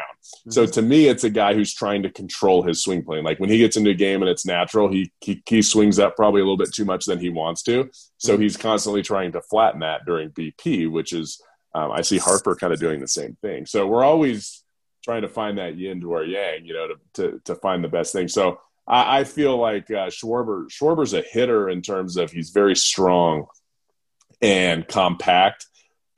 So 0.49 0.65
to 0.65 0.81
me, 0.81 1.09
it's 1.09 1.25
a 1.25 1.31
guy 1.31 1.55
who's 1.55 1.75
trying 1.75 2.05
to 2.05 2.11
control 2.11 2.63
his 2.63 2.83
swing 2.83 3.03
plane. 3.05 3.25
Like 3.25 3.41
when 3.41 3.51
he 3.51 3.59
gets 3.59 3.77
into 3.77 3.91
a 3.91 3.95
game 3.95 4.23
and 4.23 4.31
it's 4.31 4.47
natural, 4.47 4.89
he 4.89 5.13
he, 5.21 5.43
he 5.47 5.61
swings 5.61 5.99
up 5.99 6.15
probably 6.17 6.41
a 6.41 6.45
little 6.45 6.57
bit 6.57 6.73
too 6.73 6.85
much 6.85 7.05
than 7.07 7.19
he 7.19 7.29
wants 7.29 7.63
to. 7.65 7.91
So 8.17 8.37
Mhm. 8.39 8.43
he's 8.43 8.57
constantly 8.57 9.03
trying 9.03 9.33
to 9.33 9.43
flatten 9.43 9.81
that 9.81 10.07
during 10.07 10.31
BP, 10.31 10.87
which 10.91 11.13
is 11.13 11.43
um, 11.75 11.91
I 11.93 12.01
see 12.03 12.17
Harper 12.19 12.55
kind 12.57 12.73
of 12.73 12.81
doing 12.81 13.01
the 13.01 13.09
same 13.09 13.37
thing. 13.43 13.67
So 13.67 13.87
we're 13.87 14.05
always 14.05 14.63
trying 15.05 15.23
to 15.23 15.29
find 15.29 15.59
that 15.59 15.77
yin 15.77 16.01
to 16.01 16.13
our 16.15 16.25
yang, 16.25 16.65
you 16.65 16.75
know, 16.75 16.89
to 16.89 16.97
to, 17.15 17.41
to 17.45 17.55
find 17.57 17.83
the 17.85 17.89
best 17.89 18.13
thing. 18.13 18.29
So 18.29 18.61
I, 18.87 19.21
I 19.21 19.25
feel 19.25 19.57
like 19.59 19.91
uh, 19.91 20.07
Schwarber 20.09 20.71
Schwarber's 20.71 21.13
a 21.13 21.23
hitter 21.23 21.69
in 21.69 21.83
terms 21.83 22.17
of 22.17 22.31
he's 22.31 22.51
very 22.51 22.77
strong 22.77 23.47
and 24.41 24.87
compact, 24.87 25.67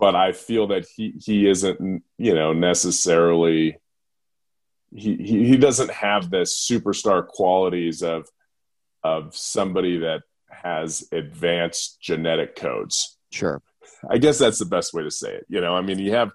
but 0.01 0.17
I 0.17 0.33
feel 0.33 0.67
that 0.69 0.87
he 0.97 1.15
he 1.25 1.49
isn't 1.49 2.03
you 2.19 2.35
know 2.35 2.53
necessarily 2.53 3.77
he 4.95 5.17
he, 5.17 5.47
he 5.49 5.57
doesn't 5.57 5.91
have 5.91 6.31
the 6.31 6.39
superstar 6.39 7.27
qualities 7.27 8.03
of 8.03 8.29
of 9.05 9.37
somebody 9.37 9.99
that 9.99 10.23
has 10.51 11.07
advanced 11.13 12.01
genetic 12.01 12.57
codes. 12.57 13.17
Sure. 13.31 13.63
I 14.11 14.19
guess 14.19 14.39
that's 14.39 14.59
the 14.59 14.65
best 14.67 14.93
way 14.93 15.03
to 15.05 15.11
say 15.11 15.35
it. 15.35 15.47
You 15.49 15.61
know, 15.61 15.75
I 15.77 15.83
mean, 15.83 15.99
you 15.99 16.13
have 16.13 16.33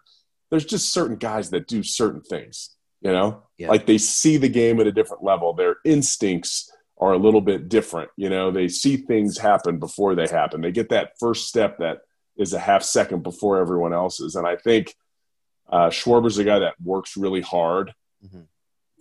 there's 0.50 0.66
just 0.66 0.94
certain 0.94 1.18
guys 1.18 1.50
that 1.50 1.68
do 1.68 1.84
certain 1.84 2.22
things. 2.22 2.72
You 3.02 3.12
know, 3.12 3.44
Yeah. 3.58 3.70
like 3.70 3.86
they 3.86 3.98
see 4.00 4.38
the 4.38 4.50
game 4.50 4.80
at 4.80 4.88
a 4.88 4.92
different 4.92 5.24
level. 5.24 5.54
Their 5.54 5.78
instincts 5.86 6.72
are 6.98 7.12
a 7.14 7.18
little 7.18 7.42
bit 7.42 7.68
different. 7.70 8.10
You 8.16 8.30
know, 8.30 8.52
they 8.52 8.68
see 8.68 8.98
things 8.98 9.38
happen 9.38 9.80
before 9.80 10.16
they 10.16 10.28
happen. 10.28 10.62
They 10.62 10.72
get 10.72 10.90
that 10.90 11.12
first 11.20 11.48
step 11.48 11.78
that 11.80 12.00
is 12.38 12.54
a 12.54 12.60
half 12.60 12.84
second 12.84 13.24
before 13.24 13.60
everyone 13.60 13.94
else's. 13.94 14.36
And 14.36 14.46
I 14.48 14.56
think 14.56 14.94
uh, 15.70 15.90
Schwarber's 15.90 16.38
a 16.38 16.44
guy 16.44 16.60
that 16.60 16.76
works 16.84 17.18
really 17.18 17.42
hard 17.42 17.94
Mhm. 18.26 18.46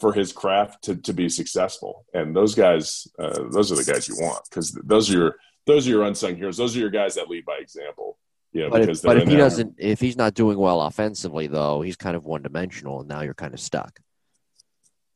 for 0.01 0.13
his 0.13 0.33
craft 0.33 0.85
to, 0.85 0.97
to 0.97 1.13
be 1.13 1.29
successful. 1.29 2.05
And 2.15 2.35
those 2.35 2.55
guys, 2.55 3.07
uh, 3.19 3.45
those 3.51 3.71
are 3.73 3.77
the 3.77 3.85
guys 3.91 4.09
you 4.09 4.17
want 4.19 4.45
because 4.49 4.73
those 4.85 5.11
are 5.11 5.19
your 5.19 5.37
those 5.67 5.87
are 5.87 5.91
your 5.91 6.03
unsung 6.05 6.37
heroes. 6.37 6.57
Those 6.59 6.77
are 6.77 6.81
your 6.81 6.91
guys 6.91 7.15
that 7.15 7.29
lead 7.29 7.45
by 7.47 7.57
example. 7.57 8.19
You 8.53 8.63
know, 8.65 8.71
But 8.71 8.81
because 8.83 8.99
if, 8.99 9.05
but 9.05 9.17
if 9.17 9.25
he 9.29 9.35
that- 9.35 9.41
doesn't, 9.41 9.75
if 9.79 9.99
he's 10.01 10.17
not 10.17 10.35
doing 10.35 10.59
well 10.59 10.83
offensively, 10.83 11.47
though, 11.47 11.81
he's 11.83 11.97
kind 11.97 12.15
of 12.17 12.25
one 12.25 12.43
dimensional, 12.43 13.01
and 13.01 13.09
now 13.09 13.23
you're 13.23 13.35
kind 13.35 13.53
of 13.55 13.61
stuck. 13.61 13.99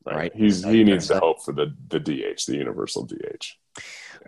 right, 0.06 0.16
right? 0.16 0.32
he's 0.34 0.64
he 0.64 0.84
needs 0.84 1.08
hope 1.10 1.44
for 1.44 1.52
the 1.52 1.74
the 1.88 2.00
DH, 2.00 2.46
the 2.46 2.56
universal 2.56 3.04
DH. 3.04 3.56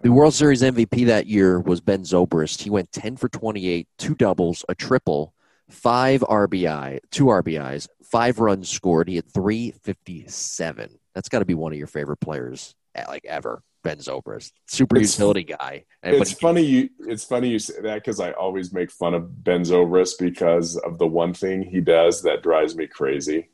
The 0.03 0.11
World 0.13 0.35
Series 0.35 0.63
MVP 0.63 1.07
that 1.07 1.27
year 1.27 1.61
was 1.61 1.81
Ben 1.81 2.03
Zobrist. 2.03 2.63
He 2.63 2.71
went 2.71 2.91
10 2.93 3.17
for 3.17 3.29
28, 3.29 3.87
two 3.99 4.15
doubles, 4.15 4.65
a 4.69 4.75
triple, 4.75 5.35
five 5.69 6.21
RBI, 6.23 7.01
two 7.11 7.27
RBIs, 7.27 7.87
five 8.03 8.39
runs 8.39 8.69
scored. 8.69 9.09
He 9.09 9.17
had 9.17 9.31
357. 9.33 10.99
That's 11.15 11.29
got 11.29 11.41
to 11.41 11.45
be 11.45 11.55
one 11.55 11.73
of 11.73 11.79
your 11.79 11.87
favorite 11.87 12.19
players, 12.21 12.75
eh, 12.95 13.05
like 13.09 13.25
ever. 13.25 13.63
Ben 13.83 13.97
Zobrist, 13.97 14.53
super 14.69 14.97
It's- 14.97 15.15
utility 15.19 15.43
guy. 15.43 15.85
And 16.03 16.15
It's 16.17 16.33
funny 16.33 16.61
you 16.61 16.91
it's 17.01 17.25
funny 17.25 17.49
you 17.49 17.59
say 17.59 17.81
that 17.81 17.95
because 17.95 18.21
I 18.21 18.33
always 18.33 18.75
make 18.75 18.91
fun 18.91 19.15
of 19.15 19.43
Ben 19.43 19.63
Zobrist 19.63 20.19
because 20.19 20.77
of 20.77 20.99
the 20.99 21.07
one 21.07 21.33
thing 21.33 21.63
he 21.63 21.81
does 21.81 22.21
that 22.25 22.43
drives 22.43 22.77
me 22.77 22.87
crazy 22.87 23.49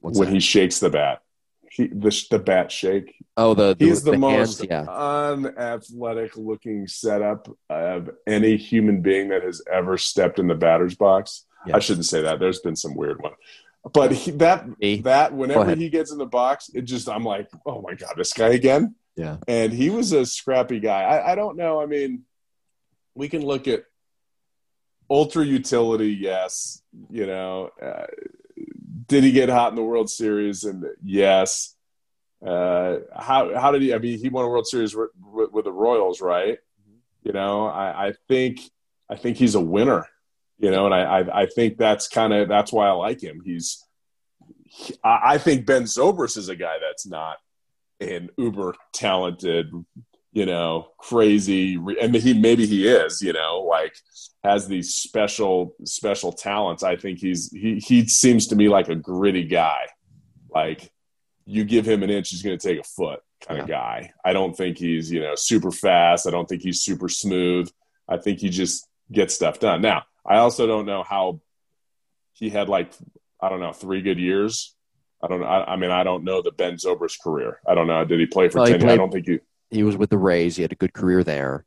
what's 0.00 0.18
when 0.18 0.28
that? 0.28 0.34
he 0.34 0.40
shakes 0.40 0.80
the 0.80 0.90
bat. 0.90 1.22
He 1.76 1.88
the 1.88 2.26
the 2.30 2.38
bat 2.38 2.72
shake. 2.72 3.14
oh, 3.36 3.52
the, 3.52 3.76
the 3.76 3.84
He's 3.84 4.02
the, 4.02 4.12
hands, 4.12 4.22
most 4.22 4.64
yeah. 4.64 4.86
unathletic 4.88 6.36
looking 6.36 6.86
setup 6.86 7.48
of 7.68 8.10
any 8.26 8.56
human 8.56 9.02
being 9.02 9.28
that 9.28 9.42
has 9.42 9.60
ever 9.70 9.98
stepped 9.98 10.38
in 10.38 10.46
the 10.46 10.54
batter's 10.54 10.94
box. 10.94 11.44
Yeah. 11.66 11.76
I 11.76 11.80
shouldn't 11.80 12.06
say 12.06 12.22
that. 12.22 12.40
There's 12.40 12.60
been 12.60 12.76
some 12.76 12.94
weird 12.94 13.20
one. 13.22 13.32
But 13.92 14.12
he, 14.12 14.30
that 14.32 14.78
Me? 14.80 15.00
that 15.02 15.34
whenever 15.34 15.74
he 15.74 15.90
gets 15.90 16.10
in 16.10 16.18
the 16.18 16.26
box, 16.26 16.70
it 16.74 16.82
just 16.82 17.08
I'm 17.08 17.24
like, 17.24 17.48
oh 17.66 17.82
my 17.82 17.94
god, 17.94 18.14
this 18.16 18.32
guy 18.32 18.48
again. 18.48 18.94
Yeah. 19.16 19.36
And 19.46 19.72
he 19.72 19.90
was 19.90 20.12
a 20.12 20.24
scrappy 20.26 20.80
guy. 20.80 21.02
I, 21.02 21.32
I 21.32 21.34
don't 21.34 21.56
know. 21.56 21.80
I 21.80 21.86
mean, 21.86 22.24
we 23.14 23.28
can 23.28 23.44
look 23.44 23.68
at 23.68 23.84
ultra 25.10 25.44
utility, 25.44 26.12
yes. 26.20 26.82
You 27.10 27.26
know, 27.26 27.70
uh, 27.80 28.06
did 29.08 29.24
he 29.24 29.32
get 29.32 29.48
hot 29.48 29.70
in 29.70 29.76
the 29.76 29.82
World 29.82 30.10
Series? 30.10 30.64
And 30.64 30.84
yes. 31.02 31.74
Uh, 32.44 32.98
how 33.16 33.58
how 33.58 33.70
did 33.70 33.82
he? 33.82 33.94
I 33.94 33.98
mean, 33.98 34.18
he 34.18 34.28
won 34.28 34.44
a 34.44 34.48
World 34.48 34.66
Series 34.66 34.94
with, 34.94 35.10
with, 35.18 35.52
with 35.52 35.64
the 35.64 35.72
Royals, 35.72 36.20
right? 36.20 36.58
You 37.22 37.32
know, 37.32 37.66
I, 37.66 38.08
I 38.08 38.12
think 38.28 38.60
I 39.08 39.16
think 39.16 39.36
he's 39.36 39.54
a 39.54 39.60
winner. 39.60 40.06
You 40.58 40.70
know, 40.70 40.86
and 40.86 40.94
I 40.94 41.20
I, 41.20 41.42
I 41.42 41.46
think 41.46 41.76
that's 41.78 42.08
kind 42.08 42.32
of 42.32 42.48
that's 42.48 42.72
why 42.72 42.88
I 42.88 42.92
like 42.92 43.22
him. 43.22 43.42
He's 43.44 43.82
he, 44.64 44.94
I 45.02 45.38
think 45.38 45.66
Ben 45.66 45.84
Zobrist 45.84 46.36
is 46.36 46.48
a 46.48 46.56
guy 46.56 46.76
that's 46.80 47.06
not 47.06 47.38
an 48.00 48.30
uber 48.36 48.74
talented, 48.92 49.70
you 50.36 50.44
know, 50.44 50.88
crazy. 50.98 51.78
And 51.98 52.14
he 52.14 52.34
maybe 52.34 52.66
he 52.66 52.86
is, 52.86 53.22
you 53.22 53.32
know, 53.32 53.62
like 53.66 53.96
has 54.44 54.68
these 54.68 54.94
special 54.94 55.74
special 55.84 56.30
talents. 56.30 56.82
I 56.82 56.96
think 56.96 57.20
he's 57.20 57.50
he 57.50 57.76
he 57.78 58.06
seems 58.06 58.48
to 58.48 58.56
me 58.56 58.68
like 58.68 58.90
a 58.90 58.94
gritty 58.94 59.44
guy. 59.44 59.86
Like 60.50 60.92
you 61.46 61.64
give 61.64 61.88
him 61.88 62.02
an 62.02 62.10
inch, 62.10 62.28
he's 62.28 62.42
going 62.42 62.58
to 62.58 62.68
take 62.68 62.78
a 62.78 62.84
foot 62.84 63.20
kind 63.46 63.56
yeah. 63.56 63.62
of 63.62 63.68
guy. 63.70 64.12
I 64.26 64.34
don't 64.34 64.54
think 64.54 64.76
he's 64.76 65.10
you 65.10 65.22
know 65.22 65.36
super 65.36 65.70
fast. 65.70 66.26
I 66.26 66.32
don't 66.32 66.46
think 66.46 66.60
he's 66.60 66.82
super 66.82 67.08
smooth. 67.08 67.70
I 68.06 68.18
think 68.18 68.40
he 68.40 68.50
just 68.50 68.86
gets 69.10 69.34
stuff 69.34 69.58
done. 69.58 69.80
Now, 69.80 70.02
I 70.26 70.36
also 70.36 70.66
don't 70.66 70.84
know 70.84 71.02
how 71.02 71.40
he 72.34 72.50
had 72.50 72.68
like 72.68 72.92
I 73.40 73.48
don't 73.48 73.60
know 73.60 73.72
three 73.72 74.02
good 74.02 74.18
years 74.18 74.76
I 75.22 75.28
don't 75.28 75.40
know. 75.40 75.46
I, 75.46 75.72
I, 75.72 75.76
mean, 75.76 75.90
I 75.90 76.04
don't 76.04 76.24
know 76.24 76.42
the 76.42 76.52
Ben 76.52 76.76
Zobrist 76.76 77.20
career. 77.22 77.60
I 77.66 77.74
don't 77.74 77.86
know. 77.86 78.04
Did 78.04 78.20
he 78.20 78.26
play 78.26 78.48
for 78.48 78.58
well, 78.58 78.66
10 78.66 78.80
played, 78.80 78.92
I 78.92 78.96
don't 78.96 79.10
think 79.10 79.26
he. 79.26 79.40
He 79.70 79.82
was 79.82 79.96
with 79.96 80.10
the 80.10 80.18
Rays. 80.18 80.56
He 80.56 80.62
had 80.62 80.72
a 80.72 80.76
good 80.76 80.92
career 80.92 81.24
there. 81.24 81.64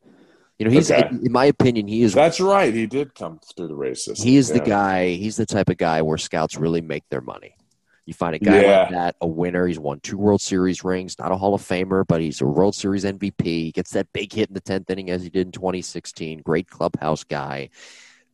You 0.58 0.66
know, 0.66 0.72
he's, 0.72 0.90
okay. 0.90 1.08
in 1.08 1.32
my 1.32 1.46
opinion, 1.46 1.88
he 1.88 2.02
is. 2.02 2.12
That's 2.12 2.38
right. 2.38 2.72
He 2.74 2.86
did 2.86 3.14
come 3.14 3.40
through 3.56 3.68
the 3.68 3.74
Rays 3.74 4.04
system. 4.04 4.26
He 4.26 4.36
is 4.36 4.50
yeah. 4.50 4.58
the 4.58 4.64
guy, 4.64 5.08
he's 5.08 5.36
the 5.36 5.46
type 5.46 5.70
of 5.70 5.78
guy 5.78 6.02
where 6.02 6.18
scouts 6.18 6.56
really 6.56 6.82
make 6.82 7.04
their 7.08 7.22
money. 7.22 7.56
You 8.04 8.12
find 8.12 8.34
a 8.34 8.38
guy 8.38 8.62
yeah. 8.62 8.80
like 8.80 8.90
that, 8.90 9.16
a 9.20 9.26
winner. 9.26 9.66
He's 9.66 9.78
won 9.78 10.00
two 10.00 10.18
World 10.18 10.40
Series 10.40 10.82
rings, 10.82 11.18
not 11.18 11.32
a 11.32 11.36
Hall 11.36 11.54
of 11.54 11.62
Famer, 11.62 12.04
but 12.06 12.20
he's 12.20 12.40
a 12.40 12.46
World 12.46 12.74
Series 12.74 13.04
MVP. 13.04 13.44
He 13.44 13.72
gets 13.72 13.92
that 13.92 14.12
big 14.12 14.32
hit 14.32 14.48
in 14.48 14.54
the 14.54 14.60
10th 14.60 14.90
inning 14.90 15.10
as 15.10 15.22
he 15.22 15.30
did 15.30 15.46
in 15.46 15.52
2016. 15.52 16.40
Great 16.40 16.68
clubhouse 16.68 17.24
guy. 17.24 17.70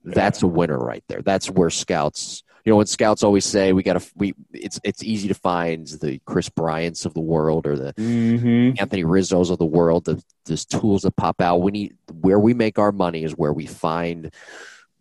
That's 0.02 0.42
yeah. 0.42 0.48
a 0.48 0.50
winner 0.50 0.78
right 0.78 1.04
there. 1.08 1.22
That's 1.22 1.50
where 1.50 1.70
scouts 1.70 2.42
you 2.66 2.72
know 2.72 2.76
when 2.78 2.86
scouts 2.86 3.22
always 3.22 3.44
say 3.44 3.72
we 3.72 3.84
got 3.84 3.98
to 3.98 4.10
we 4.16 4.34
it's 4.52 4.80
it's 4.82 5.04
easy 5.04 5.28
to 5.28 5.34
find 5.34 5.86
the 5.86 6.20
Kris 6.26 6.48
Bryants 6.48 7.06
of 7.06 7.14
the 7.14 7.20
world 7.20 7.64
or 7.64 7.76
the 7.76 7.94
mm-hmm. 7.94 8.72
Anthony 8.76 9.04
Rizzo's 9.04 9.50
of 9.50 9.58
the 9.58 9.64
world 9.64 10.04
the 10.04 10.22
the 10.46 10.56
tools 10.56 11.02
that 11.02 11.14
pop 11.14 11.40
out. 11.40 11.58
We 11.58 11.70
need 11.70 11.96
where 12.12 12.40
we 12.40 12.54
make 12.54 12.80
our 12.80 12.90
money 12.90 13.22
is 13.22 13.36
where 13.36 13.52
we 13.52 13.66
find 13.66 14.34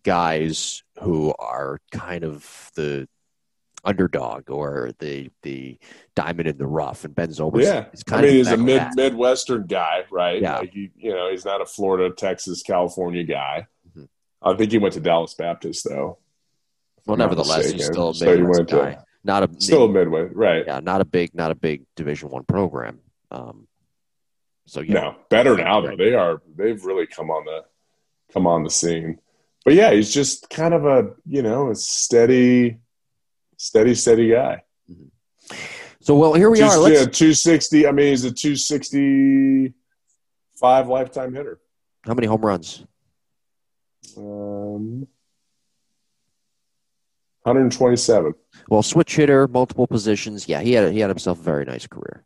guys 0.03 0.84
who 1.01 1.34
are 1.39 1.80
kind 1.91 2.24
of 2.24 2.72
the 2.76 3.07
underdog 3.84 4.51
or 4.51 4.91
the 4.99 5.32
the 5.41 5.80
diamond 6.16 6.47
in 6.47 6.59
the 6.59 6.68
rough. 6.68 7.03
And 7.03 7.16
Ben 7.16 7.30
Zobrist 7.30 7.63
yeah. 7.63 7.86
is 7.91 8.03
kind 8.03 8.26
I 8.26 8.28
mean 8.28 8.38
he's 8.38 8.51
a 8.51 8.57
mid 8.57 8.89
midwestern 8.93 9.66
guy 9.66 10.05
right? 10.11 10.39
Yeah. 10.39 10.59
Like 10.59 10.72
he, 10.72 10.91
you 10.97 11.16
know 11.16 11.32
he's 11.32 11.45
not 11.45 11.61
a 11.61 11.66
Florida 11.66 12.13
Texas 12.13 12.61
California 12.61 13.24
guy. 13.24 13.66
Mm-hmm. 13.89 14.03
I 14.43 14.55
think 14.55 14.72
he 14.72 14.78
went 14.78 14.93
to 14.93 14.99
Dallas 14.99 15.34
Baptist 15.34 15.88
though 15.89 16.20
well, 17.06 17.18
nevertheless, 17.18 17.72
he's 17.72 17.86
still 17.86 18.10
a 18.10 18.26
Midwest 18.26 18.70
so 18.70 18.82
guy. 18.82 18.93
To, 18.93 19.06
not 19.24 19.43
a 19.43 19.49
still 19.60 19.86
a 19.86 19.89
Midway, 19.89 20.24
right? 20.32 20.64
Yeah, 20.66 20.80
not 20.80 21.01
a 21.01 21.06
big, 21.06 21.34
not 21.36 21.51
a 21.51 21.56
big 21.56 21.86
Division 21.95 22.30
One 22.30 22.43
program. 22.43 22.99
Um, 23.32 23.68
so 24.66 24.82
yeah, 24.82 24.93
no, 24.93 25.16
better 25.30 25.56
now 25.56 25.82
though. 25.82 25.95
They 25.95 26.14
are. 26.14 26.41
They've 26.56 26.84
really 26.84 27.08
come 27.08 27.30
on 27.30 27.45
the 27.45 27.66
come 28.34 28.47
on 28.47 28.64
the 28.64 28.70
scene. 28.70 29.20
But 29.64 29.74
yeah, 29.74 29.91
he's 29.91 30.14
just 30.14 30.49
kind 30.49 30.74
of 30.74 30.86
a 30.86 31.12
you 31.28 31.41
know 31.41 31.72
a 31.72 31.76
steady, 31.76 32.78
steady, 33.58 33.95
steady 33.95 34.30
guy. 34.30 34.64
Mm-hmm. 34.89 35.56
So 36.01 36.16
well, 36.16 36.34
here 36.34 36.49
we 36.49 36.62
are. 36.62 36.78
Let's... 36.78 36.99
Yeah, 36.99 37.06
two 37.08 37.34
sixty. 37.34 37.88
I 37.88 37.91
mean, 37.91 38.08
he's 38.08 38.26
a 38.26 38.32
two 38.32 38.56
sixty 38.56 39.74
five 40.56 40.88
lifetime 40.88 41.34
hitter. 41.34 41.60
How 42.06 42.14
many 42.14 42.28
home 42.28 42.45
runs? 42.45 42.86
Um, 44.16 45.08
127. 47.46 48.34
Well, 48.70 48.82
switch 48.82 49.16
hitter, 49.16 49.48
multiple 49.48 49.86
positions. 49.86 50.48
Yeah, 50.48 50.62
he 50.62 50.74
had 50.74 50.91
he 50.91 51.00
had 51.00 51.10
himself 51.10 51.39
a 51.39 51.43
very 51.43 51.66
nice 51.66 51.86
career. 51.86 52.26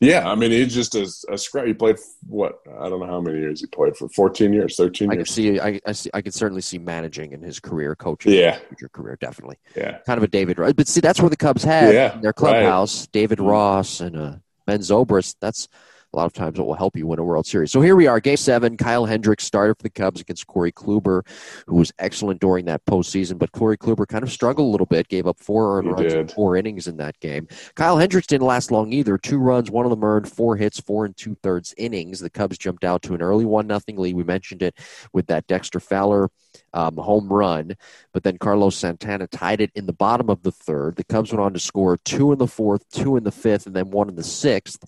Yeah, 0.00 0.28
I 0.28 0.34
mean, 0.34 0.50
he's 0.50 0.74
just 0.74 0.96
a, 0.96 1.08
a 1.32 1.38
scrap. 1.38 1.64
He 1.64 1.74
played 1.74 1.96
what 2.26 2.58
I 2.80 2.88
don't 2.88 2.98
know 2.98 3.06
how 3.06 3.20
many 3.20 3.38
years 3.38 3.60
he 3.60 3.68
played 3.68 3.96
for. 3.96 4.08
14 4.08 4.52
years, 4.52 4.74
13 4.74 5.12
years. 5.12 5.12
I 5.12 5.16
can 5.16 5.26
see. 5.26 5.60
I, 5.60 5.80
I 5.86 5.92
see. 5.92 6.10
I 6.12 6.22
could 6.22 6.34
certainly 6.34 6.60
see 6.60 6.78
managing 6.78 7.32
in 7.32 7.40
his 7.40 7.60
career, 7.60 7.94
coaching. 7.94 8.32
Yeah, 8.32 8.58
future 8.58 8.88
career, 8.88 9.16
definitely. 9.20 9.58
Yeah, 9.76 9.98
kind 9.98 10.18
of 10.18 10.24
a 10.24 10.26
David. 10.26 10.58
Ross. 10.58 10.72
But 10.72 10.88
see, 10.88 11.00
that's 11.00 11.20
where 11.20 11.30
the 11.30 11.36
Cubs 11.36 11.62
had 11.62 11.94
yeah, 11.94 12.18
their 12.20 12.32
clubhouse. 12.32 13.02
Right. 13.02 13.12
David 13.12 13.38
Ross 13.38 14.00
and 14.00 14.16
uh, 14.16 14.34
Ben 14.66 14.80
Zobrist. 14.80 15.36
That's 15.40 15.68
a 16.12 16.16
lot 16.16 16.26
of 16.26 16.32
times 16.32 16.58
it 16.58 16.62
will 16.62 16.74
help 16.74 16.96
you 16.96 17.06
win 17.06 17.18
a 17.18 17.24
World 17.24 17.46
Series. 17.46 17.72
So 17.72 17.80
here 17.80 17.96
we 17.96 18.06
are, 18.06 18.20
Game 18.20 18.36
Seven. 18.36 18.76
Kyle 18.76 19.06
Hendricks 19.06 19.44
started 19.44 19.76
for 19.76 19.82
the 19.82 19.90
Cubs 19.90 20.20
against 20.20 20.46
Corey 20.46 20.72
Kluber, 20.72 21.26
who 21.66 21.76
was 21.76 21.92
excellent 21.98 22.40
during 22.40 22.66
that 22.66 22.84
postseason, 22.84 23.38
but 23.38 23.52
Corey 23.52 23.78
Kluber 23.78 24.06
kind 24.06 24.22
of 24.22 24.30
struggled 24.30 24.68
a 24.68 24.70
little 24.70 24.86
bit, 24.86 25.08
gave 25.08 25.26
up 25.26 25.38
four 25.38 25.78
earned 25.78 25.90
runs 25.90 26.12
in 26.12 26.28
four 26.28 26.56
innings 26.56 26.86
in 26.86 26.98
that 26.98 27.18
game. 27.20 27.48
Kyle 27.74 27.96
Hendricks 27.96 28.26
didn't 28.26 28.46
last 28.46 28.70
long 28.70 28.92
either. 28.92 29.16
Two 29.16 29.38
runs, 29.38 29.70
one 29.70 29.86
of 29.86 29.90
them 29.90 30.04
earned, 30.04 30.30
four 30.30 30.56
hits, 30.56 30.80
four 30.80 31.04
and 31.04 31.16
two 31.16 31.34
thirds 31.42 31.74
innings. 31.76 32.20
The 32.20 32.30
Cubs 32.30 32.58
jumped 32.58 32.84
out 32.84 33.02
to 33.02 33.14
an 33.14 33.22
early 33.22 33.44
one 33.44 33.66
nothing 33.66 33.96
lead. 33.96 34.14
We 34.14 34.24
mentioned 34.24 34.62
it 34.62 34.76
with 35.12 35.26
that 35.28 35.46
Dexter 35.46 35.80
Fowler 35.80 36.30
um, 36.74 36.96
home 36.96 37.28
run, 37.28 37.76
but 38.12 38.22
then 38.22 38.38
Carlos 38.38 38.76
Santana 38.76 39.26
tied 39.26 39.60
it 39.60 39.70
in 39.74 39.86
the 39.86 39.92
bottom 39.92 40.28
of 40.28 40.42
the 40.42 40.52
third. 40.52 40.96
The 40.96 41.04
Cubs 41.04 41.32
went 41.32 41.42
on 41.42 41.54
to 41.54 41.60
score 41.60 41.96
two 42.04 42.32
in 42.32 42.38
the 42.38 42.46
fourth, 42.46 42.88
two 42.90 43.16
in 43.16 43.24
the 43.24 43.32
fifth, 43.32 43.66
and 43.66 43.74
then 43.74 43.90
one 43.90 44.08
in 44.08 44.16
the 44.16 44.22
sixth. 44.22 44.84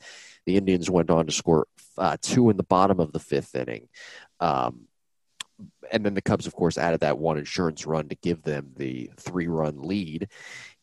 The 0.47 0.57
Indians 0.57 0.91
went 0.91 1.11
on 1.11 1.27
to 1.27 1.33
score 1.33 1.67
uh, 1.97 2.17
two 2.21 2.51
in 2.51 2.57
the 2.57 2.63
bottom 2.63 3.01
of 3.01 3.13
the 3.13 3.19
fifth 3.19 3.55
inning. 3.55 3.89
Um, 4.41 4.89
and 5.91 6.05
then 6.05 6.15
the 6.15 6.23
Cubs, 6.23 6.47
of 6.47 6.55
course, 6.55 6.79
added 6.79 7.01
that 7.01 7.19
one 7.19 7.39
insurance 7.39 7.87
run 7.87 8.09
to 8.09 8.17
give 8.17 8.43
them 8.43 8.73
the 8.77 9.11
three 9.17 9.47
run 9.47 9.83
lead 9.83 10.29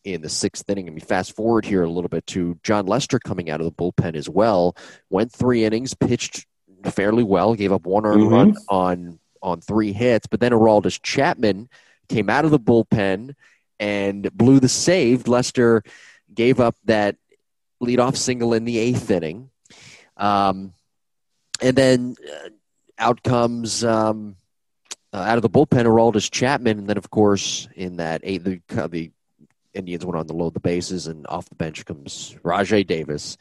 in 0.04 0.22
the 0.22 0.28
sixth 0.28 0.68
inning. 0.68 0.88
I 0.88 0.90
mean, 0.90 1.00
fast 1.00 1.36
forward 1.36 1.64
here 1.64 1.82
a 1.82 1.90
little 1.90 2.08
bit 2.08 2.26
to 2.28 2.58
Jon 2.62 2.86
Lester 2.86 3.18
coming 3.18 3.50
out 3.50 3.60
of 3.60 3.66
the 3.66 3.72
bullpen 3.72 4.16
as 4.16 4.28
well. 4.28 4.76
Went 5.10 5.32
three 5.32 5.64
innings, 5.64 5.94
pitched 5.94 6.46
fairly 6.90 7.22
well, 7.22 7.54
gave 7.54 7.72
up 7.72 7.86
one 7.86 8.06
earned 8.06 8.22
mm-hmm. 8.22 8.34
run 8.34 8.56
on 8.68 9.18
on 9.42 9.60
three 9.60 9.92
hits, 9.92 10.28
but 10.28 10.38
then 10.38 10.52
Aroldis 10.52 11.02
Chapman 11.02 11.68
came 12.08 12.30
out 12.30 12.44
of 12.44 12.52
the 12.52 12.60
bullpen 12.60 13.34
and 13.80 14.32
blew 14.32 14.60
the 14.60 14.68
save. 14.68 15.26
Lester 15.26 15.82
gave 16.32 16.60
up 16.60 16.76
that 16.84 17.16
leadoff 17.82 18.16
single 18.16 18.54
in 18.54 18.64
the 18.64 18.78
eighth 18.78 19.10
inning. 19.10 19.50
Um, 20.16 20.72
and 21.60 21.76
then 21.76 22.16
uh, 22.28 22.48
out 22.98 23.22
comes 23.22 23.84
um, 23.84 24.36
uh, 25.12 25.18
out 25.18 25.38
of 25.38 25.42
the 25.42 25.50
bullpen, 25.50 25.84
Aroldis 25.84 26.30
Chapman, 26.30 26.78
and 26.78 26.88
then 26.88 26.98
of 26.98 27.10
course 27.10 27.68
in 27.74 27.96
that 27.96 28.20
eight, 28.24 28.44
the, 28.44 28.60
the 28.88 29.10
Indians 29.74 30.04
went 30.04 30.18
on 30.18 30.26
to 30.26 30.32
load 30.32 30.54
the 30.54 30.60
bases, 30.60 31.06
and 31.06 31.26
off 31.26 31.48
the 31.48 31.54
bench 31.54 31.84
comes 31.84 32.36
Rajay 32.42 32.86
Davis 32.86 33.36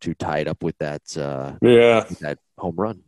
to 0.00 0.14
tie 0.14 0.40
it 0.40 0.48
up 0.48 0.62
with 0.62 0.76
that 0.78 1.16
uh, 1.16 1.54
yeah 1.62 2.04
that 2.20 2.38
home 2.58 2.76
run. 2.76 3.02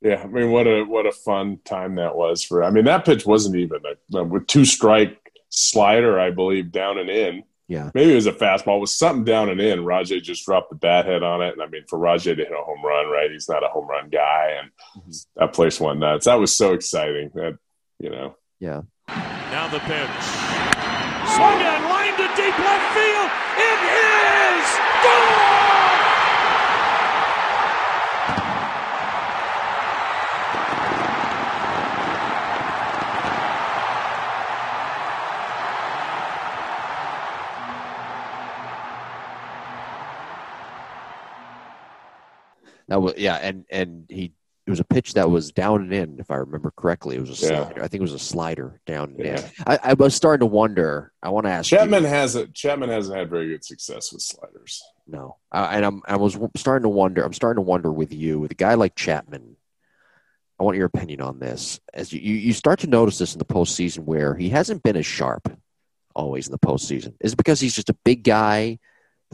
Yeah, 0.00 0.20
I 0.22 0.26
mean, 0.26 0.50
what 0.50 0.66
a 0.66 0.82
what 0.82 1.06
a 1.06 1.12
fun 1.12 1.60
time 1.64 1.94
that 1.96 2.16
was 2.16 2.42
for. 2.42 2.64
I 2.64 2.70
mean, 2.70 2.84
that 2.86 3.04
pitch 3.04 3.24
wasn't 3.24 3.56
even 3.56 3.82
a, 4.12 4.24
with 4.24 4.48
two 4.48 4.64
strike 4.64 5.18
slider, 5.48 6.18
I 6.18 6.30
believe, 6.30 6.72
down 6.72 6.98
and 6.98 7.08
in. 7.08 7.44
Yeah. 7.72 7.90
Maybe 7.94 8.12
it 8.12 8.16
was 8.16 8.26
a 8.26 8.32
fastball. 8.32 8.76
It 8.76 8.80
was 8.80 8.94
something 8.94 9.24
down 9.24 9.48
and 9.48 9.58
in. 9.58 9.82
Rajay 9.82 10.20
just 10.20 10.44
dropped 10.44 10.68
the 10.68 10.76
bat 10.76 11.06
head 11.06 11.22
on 11.22 11.40
it. 11.40 11.54
And 11.54 11.62
I 11.62 11.66
mean, 11.68 11.84
for 11.88 11.98
Rajay 11.98 12.34
to 12.34 12.44
hit 12.44 12.52
a 12.52 12.62
home 12.62 12.84
run, 12.84 13.08
right? 13.08 13.30
He's 13.30 13.48
not 13.48 13.64
a 13.64 13.68
home 13.68 13.88
run 13.88 14.10
guy. 14.10 14.58
And 14.60 14.70
mm-hmm. 14.98 15.10
that 15.36 15.54
place 15.54 15.80
went 15.80 15.98
nuts. 15.98 16.26
That 16.26 16.34
was 16.34 16.54
so 16.54 16.74
exciting. 16.74 17.30
That, 17.34 17.56
you 17.98 18.10
know. 18.10 18.36
Yeah. 18.60 18.82
Now 19.08 19.68
the 19.68 19.78
pitch. 19.80 20.10
Swung 21.32 21.62
on, 21.64 21.82
line 21.88 22.12
to 22.18 22.28
deep 22.36 22.58
left 22.58 22.92
field. 22.92 23.30
It 23.56 23.78
is 23.88 24.68
gone! 25.02 25.51
That 42.92 43.00
was 43.00 43.14
yeah, 43.16 43.36
and 43.36 43.64
and 43.70 44.04
he 44.10 44.34
it 44.66 44.70
was 44.70 44.78
a 44.78 44.84
pitch 44.84 45.14
that 45.14 45.30
was 45.30 45.50
down 45.50 45.80
and 45.80 45.94
in, 45.94 46.20
if 46.20 46.30
I 46.30 46.34
remember 46.36 46.70
correctly. 46.76 47.16
It 47.16 47.20
was 47.20 47.42
a 47.42 47.46
yeah. 47.46 47.64
slider. 47.64 47.82
I 47.82 47.88
think 47.88 48.00
it 48.00 48.02
was 48.02 48.12
a 48.12 48.18
slider 48.18 48.82
down 48.84 49.14
and 49.16 49.18
yeah. 49.18 49.40
in. 49.40 49.50
I, 49.66 49.78
I, 49.82 49.94
was 49.94 50.14
starting 50.14 50.46
to 50.46 50.52
wonder. 50.54 51.10
I 51.22 51.30
want 51.30 51.46
to 51.46 51.52
ask 51.52 51.70
Chapman 51.70 52.02
you, 52.02 52.10
hasn't 52.10 52.52
Chapman 52.52 52.90
hasn't 52.90 53.16
had 53.16 53.30
very 53.30 53.48
good 53.48 53.64
success 53.64 54.12
with 54.12 54.20
sliders. 54.20 54.82
No, 55.06 55.38
I, 55.50 55.76
and 55.76 55.86
I'm 55.86 56.02
I 56.06 56.16
was 56.16 56.36
starting 56.54 56.82
to 56.82 56.90
wonder. 56.90 57.24
I'm 57.24 57.32
starting 57.32 57.64
to 57.64 57.66
wonder 57.66 57.90
with 57.90 58.12
you 58.12 58.38
with 58.38 58.50
a 58.50 58.56
guy 58.56 58.74
like 58.74 58.94
Chapman. 58.94 59.56
I 60.60 60.64
want 60.64 60.76
your 60.76 60.84
opinion 60.84 61.22
on 61.22 61.38
this. 61.38 61.80
As 61.94 62.12
you, 62.12 62.20
you 62.20 62.52
start 62.52 62.80
to 62.80 62.88
notice 62.88 63.16
this 63.16 63.32
in 63.32 63.38
the 63.38 63.46
postseason, 63.46 64.00
where 64.00 64.34
he 64.34 64.50
hasn't 64.50 64.82
been 64.82 64.98
as 64.98 65.06
sharp 65.06 65.50
always 66.14 66.46
in 66.46 66.52
the 66.52 66.58
postseason. 66.58 67.14
Is 67.20 67.32
it 67.32 67.36
because 67.36 67.58
he's 67.58 67.74
just 67.74 67.88
a 67.88 67.96
big 68.04 68.22
guy, 68.22 68.80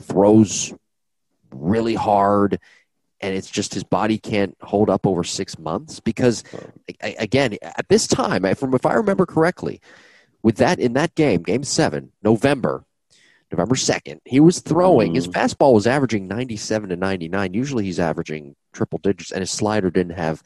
throws 0.01 0.73
really 1.51 1.95
hard, 1.95 2.61
and 3.21 3.35
it's 3.35 3.51
just 3.51 3.75
his 3.75 3.85
body 3.85 4.19
can't 4.19 4.57
hold 4.61 4.91
up 4.91 5.07
over 5.07 5.25
six 5.25 5.59
months? 5.59 6.01
Because 6.01 6.45
again, 7.01 7.57
at 7.63 7.89
this 7.89 8.07
time, 8.07 8.43
from 8.55 8.75
if 8.75 8.87
I 8.87 8.95
remember 8.95 9.27
correctly, 9.27 9.81
with 10.43 10.57
that 10.57 10.79
in 10.79 10.93
that 10.95 11.15
game, 11.15 11.43
Game 11.43 11.65
Seven, 11.65 12.13
November, 12.23 12.85
November 13.51 13.75
2nd, 13.75 14.21
he 14.25 14.41
was 14.41 14.61
throwing. 14.61 15.13
Mm. 15.13 15.17
His 15.17 15.29
fastball 15.29 15.75
was 15.75 15.87
averaging 15.87 16.29
97 16.29 16.91
to 16.91 16.97
99. 16.97 17.55
Usually 17.55 17.85
he's 17.85 18.01
averaging 18.01 18.55
triple 18.73 18.99
digits, 18.99 19.33
and 19.33 19.41
his 19.41 19.51
slider 19.51 19.91
didn't 19.91 20.17
have 20.17 20.43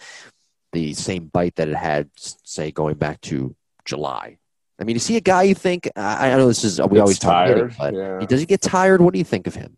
the 0.72 0.94
same 0.94 1.26
bite 1.26 1.56
that 1.56 1.68
it 1.68 1.76
had, 1.76 2.10
say, 2.16 2.70
going 2.70 2.94
back 2.94 3.20
to 3.22 3.54
July. 3.84 4.38
I 4.78 4.84
mean, 4.84 4.96
is 4.96 5.06
he 5.06 5.16
a 5.16 5.20
guy 5.20 5.42
you 5.42 5.54
think? 5.54 5.88
I, 5.96 6.30
I 6.30 6.36
know 6.36 6.48
this 6.48 6.64
is 6.64 6.80
we 6.80 6.98
always 6.98 7.18
talk 7.18 7.46
tired, 7.46 7.74
but 7.78 7.94
yeah. 7.94 8.24
does 8.26 8.40
he 8.40 8.46
get 8.46 8.62
tired? 8.62 9.00
What 9.00 9.12
do 9.12 9.18
you 9.18 9.24
think 9.24 9.46
of 9.46 9.54
him? 9.54 9.76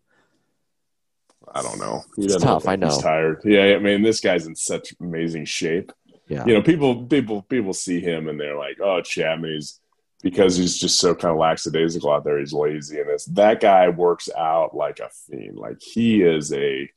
I 1.55 1.61
don't 1.61 1.79
know. 1.79 2.03
He 2.15 2.25
it's 2.25 2.35
tough. 2.35 2.67
I 2.67 2.75
know. 2.75 2.87
He's 2.87 2.97
tired. 2.97 3.41
Yeah, 3.45 3.75
I 3.75 3.79
mean, 3.79 4.01
this 4.01 4.19
guy's 4.19 4.45
in 4.45 4.55
such 4.55 4.93
amazing 4.99 5.45
shape. 5.45 5.91
Yeah. 6.27 6.45
You 6.45 6.53
know, 6.55 6.61
people 6.61 7.05
people 7.05 7.41
people 7.43 7.73
see 7.73 8.01
him 8.01 8.27
and 8.27 8.39
they're 8.39 8.57
like, 8.57 8.77
"Oh, 8.81 9.01
Chapman's 9.01 9.79
because 10.21 10.57
he's 10.57 10.79
just 10.79 10.99
so 10.99 11.13
kind 11.13 11.31
of 11.31 11.37
lackadaisical 11.37 12.11
out 12.11 12.23
there. 12.23 12.39
He's 12.39 12.53
lazy 12.53 12.99
and 12.99 13.09
this. 13.09 13.25
That 13.25 13.59
guy 13.59 13.89
works 13.89 14.27
out 14.35 14.75
like 14.75 14.99
a 14.99 15.09
fiend. 15.09 15.57
Like 15.57 15.77
he 15.81 16.23
is 16.23 16.51
a 16.51 16.89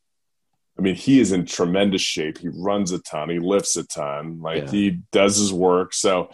I 0.79 0.81
mean, 0.81 0.95
he 0.95 1.19
is 1.21 1.33
in 1.33 1.45
tremendous 1.45 2.03
shape. 2.03 2.39
He 2.39 2.49
runs 2.49 2.93
a 2.93 3.01
ton. 3.01 3.31
He 3.31 3.41
lifts 3.41 3.77
a 3.77 3.85
ton. 3.85 4.41
Like 4.41 4.65
yeah. 4.65 4.71
he 4.71 4.91
does 5.11 5.37
his 5.37 5.53
work. 5.53 5.93
So 5.93 6.31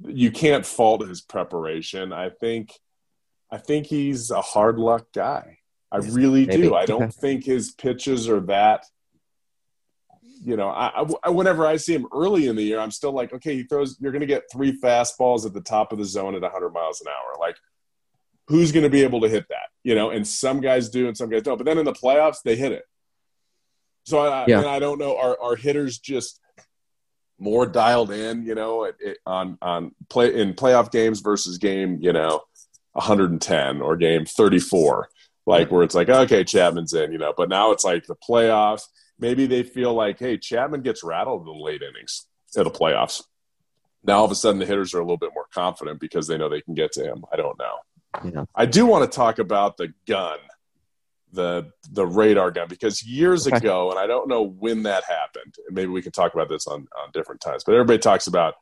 you 0.00 0.32
can't 0.32 0.66
fault 0.66 1.06
his 1.06 1.20
preparation. 1.20 2.12
I 2.12 2.30
think, 2.30 2.72
I 3.52 3.58
think 3.58 3.86
he's 3.86 4.32
a 4.32 4.40
hard 4.40 4.78
luck 4.78 5.06
guy. 5.14 5.58
I 5.94 5.98
really 5.98 6.44
Maybe. 6.46 6.62
do. 6.62 6.74
I 6.74 6.86
don't 6.86 7.14
think 7.22 7.44
his 7.44 7.70
pitches 7.70 8.28
are 8.28 8.40
that. 8.40 8.84
You 10.44 10.56
know, 10.56 10.68
I, 10.68 11.06
I, 11.22 11.30
whenever 11.30 11.66
I 11.66 11.76
see 11.76 11.94
him 11.94 12.06
early 12.12 12.48
in 12.48 12.56
the 12.56 12.62
year, 12.62 12.78
I'm 12.78 12.90
still 12.90 13.12
like, 13.12 13.32
okay, 13.32 13.54
he 13.54 13.62
throws. 13.62 13.96
You're 14.00 14.12
going 14.12 14.20
to 14.20 14.26
get 14.26 14.42
three 14.52 14.78
fastballs 14.78 15.46
at 15.46 15.54
the 15.54 15.60
top 15.60 15.92
of 15.92 15.98
the 15.98 16.04
zone 16.04 16.34
at 16.34 16.42
100 16.42 16.70
miles 16.70 17.00
an 17.00 17.06
hour. 17.08 17.38
Like, 17.40 17.56
who's 18.48 18.72
going 18.72 18.82
to 18.82 18.90
be 18.90 19.04
able 19.04 19.22
to 19.22 19.28
hit 19.28 19.46
that? 19.48 19.68
You 19.84 19.94
know, 19.94 20.10
and 20.10 20.26
some 20.26 20.60
guys 20.60 20.90
do 20.90 21.06
and 21.06 21.16
some 21.16 21.30
guys 21.30 21.42
don't. 21.42 21.56
But 21.56 21.64
then 21.64 21.78
in 21.78 21.86
the 21.86 21.92
playoffs, 21.92 22.42
they 22.44 22.56
hit 22.56 22.72
it. 22.72 22.84
So 24.04 24.18
I, 24.18 24.44
yeah. 24.46 24.66
I 24.66 24.80
don't 24.80 24.98
know. 24.98 25.16
Are, 25.16 25.38
are 25.40 25.56
hitters 25.56 25.98
just 25.98 26.40
more 27.38 27.66
dialed 27.66 28.10
in, 28.10 28.44
you 28.44 28.54
know, 28.54 28.84
it, 28.84 28.96
it, 29.00 29.18
on 29.24 29.58
on 29.62 29.92
play 30.08 30.34
in 30.40 30.54
playoff 30.54 30.90
games 30.90 31.20
versus 31.20 31.58
game, 31.58 31.98
you 32.00 32.12
know, 32.12 32.42
110 32.92 33.80
or 33.80 33.96
game 33.96 34.24
34, 34.24 35.08
like 35.46 35.70
where 35.70 35.82
it's 35.82 35.94
like, 35.94 36.08
okay, 36.08 36.44
Chapman's 36.44 36.94
in, 36.94 37.12
you 37.12 37.18
know, 37.18 37.34
but 37.36 37.48
now 37.48 37.70
it's 37.72 37.84
like 37.84 38.06
the 38.06 38.16
playoffs. 38.16 38.82
Maybe 39.18 39.46
they 39.46 39.62
feel 39.62 39.94
like, 39.94 40.18
hey, 40.18 40.38
Chapman 40.38 40.82
gets 40.82 41.04
rattled 41.04 41.42
in 41.42 41.46
the 41.46 41.62
late 41.62 41.82
innings 41.82 42.26
of 42.56 42.64
the 42.64 42.70
playoffs. 42.70 43.22
Now 44.02 44.18
all 44.18 44.24
of 44.24 44.30
a 44.30 44.34
sudden 44.34 44.58
the 44.58 44.66
hitters 44.66 44.94
are 44.94 45.00
a 45.00 45.04
little 45.04 45.16
bit 45.16 45.32
more 45.34 45.46
confident 45.52 46.00
because 46.00 46.26
they 46.26 46.38
know 46.38 46.48
they 46.48 46.60
can 46.60 46.74
get 46.74 46.92
to 46.92 47.04
him. 47.04 47.24
I 47.32 47.36
don't 47.36 47.58
know. 47.58 47.76
Yeah. 48.24 48.44
I 48.54 48.66
do 48.66 48.86
want 48.86 49.10
to 49.10 49.14
talk 49.14 49.38
about 49.38 49.76
the 49.76 49.92
gun 50.06 50.38
the 51.34 51.70
the 51.90 52.06
radar 52.06 52.50
gun 52.50 52.68
because 52.68 53.04
years 53.04 53.46
okay. 53.46 53.56
ago, 53.56 53.90
and 53.90 53.98
I 53.98 54.06
don't 54.06 54.28
know 54.28 54.42
when 54.42 54.84
that 54.84 55.04
happened. 55.04 55.54
Maybe 55.70 55.90
we 55.90 56.00
can 56.00 56.12
talk 56.12 56.32
about 56.32 56.48
this 56.48 56.66
on 56.66 56.86
on 56.96 57.10
different 57.12 57.40
times. 57.40 57.64
But 57.64 57.74
everybody 57.74 57.98
talks 57.98 58.26
about. 58.26 58.54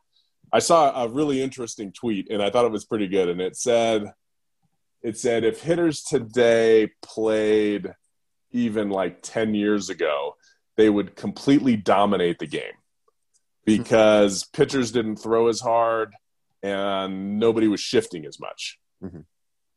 I 0.55 0.59
saw 0.59 1.05
a 1.05 1.09
really 1.09 1.41
interesting 1.41 1.93
tweet, 1.93 2.29
and 2.31 2.43
I 2.43 2.51
thought 2.51 2.65
it 2.67 2.73
was 2.73 2.85
pretty 2.85 3.09
good. 3.09 3.29
And 3.29 3.41
it 3.41 3.57
said, 3.57 4.13
it 5.03 5.19
said 5.19 5.45
if 5.45 5.63
hitters 5.63 6.03
today 6.03 6.91
played 7.03 7.93
even 8.51 8.91
like 8.91 9.23
ten 9.23 9.55
years 9.55 9.89
ago, 9.89 10.37
they 10.77 10.91
would 10.91 11.17
completely 11.17 11.77
dominate 11.77 12.39
the 12.39 12.47
game 12.47 12.75
because 13.65 14.45
mm-hmm. 14.45 14.63
pitchers 14.63 14.93
didn't 14.93 15.17
throw 15.17 15.49
as 15.49 15.61
hard 15.61 16.15
and 16.63 17.39
nobody 17.39 17.69
was 17.69 17.81
shifting 17.81 18.25
as 18.27 18.39
much. 18.39 18.79
Mm-hmm 19.03 19.21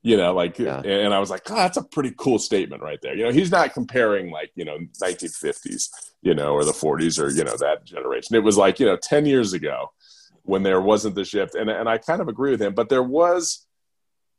you 0.05 0.15
know 0.15 0.33
like 0.33 0.59
yeah. 0.59 0.81
and 0.81 1.13
i 1.13 1.19
was 1.19 1.31
like 1.31 1.41
oh, 1.49 1.55
that's 1.55 1.77
a 1.77 1.83
pretty 1.83 2.13
cool 2.15 2.37
statement 2.37 2.81
right 2.81 2.99
there 3.01 3.15
you 3.15 3.23
know 3.23 3.31
he's 3.31 3.51
not 3.51 3.73
comparing 3.73 4.29
like 4.29 4.51
you 4.53 4.63
know 4.63 4.77
1950s 5.01 5.89
you 6.21 6.35
know 6.35 6.53
or 6.53 6.63
the 6.63 6.71
40s 6.71 7.21
or 7.21 7.29
you 7.31 7.43
know 7.43 7.57
that 7.57 7.83
generation 7.83 8.35
it 8.35 8.43
was 8.43 8.55
like 8.55 8.79
you 8.79 8.85
know 8.85 8.97
10 9.01 9.25
years 9.25 9.51
ago 9.53 9.91
when 10.43 10.61
there 10.61 10.79
wasn't 10.79 11.15
the 11.15 11.25
shift 11.25 11.55
and, 11.55 11.71
and 11.71 11.89
i 11.89 11.97
kind 11.97 12.21
of 12.21 12.27
agree 12.27 12.51
with 12.51 12.61
him 12.61 12.75
but 12.75 12.87
there 12.87 13.03
was 13.03 13.64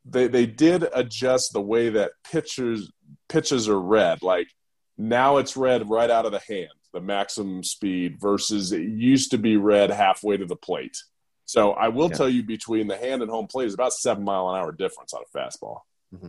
they 0.09 0.29
they 0.29 0.47
did 0.47 0.87
adjust 0.95 1.53
the 1.53 1.61
way 1.61 1.89
that 1.91 2.13
pitchers 2.31 2.91
pitches 3.29 3.69
are 3.69 3.81
read 3.81 4.23
like 4.23 4.49
now 4.97 5.37
it's 5.37 5.57
read 5.57 5.89
right 5.89 6.11
out 6.11 6.27
of 6.27 6.33
the 6.33 6.41
hand 6.49 6.71
the 6.93 7.01
maximum 7.01 7.63
speed 7.63 8.19
versus 8.21 8.73
it 8.73 8.83
used 8.83 9.31
to 9.33 9.39
be 9.39 9.57
read 9.57 9.91
halfway 9.91 10.37
to 10.37 10.47
the 10.47 10.57
plate 10.57 10.97
so 11.47 11.73
I 11.73 11.89
will 11.89 12.11
yeah. 12.11 12.17
tell 12.17 12.29
you, 12.29 12.43
between 12.43 12.89
the 12.89 12.97
hand 12.97 13.23
and 13.23 13.31
home 13.31 13.47
plate 13.47 13.67
is 13.67 13.75
about 13.75 13.93
seven 13.93 14.25
mile 14.25 14.51
an 14.51 14.61
hour 14.61 14.73
difference 14.73 15.15
on 15.15 15.23
a 15.23 15.39
fastball. 15.39 15.81
Mm-hmm. 16.15 16.29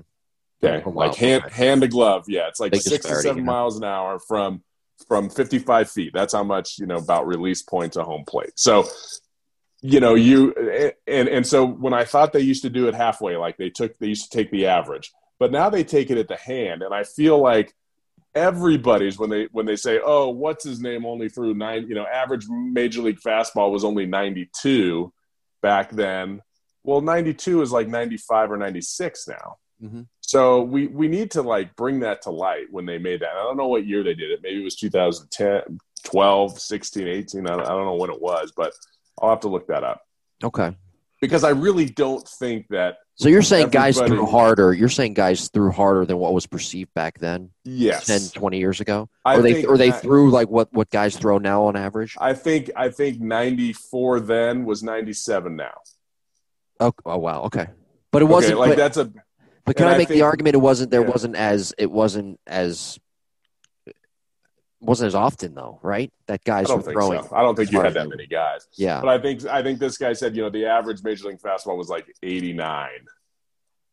Okay, 0.64 0.84
oh, 0.86 0.92
like 0.92 1.16
hand 1.16 1.44
hand 1.52 1.82
to 1.82 1.88
glove, 1.88 2.26
yeah, 2.28 2.48
it's 2.48 2.60
like 2.60 2.72
Big 2.72 2.82
six 2.82 3.06
to 3.06 3.16
seven 3.16 3.44
miles 3.44 3.78
an 3.78 3.84
hour 3.84 4.20
from 4.20 4.64
from 5.08 5.30
55 5.30 5.92
feet. 5.92 6.12
That's 6.14 6.34
how 6.34 6.44
much 6.44 6.78
you 6.80 6.86
know 6.86 6.98
about 6.98 7.28
release 7.28 7.64
point 7.64 7.94
to 7.94 8.04
home 8.04 8.26
plate. 8.26 8.54
So 8.56 8.86
you 9.88 10.02
know 10.02 10.16
you 10.16 10.54
and 11.08 11.30
and 11.30 11.48
so 11.48 11.66
when 11.66 11.94
I 11.94 12.04
thought 12.04 12.34
they 12.34 12.42
used 12.42 12.64
to 12.64 12.70
do 12.70 12.88
it 12.88 12.94
halfway, 12.94 13.38
like 13.38 13.56
they 13.58 13.70
took 13.70 13.98
they 13.98 14.08
used 14.08 14.30
to 14.30 14.38
take 14.38 14.52
the 14.52 14.68
average, 14.68 15.14
but 15.40 15.52
now 15.52 15.70
they 15.70 15.84
take 15.84 16.12
it 16.12 16.18
at 16.18 16.28
the 16.28 16.36
hand, 16.36 16.82
and 16.82 16.94
I 16.94 17.04
feel 17.04 17.40
like 17.40 17.74
everybody's 18.36 19.18
when 19.18 19.30
they 19.30 19.48
when 19.54 19.66
they 19.66 19.78
say, 19.78 20.02
"Oh, 20.04 20.30
what's 20.30 20.66
his 20.66 20.82
name 20.82 21.06
only 21.06 21.30
threw 21.30 21.54
nine 21.54 21.88
You 21.88 21.96
know, 21.96 22.06
average 22.06 22.46
major 22.50 23.02
league 23.02 23.22
fastball 23.22 23.72
was 23.72 23.86
only 23.86 24.06
92 24.06 25.14
back 25.62 25.92
then. 25.92 26.42
Well, 26.84 27.02
92 27.02 27.62
is 27.62 27.72
like 27.72 27.88
95 27.88 28.52
or 28.52 28.58
96 28.58 29.28
now. 29.28 29.58
Mm-hmm. 29.82 30.02
So 30.20 30.64
we 30.64 30.88
we 30.88 31.08
need 31.08 31.32
to 31.32 31.42
like 31.42 31.78
bring 31.78 32.02
that 32.02 32.24
to 32.24 32.32
light 32.32 32.66
when 32.72 32.86
they 32.86 32.98
made 32.98 33.22
that. 33.22 33.38
I 33.38 33.44
don't 33.44 33.58
know 33.58 33.68
what 33.68 33.86
year 33.86 34.04
they 34.04 34.16
did 34.16 34.32
it. 34.32 34.42
Maybe 34.44 34.60
it 34.60 34.64
was 34.66 34.76
2010, 34.76 35.80
12, 36.04 36.60
16, 36.60 37.08
18. 37.08 37.48
I 37.48 37.50
don't, 37.52 37.62
I 37.62 37.70
don't 37.70 37.86
know 37.86 37.96
when 37.96 38.10
it 38.10 38.22
was, 38.22 38.52
but 38.56 38.74
I'll 39.22 39.30
have 39.32 39.42
to 39.42 39.48
look 39.48 39.68
that 39.68 39.84
up. 39.84 40.02
Okay. 40.44 40.76
Because 41.20 41.44
I 41.44 41.50
really 41.50 41.86
don't 41.86 42.28
think 42.28 42.68
that 42.70 42.98
so 43.18 43.30
you're 43.30 43.42
saying 43.42 43.70
guys 43.70 44.00
threw 44.00 44.28
harder. 44.28 44.74
You're 44.74 44.90
saying 44.90 45.16
guys 45.16 45.50
threw 45.50 45.72
harder 45.72 46.06
than 46.06 46.20
what 46.20 46.36
was 46.36 46.46
perceived 46.46 46.94
back 46.94 47.18
then? 47.18 47.50
Yes. 47.64 48.06
10, 48.06 48.40
20 48.40 48.60
years 48.60 48.80
ago? 48.80 49.10
I 49.26 49.38
or 49.38 49.42
they 49.42 49.66
or 49.66 49.76
they 49.76 49.90
threw 49.90 50.30
like 50.30 50.50
what, 50.50 50.72
what 50.72 50.92
guys 50.92 51.18
throw 51.18 51.40
now 51.40 51.64
on 51.64 51.76
average? 51.76 52.16
I 52.20 52.34
think 52.34 52.70
I 52.76 52.90
think 52.90 53.20
94 53.20 54.20
then 54.20 54.66
was 54.66 54.84
97 54.84 55.56
now. 55.56 55.74
Oh, 56.80 56.94
oh 57.08 57.18
wow. 57.18 57.42
Okay. 57.44 57.66
But 58.12 58.22
it 58.22 58.26
wasn't 58.26 58.54
okay, 58.54 58.60
like 58.60 58.70
but, 58.72 58.78
that's 58.78 58.98
a 58.98 59.12
But 59.66 59.76
can 59.76 59.88
I, 59.88 59.96
I 59.96 59.98
make 59.98 60.10
think, 60.10 60.20
the 60.20 60.24
argument 60.24 60.54
it 60.54 60.60
wasn't 60.60 60.92
there 60.92 61.02
yeah. 61.02 61.10
wasn't 61.10 61.36
as 61.36 61.74
it 61.80 61.90
wasn't 61.90 62.40
as 62.46 63.00
wasn't 64.80 65.08
as 65.08 65.16
often 65.16 65.56
though, 65.56 65.80
right? 65.82 66.12
That 66.28 66.44
guys 66.44 66.68
were 66.70 66.82
throwing. 66.82 67.24
So. 67.24 67.36
I 67.36 67.42
don't 67.42 67.56
think 67.56 67.72
you 67.72 67.82
had 67.82 67.94
that 67.96 68.10
many 68.10 68.28
guys. 68.28 68.68
Yeah, 68.78 69.02
but 69.02 69.10
I 69.10 69.20
think 69.20 69.46
I 69.46 69.64
think 69.64 69.80
this 69.80 69.98
guy 69.98 70.14
said 70.14 70.36
you 70.36 70.44
know 70.44 70.50
the 70.50 70.66
average 70.66 71.04
major 71.04 71.28
league 71.28 71.40
fastball 71.40 71.78
was 71.78 71.90
like 71.90 72.06
eighty 72.22 72.54
nine 72.54 73.06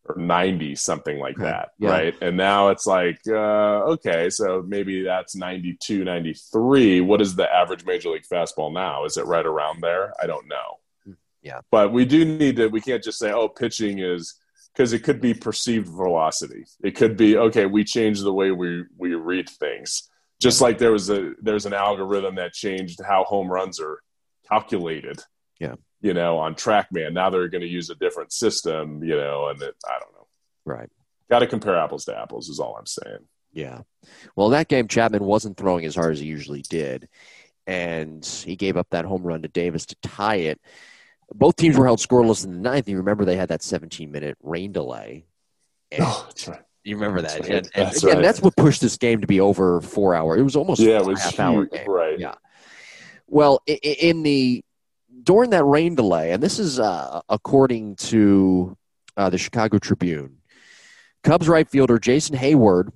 or 0.07 0.16
ninety 0.16 0.74
something 0.74 1.18
like 1.18 1.39
okay. 1.39 1.45
that, 1.45 1.70
yeah. 1.78 1.89
right? 1.89 2.14
And 2.20 2.37
now 2.37 2.68
it's 2.68 2.87
like 2.87 3.18
uh, 3.26 3.93
okay, 3.93 4.28
so 4.28 4.62
maybe 4.66 5.03
that's 5.03 5.35
92, 5.35 6.05
93. 6.05 7.01
What 7.01 7.22
is 7.22 7.35
the 7.35 7.51
average 7.51 7.87
major 7.87 8.11
league 8.11 8.26
fastball 8.30 8.72
now? 8.72 9.07
Is 9.07 9.16
it 9.16 9.24
right 9.24 9.47
around 9.47 9.80
there? 9.80 10.12
I 10.22 10.26
don't 10.26 10.47
know. 10.47 10.78
Hmm. 11.05 11.12
Yeah, 11.43 11.61
but 11.70 11.93
we 11.93 12.05
do 12.05 12.24
need 12.26 12.57
to. 12.57 12.68
We 12.68 12.82
can't 12.82 13.03
just 13.03 13.18
say 13.18 13.32
oh 13.32 13.49
pitching 13.49 14.01
is 14.01 14.39
because 14.74 14.93
it 14.93 15.01
could 15.01 15.22
be 15.22 15.32
perceived 15.32 15.89
velocity. 15.89 16.66
It 16.82 16.95
could 16.95 17.16
be 17.16 17.39
okay. 17.39 17.64
We 17.64 17.85
change 17.85 18.20
the 18.20 18.35
way 18.35 18.51
we 18.51 18.85
we 18.99 19.14
read 19.14 19.49
things 19.49 20.11
just 20.41 20.61
like 20.61 20.78
there 20.78 20.93
was 20.93 21.11
a 21.11 21.32
there's 21.41 21.66
an 21.66 21.72
algorithm 21.72 22.37
that 22.37 22.53
changed 22.53 23.01
how 23.07 23.24
home 23.24 23.49
runs 23.51 23.80
are 23.80 24.01
calculated. 24.49 25.20
Yeah. 25.59 25.74
You 26.01 26.14
know, 26.14 26.39
on 26.39 26.55
TrackMan. 26.55 27.12
Now 27.12 27.30
they're 27.30 27.49
going 27.49 27.62
to 27.62 27.68
use 27.68 27.89
a 27.91 27.95
different 27.95 28.32
system, 28.32 29.03
you 29.03 29.16
know, 29.16 29.49
and 29.49 29.61
it, 29.62 29.74
I 29.87 29.99
don't 29.99 30.12
know. 30.12 30.26
Right. 30.66 30.91
Got 31.30 31.39
to 31.39 31.47
compare 31.47 31.78
apples 31.78 32.05
to 32.07 32.18
apples 32.18 32.49
is 32.49 32.61
all 32.61 32.76
I'm 32.76 32.87
saying. 32.87 33.26
Yeah. 33.53 33.82
Well, 34.37 34.51
that 34.51 34.68
game 34.68 34.89
Chapman 34.89 35.24
wasn't 35.24 35.57
throwing 35.57 35.85
as 35.85 35.95
hard 35.95 36.12
as 36.12 36.20
he 36.20 36.26
usually 36.26 36.62
did, 36.62 37.09
and 37.66 38.24
he 38.24 38.57
gave 38.57 38.76
up 38.76 38.89
that 38.91 39.05
home 39.05 39.22
run 39.22 39.43
to 39.43 39.49
Davis 39.49 39.87
to 39.87 39.97
tie 40.03 40.37
it. 40.37 40.61
Both 41.32 41.57
teams 41.57 41.78
were 41.78 41.87
held 41.87 42.01
scoreless 42.01 42.45
in 42.45 42.53
the 42.53 42.59
ninth. 42.59 42.89
You 42.89 42.99
remember 42.99 43.24
they 43.24 43.37
had 43.37 43.49
that 43.49 43.62
17 43.62 44.11
minute 44.11 44.37
rain 44.43 44.72
delay. 44.72 45.24
And, 45.91 46.03
oh, 46.05 46.24
that's 46.26 46.49
right. 46.49 46.62
You 46.85 46.97
remember 46.97 47.22
that, 47.22 47.41
right. 47.41 47.51
and, 47.51 47.70
and 47.74 47.87
that's 47.87 48.03
again, 48.03 48.16
right. 48.16 48.22
that's 48.22 48.43
what 48.43 48.55
pushed 48.57 48.82
this 48.82 48.99
game 48.99 49.22
to 49.22 49.26
be 49.26 49.41
over 49.41 49.80
four 49.80 50.14
hours. 50.14 50.39
It 50.39 50.43
was 50.43 50.55
almost 50.55 50.80
yeah, 50.80 50.99
it 50.99 51.07
was 51.07 51.22
half 51.22 51.32
huge. 51.32 51.41
hour 51.41 51.66
game. 51.66 51.91
right? 51.91 52.18
Yeah. 52.18 52.35
Well, 53.26 53.62
in 53.66 54.22
the 54.22 54.62
during 55.22 55.51
that 55.51 55.64
rain 55.64 55.95
delay, 55.95 56.32
and 56.32 56.43
this 56.43 56.59
is 56.59 56.78
uh, 56.78 57.22
according 57.30 57.97
to 57.97 58.76
uh, 59.16 59.30
the 59.30 59.39
Chicago 59.39 59.78
Tribune, 59.78 60.37
Cubs 61.22 61.49
right 61.49 61.68
fielder 61.68 61.99
Jason 61.99 62.37
Heyward 62.37 62.91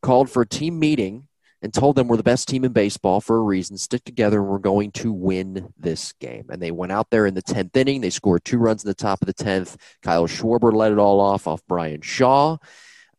called 0.00 0.30
for 0.30 0.42
a 0.42 0.46
team 0.46 0.78
meeting 0.78 1.26
and 1.66 1.74
told 1.74 1.96
them 1.96 2.06
we're 2.06 2.16
the 2.16 2.22
best 2.22 2.46
team 2.46 2.64
in 2.64 2.70
baseball 2.70 3.20
for 3.20 3.38
a 3.38 3.42
reason. 3.42 3.76
Stick 3.76 4.04
together 4.04 4.38
and 4.38 4.46
we're 4.46 4.58
going 4.58 4.92
to 4.92 5.10
win 5.12 5.72
this 5.76 6.12
game. 6.12 6.46
And 6.48 6.62
they 6.62 6.70
went 6.70 6.92
out 6.92 7.10
there 7.10 7.26
in 7.26 7.34
the 7.34 7.42
10th 7.42 7.76
inning. 7.76 8.00
They 8.00 8.10
scored 8.10 8.44
two 8.44 8.58
runs 8.58 8.84
in 8.84 8.88
the 8.88 8.94
top 8.94 9.20
of 9.20 9.26
the 9.26 9.34
10th. 9.34 9.74
Kyle 10.00 10.28
Schwarber 10.28 10.72
led 10.72 10.92
it 10.92 10.98
all 10.98 11.18
off 11.18 11.48
off 11.48 11.66
Bryan 11.66 12.02
Shaw. 12.02 12.58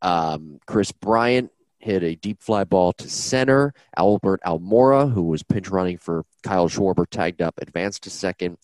Um, 0.01 0.61
Kris 0.65 0.93
Bryant 0.93 1.51
hit 1.79 2.03
a 2.03 2.15
deep 2.15 2.41
fly 2.41 2.63
ball 2.63 2.93
to 2.93 3.09
center. 3.09 3.73
Albert 3.97 4.39
Almora, 4.45 5.11
who 5.11 5.23
was 5.23 5.43
pinch 5.43 5.67
running 5.67 5.97
for 5.97 6.23
Kyle 6.41 6.69
Schwarber, 6.69 7.05
tagged 7.05 7.41
up, 7.41 7.55
advanced 7.57 8.03
to 8.03 8.09
second. 8.09 8.57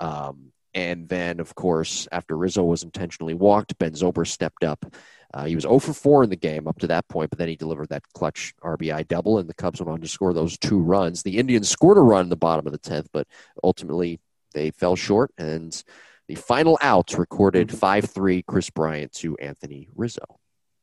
Um, 0.00 0.52
and 0.72 1.06
then, 1.06 1.40
of 1.40 1.54
course, 1.54 2.08
after 2.10 2.34
Rizzo 2.34 2.64
was 2.64 2.82
intentionally 2.82 3.34
walked, 3.34 3.76
Ben 3.76 3.92
Zobrist 3.92 4.28
stepped 4.28 4.64
up. 4.64 4.86
Uh, 5.34 5.44
he 5.44 5.54
was 5.54 5.62
0 5.62 5.78
for 5.78 5.92
4 5.92 6.24
in 6.24 6.30
the 6.30 6.36
game 6.36 6.66
up 6.66 6.78
to 6.78 6.86
that 6.86 7.06
point, 7.08 7.30
but 7.30 7.38
then 7.38 7.48
he 7.48 7.56
delivered 7.56 7.90
that 7.90 8.02
clutch 8.14 8.54
RBI 8.62 9.06
double, 9.08 9.38
and 9.38 9.48
the 9.48 9.54
Cubs 9.54 9.80
went 9.80 9.92
on 9.92 10.00
to 10.00 10.08
score 10.08 10.32
those 10.32 10.56
two 10.56 10.80
runs. 10.80 11.22
The 11.22 11.38
Indians 11.38 11.68
scored 11.68 11.98
a 11.98 12.00
run 12.00 12.22
in 12.22 12.28
the 12.30 12.36
bottom 12.36 12.66
of 12.66 12.72
the 12.72 12.78
10th, 12.78 13.08
but 13.12 13.26
ultimately 13.62 14.20
they 14.54 14.70
fell 14.70 14.96
short, 14.96 15.30
and 15.36 15.82
the 16.28 16.34
final 16.34 16.78
out 16.80 17.18
recorded 17.18 17.70
5 17.70 18.04
3 18.06 18.42
Kris 18.42 18.70
Bryant 18.70 19.12
to 19.14 19.36
Anthony 19.36 19.88
Rizzo. 19.94 20.24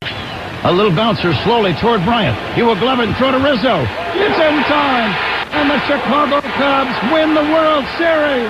A 0.01 0.71
little 0.71 0.95
bouncer 0.95 1.33
slowly 1.43 1.73
toward 1.73 2.03
Bryant. 2.03 2.55
He 2.55 2.63
will 2.63 2.75
glove 2.75 2.99
it 2.99 3.07
and 3.07 3.17
throw 3.17 3.31
to 3.31 3.37
Rizzo. 3.37 3.81
It's 3.81 4.39
in 4.39 4.63
time. 4.65 5.11
And 5.53 5.69
the 5.69 5.79
Chicago 5.85 6.41
Cubs 6.41 7.13
win 7.13 7.33
the 7.33 7.43
World 7.53 7.85
Series. 7.97 8.49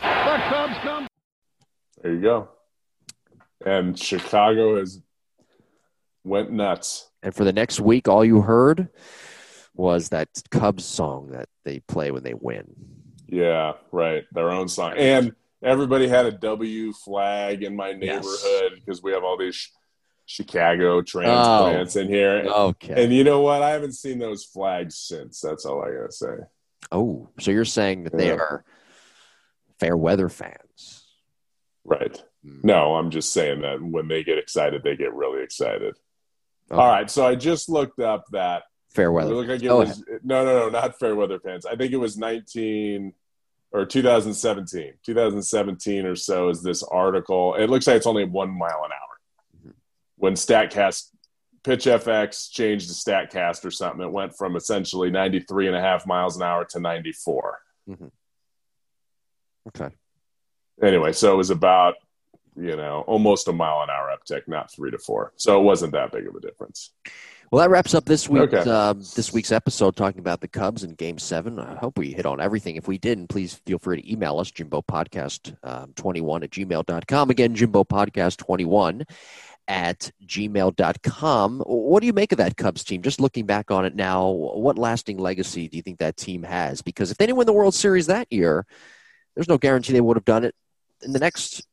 The 0.00 0.38
Cubs 0.48 0.76
come. 0.82 1.06
There 2.02 2.12
you 2.12 2.20
go. 2.20 2.48
And 3.64 3.98
Chicago 3.98 4.78
has 4.78 5.00
went 6.24 6.50
nuts. 6.50 7.10
And 7.22 7.34
for 7.34 7.44
the 7.44 7.52
next 7.52 7.80
week, 7.80 8.08
all 8.08 8.24
you 8.24 8.40
heard 8.40 8.88
was 9.74 10.08
that 10.10 10.28
Cubs 10.50 10.84
song 10.84 11.30
that 11.30 11.48
they 11.64 11.80
play 11.80 12.10
when 12.10 12.22
they 12.22 12.34
win. 12.34 12.66
Yeah, 13.26 13.74
right. 13.92 14.24
Their 14.32 14.50
own 14.50 14.68
song. 14.68 14.94
And 14.96 15.34
everybody 15.62 16.08
had 16.08 16.26
a 16.26 16.32
W 16.32 16.92
flag 16.92 17.62
in 17.62 17.76
my 17.76 17.92
neighborhood 17.92 18.72
because 18.74 18.98
yes. 18.98 19.02
we 19.02 19.12
have 19.12 19.24
all 19.24 19.36
these 19.36 19.70
Chicago 20.26 21.02
transplants 21.02 21.96
oh, 21.96 22.00
in 22.00 22.08
here. 22.08 22.44
Okay. 22.46 23.04
And 23.04 23.12
you 23.12 23.24
know 23.24 23.40
what? 23.40 23.62
I 23.62 23.70
haven't 23.70 23.92
seen 23.92 24.18
those 24.18 24.44
flags 24.44 24.96
since. 24.96 25.40
That's 25.40 25.64
all 25.64 25.82
I 25.82 25.90
gotta 25.92 26.12
say. 26.12 26.36
Oh, 26.92 27.28
so 27.38 27.50
you're 27.50 27.64
saying 27.64 28.04
that 28.04 28.12
yeah. 28.14 28.18
they 28.18 28.30
are 28.30 28.64
fair 29.78 29.96
weather 29.96 30.28
fans? 30.28 31.04
Right. 31.84 32.22
Mm. 32.46 32.64
No, 32.64 32.94
I'm 32.94 33.10
just 33.10 33.32
saying 33.32 33.62
that 33.62 33.82
when 33.82 34.08
they 34.08 34.24
get 34.24 34.38
excited, 34.38 34.82
they 34.82 34.96
get 34.96 35.14
really 35.14 35.42
excited. 35.42 35.94
Okay. 36.70 36.80
All 36.80 36.88
right. 36.88 37.10
So 37.10 37.26
I 37.26 37.34
just 37.34 37.68
looked 37.68 38.00
up 38.00 38.24
that 38.32 38.62
fair 38.94 39.12
weather. 39.12 39.34
Look 39.34 39.48
like 39.48 39.62
it 39.62 39.70
was, 39.70 40.02
no, 40.22 40.44
no, 40.44 40.58
no, 40.58 40.68
not 40.68 40.98
fair 40.98 41.14
weather 41.14 41.38
fans. 41.40 41.66
I 41.66 41.76
think 41.76 41.92
it 41.92 41.98
was 41.98 42.16
19 42.16 43.12
or 43.72 43.84
2017. 43.84 44.94
2017 45.04 46.06
or 46.06 46.16
so 46.16 46.48
is 46.48 46.62
this 46.62 46.82
article. 46.82 47.54
It 47.54 47.68
looks 47.68 47.86
like 47.86 47.96
it's 47.96 48.06
only 48.06 48.24
one 48.24 48.50
mile 48.50 48.82
an 48.84 48.92
hour 48.92 49.10
when 50.20 50.34
StatCast 50.34 51.08
Pitch 51.62 51.84
FX 51.84 52.50
changed 52.50 52.88
to 52.88 52.94
StatCast 52.94 53.64
or 53.64 53.70
something, 53.70 54.02
it 54.02 54.12
went 54.12 54.36
from 54.36 54.54
essentially 54.54 55.10
93 55.10 55.66
and 55.66 55.76
a 55.76 55.80
half 55.80 56.06
miles 56.06 56.36
an 56.36 56.42
hour 56.42 56.64
to 56.66 56.80
94. 56.80 57.58
Mm-hmm. 57.88 58.06
Okay. 59.68 59.94
Anyway, 60.82 61.12
so 61.12 61.32
it 61.32 61.36
was 61.36 61.50
about, 61.50 61.94
you 62.60 62.76
know, 62.76 63.04
almost 63.06 63.48
a 63.48 63.52
mile 63.52 63.82
an 63.82 63.90
hour 63.90 64.14
uptick, 64.14 64.42
not 64.46 64.70
three 64.72 64.90
to 64.90 64.98
four. 64.98 65.32
So 65.36 65.58
it 65.58 65.64
wasn't 65.64 65.92
that 65.92 66.12
big 66.12 66.26
of 66.26 66.34
a 66.34 66.40
difference. 66.40 66.90
Well, 67.50 67.60
that 67.60 67.70
wraps 67.70 67.94
up 67.94 68.04
this 68.04 68.28
week. 68.28 68.52
Okay. 68.52 68.70
Um, 68.70 68.98
this 69.16 69.32
week's 69.32 69.50
episode 69.50 69.96
talking 69.96 70.20
about 70.20 70.40
the 70.40 70.46
Cubs 70.46 70.84
in 70.84 70.94
Game 70.94 71.18
Seven. 71.18 71.58
I 71.58 71.74
hope 71.74 71.98
we 71.98 72.12
hit 72.12 72.24
on 72.24 72.40
everything. 72.40 72.76
If 72.76 72.86
we 72.86 72.96
didn't, 72.96 73.26
please 73.26 73.54
feel 73.66 73.80
free 73.80 74.00
to 74.00 74.12
email 74.12 74.38
us 74.38 74.52
Jimbo 74.52 74.82
Podcast 74.82 75.56
um, 75.64 75.92
twenty 75.96 76.20
one 76.20 76.44
at 76.44 76.50
gmail.com. 76.50 77.30
Again, 77.30 77.56
Jimbo 77.56 77.82
Podcast 77.82 78.36
twenty 78.36 78.64
one 78.64 79.04
at 79.66 80.12
gmail.com. 80.26 81.60
What 81.60 82.00
do 82.00 82.06
you 82.06 82.12
make 82.12 82.30
of 82.30 82.38
that 82.38 82.56
Cubs 82.56 82.84
team? 82.84 83.02
Just 83.02 83.20
looking 83.20 83.46
back 83.46 83.72
on 83.72 83.84
it 83.84 83.96
now, 83.96 84.28
what 84.28 84.78
lasting 84.78 85.18
legacy 85.18 85.68
do 85.68 85.76
you 85.76 85.82
think 85.82 85.98
that 85.98 86.16
team 86.16 86.44
has? 86.44 86.82
Because 86.82 87.10
if 87.10 87.18
they 87.18 87.26
didn't 87.26 87.38
win 87.38 87.46
the 87.46 87.52
World 87.52 87.74
Series 87.74 88.06
that 88.06 88.28
year, 88.30 88.64
there's 89.34 89.48
no 89.48 89.58
guarantee 89.58 89.92
they 89.92 90.00
would 90.00 90.16
have 90.16 90.24
done 90.24 90.44
it 90.44 90.54
in 91.02 91.12
the 91.12 91.18
next 91.18 91.66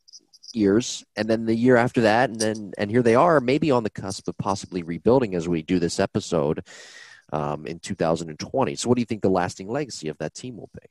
years 0.58 1.06
and 1.16 1.30
then 1.30 1.46
the 1.46 1.56
year 1.56 1.78
after 1.78 2.02
that 2.02 2.30
and 2.30 2.40
then 2.40 2.72
and 2.78 2.90
here 2.90 3.02
they 3.02 3.16
are 3.16 3.40
maybe 3.40 3.72
on 3.72 3.84
the 3.84 3.90
cusp 3.90 4.28
of 4.28 4.38
possibly 4.38 4.84
rebuilding 4.84 5.36
as 5.36 5.48
we 5.48 5.62
do 5.62 5.80
this 5.80 6.00
episode 6.00 6.64
um, 7.32 7.66
in 7.66 7.80
2020 7.80 8.76
so 8.76 8.90
what 8.90 8.96
do 8.96 9.02
you 9.02 9.06
think 9.06 9.22
the 9.22 9.30
lasting 9.30 9.70
legacy 9.70 10.10
of 10.10 10.18
that 10.18 10.34
team 10.34 10.58
will 10.58 10.70
be 10.74 10.88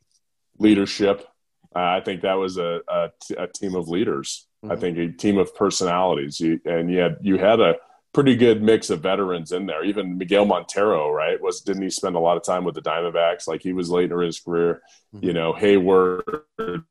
leadership 0.59 1.29
uh, 1.75 1.81
i 1.81 2.01
think 2.01 2.23
that 2.23 2.35
was 2.35 2.57
a, 2.57 2.81
a, 2.89 3.11
a 3.37 3.47
team 3.49 3.75
of 3.75 3.89
leaders 3.89 4.47
Mm-hmm. 4.67 4.73
I 4.73 4.77
think 4.77 4.99
a 4.99 5.13
team 5.13 5.39
of 5.39 5.55
personalities, 5.55 6.41
you, 6.41 6.61
and 6.65 6.91
you 6.91 6.99
had 6.99 7.19
you 7.21 7.39
had 7.39 7.61
a 7.61 7.77
pretty 8.13 8.35
good 8.37 8.63
mix 8.63 8.91
of 8.91 9.01
veterans 9.01 9.53
in 9.53 9.67
there. 9.67 9.85
Even 9.85 10.19
Miguel 10.19 10.45
Montero, 10.45 11.11
right? 11.11 11.41
Was 11.41 11.61
didn't 11.61 11.83
he 11.83 11.91
spend 11.91 12.17
a 12.17 12.21
lot 12.21 12.37
of 12.37 12.43
time 12.43 12.65
with 12.65 12.75
the 12.75 12.83
Diamondbacks? 12.83 13.47
Like 13.47 13.63
he 13.63 13.73
was 13.73 13.91
later 13.91 14.23
in 14.23 14.27
his 14.27 14.41
career. 14.41 14.83
Mm-hmm. 15.15 15.27
You 15.27 15.33
know, 15.35 15.53
Heyward, 15.53 16.85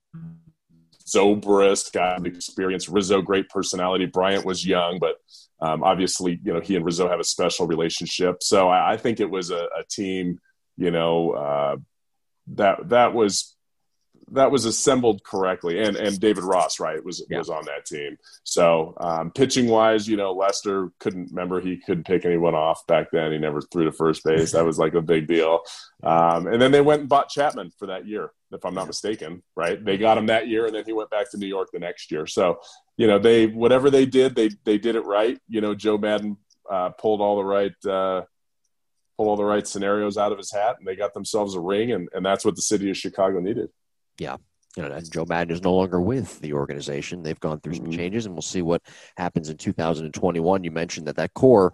Zobrist 1.08 1.94
got 1.94 2.26
experience. 2.26 2.90
Rizzo, 2.90 3.22
great 3.22 3.50
personality. 3.50 4.06
Bryant 4.06 4.46
was 4.46 4.66
young, 4.66 5.00
but 5.00 5.18
um, 5.60 5.84
obviously, 5.84 6.40
you 6.44 6.54
know, 6.54 6.60
he 6.60 6.76
and 6.76 6.86
Rizzo 6.86 7.08
have 7.08 7.20
a 7.20 7.24
special 7.24 7.68
relationship. 7.68 8.42
So 8.42 8.70
I, 8.70 8.94
I 8.94 8.98
think 8.98 9.20
it 9.20 9.30
was 9.30 9.52
a, 9.52 9.68
a 9.78 9.84
team, 9.90 10.40
you 10.78 10.92
know, 10.92 11.32
uh, 11.32 11.78
that 12.56 12.90
that 12.90 13.14
was 13.14 13.56
that 14.32 14.52
was 14.52 14.66
assembled 14.66 15.24
correctly, 15.24 15.80
and 15.82 15.96
and 15.96 16.20
David 16.20 16.44
Ross, 16.44 16.80
right, 16.80 17.04
was 17.04 17.24
yeah. 17.30 17.38
was 17.38 17.50
on 17.50 17.66
that 17.66 17.86
team. 17.86 18.18
So 18.44 18.96
um, 19.00 19.32
pitching 19.32 19.68
wise, 19.68 20.08
you 20.08 20.18
know, 20.18 20.34
Lester 20.34 20.90
couldn't 21.00 21.30
remember 21.30 21.62
he 21.62 21.78
couldn't 21.78 22.08
pick 22.08 22.26
anyone 22.26 22.56
off 22.56 22.86
back 22.88 23.12
then. 23.12 23.32
He 23.32 23.38
never 23.38 23.62
threw 23.62 23.86
to 23.86 23.92
first 23.92 24.24
base. 24.24 24.52
That 24.52 24.66
was 24.66 24.80
like 24.80 24.96
a 24.96 25.02
big 25.02 25.28
deal. 25.28 25.62
Um, 26.04 26.48
and 26.48 26.62
then 26.62 26.72
they 26.72 26.82
went 26.82 27.02
and 27.02 27.10
bought 27.10 27.30
Chapman 27.30 27.72
for 27.78 27.88
that 27.88 28.08
year, 28.08 28.32
if 28.56 28.66
I'm 28.66 28.74
not 28.74 28.88
mistaken. 28.88 29.44
Right, 29.56 29.84
they 29.84 29.98
got 29.98 30.18
him 30.18 30.28
that 30.28 30.48
year, 30.48 30.66
and 30.66 30.76
then 30.76 30.86
he 30.86 30.94
went 30.94 31.10
back 31.10 31.30
to 31.32 31.38
New 31.38 31.48
York 31.48 31.70
the 31.72 31.80
next 31.80 32.12
year. 32.12 32.26
So 32.26 32.60
you 32.98 33.08
know, 33.08 33.20
they 33.20 33.48
whatever 33.48 33.90
they 33.90 34.06
did, 34.06 34.36
they 34.36 34.50
they 34.64 34.78
did 34.78 34.96
it 34.96 35.06
right. 35.06 35.38
You 35.48 35.62
know, 35.62 35.76
Joe 35.76 35.98
Maddon 35.98 36.38
uh, 36.70 36.90
pulled 36.90 37.22
all 37.22 37.38
the 37.38 37.46
right. 37.46 37.86
Uh, 37.86 38.24
pull 39.18 39.30
all 39.30 39.38
the 39.38 39.46
right 39.46 39.66
scenarios 39.66 40.18
out 40.18 40.34
of 40.34 40.38
his 40.38 40.52
hat 40.52 40.76
and 40.78 40.86
they 40.86 40.94
got 40.94 41.14
themselves 41.14 41.56
a 41.56 41.60
ring 41.62 41.94
and, 41.94 42.10
and 42.12 42.26
that's 42.26 42.44
what 42.44 42.54
the 42.54 42.62
city 42.62 42.90
of 42.90 42.98
chicago 42.98 43.40
needed 43.40 43.70
yeah. 44.20 44.38
You 44.76 44.84
know, 44.84 44.92
and 44.92 45.12
Joe 45.12 45.26
Maddon 45.28 45.54
is 45.54 45.64
no 45.64 45.74
longer 45.74 46.02
with 46.02 46.40
the 46.42 46.54
organization. 46.54 47.24
They've 47.24 47.40
gone 47.40 47.60
through 47.60 47.76
some 47.76 47.86
mm-hmm. 47.86 47.98
changes, 47.98 48.26
and 48.26 48.36
we'll 48.36 48.42
see 48.42 48.62
what 48.62 48.82
happens 49.18 49.50
in 49.50 49.58
2021. 49.58 50.64
You 50.64 50.72
mentioned 50.72 51.08
that 51.08 51.16
that 51.16 51.34
core, 51.34 51.74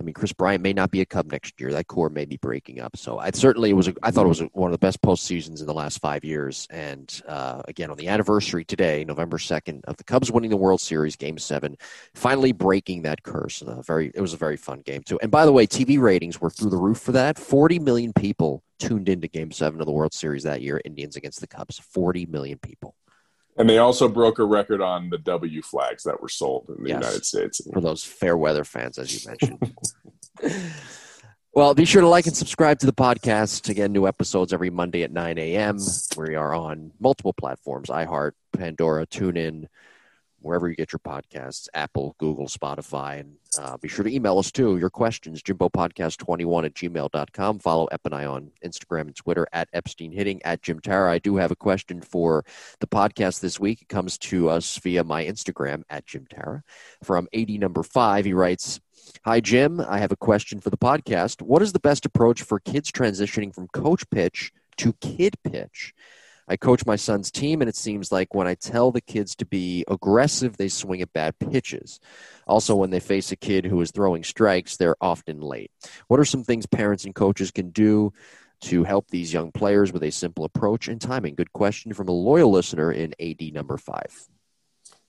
I 0.00 0.04
mean, 0.04 0.14
Kris 0.14 0.32
Bryant 0.32 0.62
may 0.62 0.72
not 0.72 0.90
be 0.90 1.00
a 1.00 1.06
Cub 1.06 1.30
next 1.30 1.60
year. 1.60 1.72
That 1.72 1.88
core 1.88 2.08
may 2.08 2.24
be 2.24 2.36
breaking 2.36 2.80
up. 2.80 2.96
So 2.96 3.18
I 3.18 3.30
certainly 3.32 3.72
was. 3.72 3.88
A, 3.88 3.94
I 4.02 4.10
thought 4.10 4.26
it 4.26 4.28
was 4.28 4.40
a, 4.42 4.44
one 4.46 4.70
of 4.70 4.72
the 4.72 4.84
best 4.84 5.00
postseasons 5.02 5.60
in 5.60 5.66
the 5.66 5.74
last 5.74 6.00
five 6.00 6.24
years. 6.24 6.66
And 6.70 7.20
uh, 7.26 7.62
again, 7.66 7.90
on 7.90 7.96
the 7.96 8.08
anniversary 8.08 8.64
today, 8.64 9.04
November 9.04 9.38
2nd, 9.38 9.84
of 9.84 9.96
the 9.96 10.04
Cubs 10.04 10.30
winning 10.30 10.50
the 10.50 10.56
World 10.56 10.80
Series, 10.80 11.16
Game 11.16 11.38
Seven, 11.38 11.76
finally 12.14 12.52
breaking 12.52 13.02
that 13.02 13.22
curse. 13.22 13.60
And 13.62 13.70
a 13.70 13.82
very, 13.82 14.12
it 14.14 14.20
was 14.20 14.34
a 14.34 14.38
very 14.38 14.56
fun 14.56 14.80
game 14.80 15.02
too. 15.02 15.18
And 15.20 15.30
by 15.30 15.46
the 15.46 15.52
way, 15.52 15.66
TV 15.66 15.98
ratings 15.98 16.40
were 16.40 16.50
through 16.50 16.70
the 16.70 16.76
roof 16.76 16.98
for 16.98 17.12
that. 17.12 17.38
40 17.38 17.78
million 17.80 18.12
people 18.12 18.62
tuned 18.78 19.08
into 19.08 19.28
Game 19.28 19.50
Seven 19.50 19.80
of 19.80 19.86
the 19.86 19.92
World 19.92 20.14
Series 20.14 20.44
that 20.44 20.62
year. 20.62 20.80
Indians 20.84 21.16
against 21.16 21.40
the 21.40 21.46
Cubs, 21.46 21.78
40 21.78 22.26
million 22.26 22.58
people. 22.58 22.94
And 23.58 23.68
they 23.68 23.78
also 23.78 24.08
broke 24.08 24.38
a 24.38 24.44
record 24.44 24.82
on 24.82 25.08
the 25.08 25.18
W 25.18 25.62
flags 25.62 26.02
that 26.02 26.20
were 26.20 26.28
sold 26.28 26.68
in 26.68 26.82
the 26.82 26.90
yes, 26.90 27.02
United 27.02 27.24
States. 27.24 27.60
For 27.72 27.80
those 27.80 28.04
fair 28.04 28.36
weather 28.36 28.64
fans, 28.64 28.98
as 28.98 29.14
you 29.14 29.30
mentioned. 29.30 29.74
well, 31.54 31.72
be 31.74 31.86
sure 31.86 32.02
to 32.02 32.08
like 32.08 32.26
and 32.26 32.36
subscribe 32.36 32.78
to 32.80 32.86
the 32.86 32.92
podcast. 32.92 33.70
Again, 33.70 33.92
new 33.92 34.06
episodes 34.06 34.52
every 34.52 34.68
Monday 34.68 35.04
at 35.04 35.12
9 35.12 35.38
a.m. 35.38 35.78
We 36.18 36.34
are 36.34 36.54
on 36.54 36.92
multiple 37.00 37.32
platforms 37.32 37.88
iHeart, 37.88 38.32
Pandora, 38.52 39.06
TuneIn, 39.06 39.68
wherever 40.46 40.68
you 40.68 40.76
get 40.76 40.92
your 40.92 41.00
podcasts 41.00 41.68
Apple, 41.74 42.14
Google, 42.18 42.46
Spotify. 42.46 43.20
And 43.20 43.36
uh, 43.58 43.76
be 43.76 43.88
sure 43.88 44.04
to 44.04 44.14
email 44.14 44.38
us 44.38 44.50
too, 44.50 44.78
your 44.78 44.90
questions, 44.90 45.42
jimbopodcast21 45.42 46.64
at 46.64 46.74
gmail.com. 46.74 47.58
Follow 47.58 47.86
Ep 47.86 48.00
and 48.04 48.14
I 48.14 48.26
on 48.26 48.52
Instagram 48.64 49.02
and 49.02 49.16
Twitter 49.16 49.46
at 49.52 49.68
Epstein 49.72 50.12
Hitting, 50.12 50.42
at 50.44 50.62
Jim 50.62 50.80
Tara. 50.80 51.12
I 51.12 51.18
do 51.18 51.36
have 51.36 51.50
a 51.50 51.56
question 51.56 52.00
for 52.00 52.44
the 52.80 52.86
podcast 52.86 53.40
this 53.40 53.58
week. 53.58 53.82
It 53.82 53.88
comes 53.88 54.18
to 54.18 54.48
us 54.48 54.78
via 54.78 55.04
my 55.04 55.24
Instagram 55.24 55.82
at 55.90 56.06
Jim 56.06 56.26
Tara. 56.30 56.62
From 57.02 57.28
80 57.32 57.58
number 57.58 57.82
five, 57.82 58.24
he 58.24 58.32
writes, 58.32 58.80
Hi, 59.24 59.40
Jim. 59.40 59.80
I 59.80 59.98
have 59.98 60.12
a 60.12 60.16
question 60.16 60.60
for 60.60 60.70
the 60.70 60.78
podcast. 60.78 61.42
What 61.42 61.62
is 61.62 61.72
the 61.72 61.80
best 61.80 62.06
approach 62.06 62.42
for 62.42 62.60
kids 62.60 62.90
transitioning 62.90 63.54
from 63.54 63.68
coach 63.68 64.08
pitch 64.10 64.52
to 64.78 64.92
kid 64.94 65.34
pitch? 65.44 65.94
I 66.48 66.56
coach 66.56 66.86
my 66.86 66.96
son's 66.96 67.30
team, 67.30 67.60
and 67.60 67.68
it 67.68 67.76
seems 67.76 68.12
like 68.12 68.34
when 68.34 68.46
I 68.46 68.54
tell 68.54 68.92
the 68.92 69.00
kids 69.00 69.34
to 69.36 69.46
be 69.46 69.84
aggressive, 69.88 70.56
they 70.56 70.68
swing 70.68 71.02
at 71.02 71.12
bad 71.12 71.38
pitches. 71.38 71.98
Also, 72.46 72.76
when 72.76 72.90
they 72.90 73.00
face 73.00 73.32
a 73.32 73.36
kid 73.36 73.64
who 73.64 73.80
is 73.80 73.90
throwing 73.90 74.22
strikes, 74.22 74.76
they're 74.76 74.96
often 75.00 75.40
late. 75.40 75.70
What 76.08 76.20
are 76.20 76.24
some 76.24 76.44
things 76.44 76.66
parents 76.66 77.04
and 77.04 77.14
coaches 77.14 77.50
can 77.50 77.70
do 77.70 78.12
to 78.62 78.84
help 78.84 79.08
these 79.10 79.32
young 79.32 79.52
players 79.52 79.92
with 79.92 80.02
a 80.02 80.10
simple 80.10 80.44
approach 80.44 80.88
and 80.88 81.00
timing? 81.00 81.34
Good 81.34 81.52
question 81.52 81.92
from 81.92 82.08
a 82.08 82.12
loyal 82.12 82.50
listener 82.50 82.92
in 82.92 83.14
AD 83.20 83.52
number 83.52 83.76
five. 83.76 84.28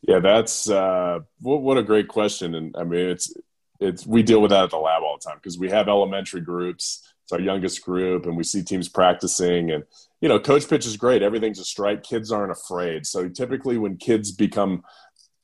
Yeah, 0.02 0.20
that's 0.20 0.70
uh, 0.70 1.20
what, 1.42 1.62
what 1.62 1.78
a 1.78 1.84
great 1.84 2.08
question, 2.08 2.56
and 2.56 2.76
I 2.78 2.84
mean 2.84 3.10
it's 3.10 3.34
it's 3.80 4.06
we 4.06 4.24
deal 4.24 4.42
with 4.42 4.52
that 4.52 4.66
at 4.66 4.70
the 4.70 4.78
lab 4.78 5.04
all 5.04 5.18
the 5.22 5.28
time 5.28 5.38
because 5.38 5.58
we 5.58 5.70
have 5.70 5.88
elementary 5.88 6.42
groups. 6.42 7.14
It's 7.24 7.34
our 7.34 7.42
youngest 7.42 7.84
group, 7.84 8.26
and 8.26 8.38
we 8.38 8.44
see 8.44 8.64
teams 8.64 8.90
practicing. 8.90 9.72
And 9.72 9.84
you 10.22 10.30
know, 10.30 10.40
coach 10.40 10.68
pitch 10.68 10.86
is 10.86 10.98
great. 10.98 11.22
Everything's 11.22 11.60
a 11.60 11.66
strike. 11.66 12.04
Kids 12.04 12.32
aren't 12.32 12.52
afraid. 12.52 13.06
So 13.06 13.30
typically, 13.30 13.78
when 13.78 13.98
kids 13.98 14.32
become 14.32 14.84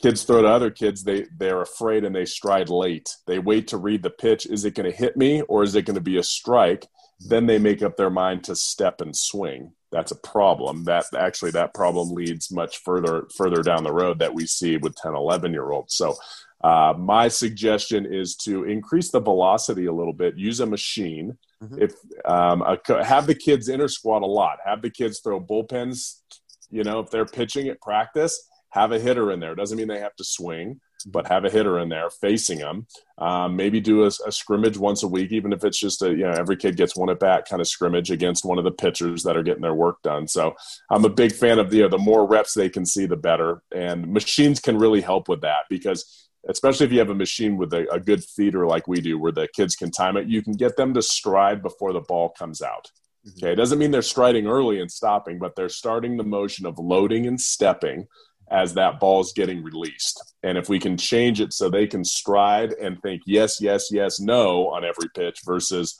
kids 0.01 0.23
throw 0.23 0.41
to 0.41 0.47
other 0.47 0.71
kids, 0.71 1.03
they 1.03 1.25
they're 1.37 1.61
afraid 1.61 2.03
and 2.03 2.15
they 2.15 2.25
stride 2.25 2.69
late. 2.69 3.15
They 3.27 3.39
wait 3.39 3.67
to 3.69 3.77
read 3.77 4.03
the 4.03 4.09
pitch. 4.09 4.45
Is 4.45 4.65
it 4.65 4.75
going 4.75 4.89
to 4.89 4.97
hit 4.97 5.15
me 5.15 5.41
or 5.43 5.63
is 5.63 5.75
it 5.75 5.85
going 5.85 5.95
to 5.95 6.01
be 6.01 6.17
a 6.17 6.23
strike? 6.23 6.87
Then 7.19 7.45
they 7.45 7.59
make 7.59 7.81
up 7.81 7.95
their 7.95 8.09
mind 8.09 8.43
to 8.45 8.55
step 8.55 8.99
and 8.99 9.15
swing. 9.15 9.71
That's 9.91 10.11
a 10.11 10.15
problem. 10.15 10.85
That 10.85 11.05
actually 11.15 11.51
that 11.51 11.75
problem 11.75 12.09
leads 12.09 12.51
much 12.51 12.79
further 12.83 13.27
further 13.37 13.61
down 13.61 13.83
the 13.83 13.93
road 13.93 14.19
that 14.19 14.33
we 14.33 14.47
see 14.47 14.77
with 14.77 14.95
10, 14.95 15.15
11 15.15 15.53
year 15.53 15.71
olds. 15.71 15.95
So 15.95 16.15
uh, 16.63 16.93
my 16.97 17.27
suggestion 17.27 18.05
is 18.05 18.35
to 18.35 18.63
increase 18.63 19.11
the 19.11 19.19
velocity 19.19 19.85
a 19.85 19.93
little 19.93 20.13
bit. 20.13 20.37
Use 20.37 20.61
a 20.61 20.65
machine. 20.65 21.37
Mm-hmm. 21.61 21.81
If 21.81 21.93
um, 22.25 22.61
a, 22.61 23.03
have 23.03 23.27
the 23.27 23.35
kids 23.35 23.67
inner 23.67 23.89
squat 23.89 24.21
a 24.21 24.27
lot. 24.27 24.59
Have 24.65 24.81
the 24.81 24.89
kids 24.89 25.19
throw 25.19 25.41
bullpens. 25.41 26.21
You 26.69 26.83
know, 26.83 26.99
if 26.99 27.11
they're 27.11 27.25
pitching 27.25 27.67
at 27.67 27.81
practice, 27.81 28.49
have 28.69 28.91
a 28.91 28.99
hitter 28.99 29.31
in 29.31 29.39
there. 29.39 29.55
Doesn't 29.55 29.77
mean 29.77 29.87
they 29.87 29.99
have 29.99 30.15
to 30.15 30.23
swing, 30.23 30.79
but 31.05 31.27
have 31.27 31.45
a 31.45 31.49
hitter 31.49 31.79
in 31.79 31.89
there 31.89 32.09
facing 32.09 32.59
them. 32.59 32.87
Um, 33.17 33.55
maybe 33.55 33.79
do 33.79 34.03
a, 34.03 34.07
a, 34.25 34.31
scrimmage 34.31 34.77
once 34.77 35.03
a 35.03 35.07
week, 35.07 35.31
even 35.31 35.53
if 35.53 35.63
it's 35.63 35.79
just 35.79 36.01
a 36.01 36.09
you 36.09 36.23
know 36.23 36.31
every 36.31 36.57
kid 36.57 36.77
gets 36.77 36.95
one 36.95 37.09
at 37.09 37.19
bat 37.19 37.47
kind 37.47 37.61
of 37.61 37.67
scrimmage 37.67 38.09
against 38.09 38.45
one 38.45 38.57
of 38.57 38.63
the 38.63 38.71
pitchers 38.71 39.23
that 39.23 39.37
are 39.37 39.43
getting 39.43 39.61
their 39.61 39.75
work 39.75 40.01
done. 40.01 40.27
So 40.27 40.55
I'm 40.89 41.05
a 41.05 41.09
big 41.09 41.33
fan 41.33 41.59
of 41.59 41.69
the 41.69 41.77
you 41.77 41.83
know, 41.83 41.89
the 41.89 41.97
more 41.97 42.25
reps 42.25 42.53
they 42.53 42.69
can 42.69 42.85
see, 42.85 43.05
the 43.05 43.17
better. 43.17 43.61
And 43.75 44.11
machines 44.11 44.59
can 44.59 44.77
really 44.77 45.01
help 45.01 45.27
with 45.27 45.41
that 45.41 45.65
because 45.69 46.22
especially 46.49 46.85
if 46.85 46.91
you 46.91 46.99
have 46.99 47.09
a 47.09 47.15
machine 47.15 47.57
with 47.57 47.73
a, 47.73 47.89
a, 47.91 47.99
good 47.99 48.23
feeder 48.23 48.65
like 48.65 48.87
we 48.87 48.99
do 48.99 49.17
where 49.17 49.31
the 49.31 49.47
kids 49.55 49.75
can 49.75 49.91
time 49.91 50.17
it 50.17 50.27
you 50.27 50.41
can 50.41 50.53
get 50.53 50.75
them 50.75 50.93
to 50.93 51.01
stride 51.01 51.61
before 51.61 51.93
the 51.93 52.01
ball 52.01 52.29
comes 52.29 52.61
out 52.61 52.89
mm-hmm. 53.25 53.45
okay 53.45 53.53
it 53.53 53.55
doesn't 53.55 53.79
mean 53.79 53.91
they're 53.91 54.01
striding 54.01 54.47
early 54.47 54.79
and 54.79 54.91
stopping 54.91 55.39
but 55.39 55.55
they're 55.55 55.69
starting 55.69 56.17
the 56.17 56.23
motion 56.23 56.65
of 56.65 56.77
loading 56.77 57.27
and 57.27 57.39
stepping 57.39 58.07
as 58.51 58.73
that 58.73 58.99
ball 58.99 59.21
is 59.21 59.33
getting 59.35 59.63
released 59.63 60.35
and 60.43 60.57
if 60.57 60.69
we 60.69 60.79
can 60.79 60.97
change 60.97 61.39
it 61.39 61.53
so 61.53 61.69
they 61.69 61.87
can 61.87 62.03
stride 62.03 62.73
and 62.73 63.01
think 63.01 63.21
yes 63.25 63.61
yes 63.61 63.87
yes 63.91 64.19
no 64.19 64.67
on 64.69 64.83
every 64.83 65.09
pitch 65.15 65.39
versus 65.45 65.97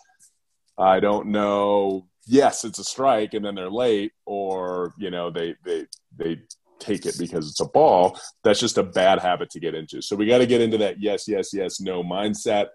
i 0.78 1.00
don't 1.00 1.28
know 1.28 2.06
yes 2.26 2.64
it's 2.64 2.80
a 2.80 2.84
strike 2.84 3.34
and 3.34 3.46
then 3.46 3.56
they're 3.56 3.72
late 3.72 4.12
or 4.26 4.94
you 4.98 5.10
know 5.10 5.30
they 5.30 5.56
they 5.66 5.86
they 6.18 6.38
take 6.80 7.06
it 7.06 7.16
because 7.18 7.50
it's 7.50 7.60
a 7.60 7.66
ball. 7.66 8.20
That's 8.44 8.60
just 8.60 8.78
a 8.78 8.84
bad 8.84 9.20
habit 9.20 9.50
to 9.52 9.60
get 9.60 9.76
into. 9.76 10.02
So 10.02 10.16
we 10.16 10.26
got 10.26 10.40
to 10.40 10.46
get 10.46 10.62
into 10.62 10.78
that 10.80 11.02
yes, 11.02 11.28
yes, 11.28 11.54
yes, 11.54 11.80
no 11.80 12.04
mindset. 12.04 12.68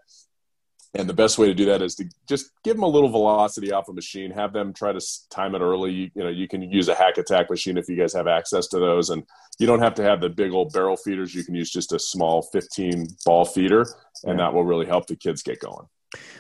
And 0.95 1.09
the 1.09 1.15
best 1.15 1.37
way 1.39 1.47
to 1.47 1.55
do 1.55 1.67
that 1.67 1.83
is 1.83 1.95
to 1.97 2.07
just 2.27 2.51
give 2.65 2.77
them 2.77 2.83
a 2.83 2.89
little 2.89 3.11
velocity 3.11 3.73
off 3.73 3.89
a 3.89 3.93
machine. 3.93 4.31
Have 4.31 4.55
them 4.55 4.73
try 4.73 4.91
to 4.91 5.01
time 5.31 5.55
it 5.55 5.61
early. 5.61 5.93
You, 5.93 6.11
you 6.15 6.25
know, 6.25 6.31
you 6.31 6.49
can 6.49 6.63
use 6.63 6.89
a 6.89 6.95
hack 6.95 7.19
attack 7.19 7.51
machine 7.51 7.77
if 7.77 7.89
you 7.89 7.97
guys 7.97 8.15
have 8.15 8.27
access 8.27 8.69
to 8.69 8.79
those, 8.79 9.11
and 9.11 9.23
you 9.59 9.67
don't 9.67 9.83
have 9.83 9.95
to 9.95 10.03
have 10.03 10.23
the 10.23 10.31
big 10.31 10.53
old 10.53 10.73
barrel 10.73 10.97
feeders. 10.97 11.35
You 11.35 11.45
can 11.45 11.55
use 11.55 11.71
just 11.71 11.93
a 11.93 11.99
small 11.99 12.43
15 12.43 13.07
ball 13.27 13.45
feeder, 13.45 13.87
and 14.25 14.39
that 14.39 14.55
will 14.55 14.65
really 14.65 14.87
help 14.87 15.07
the 15.07 15.17
kids 15.17 15.43
get 15.43 15.61
going. 15.61 15.87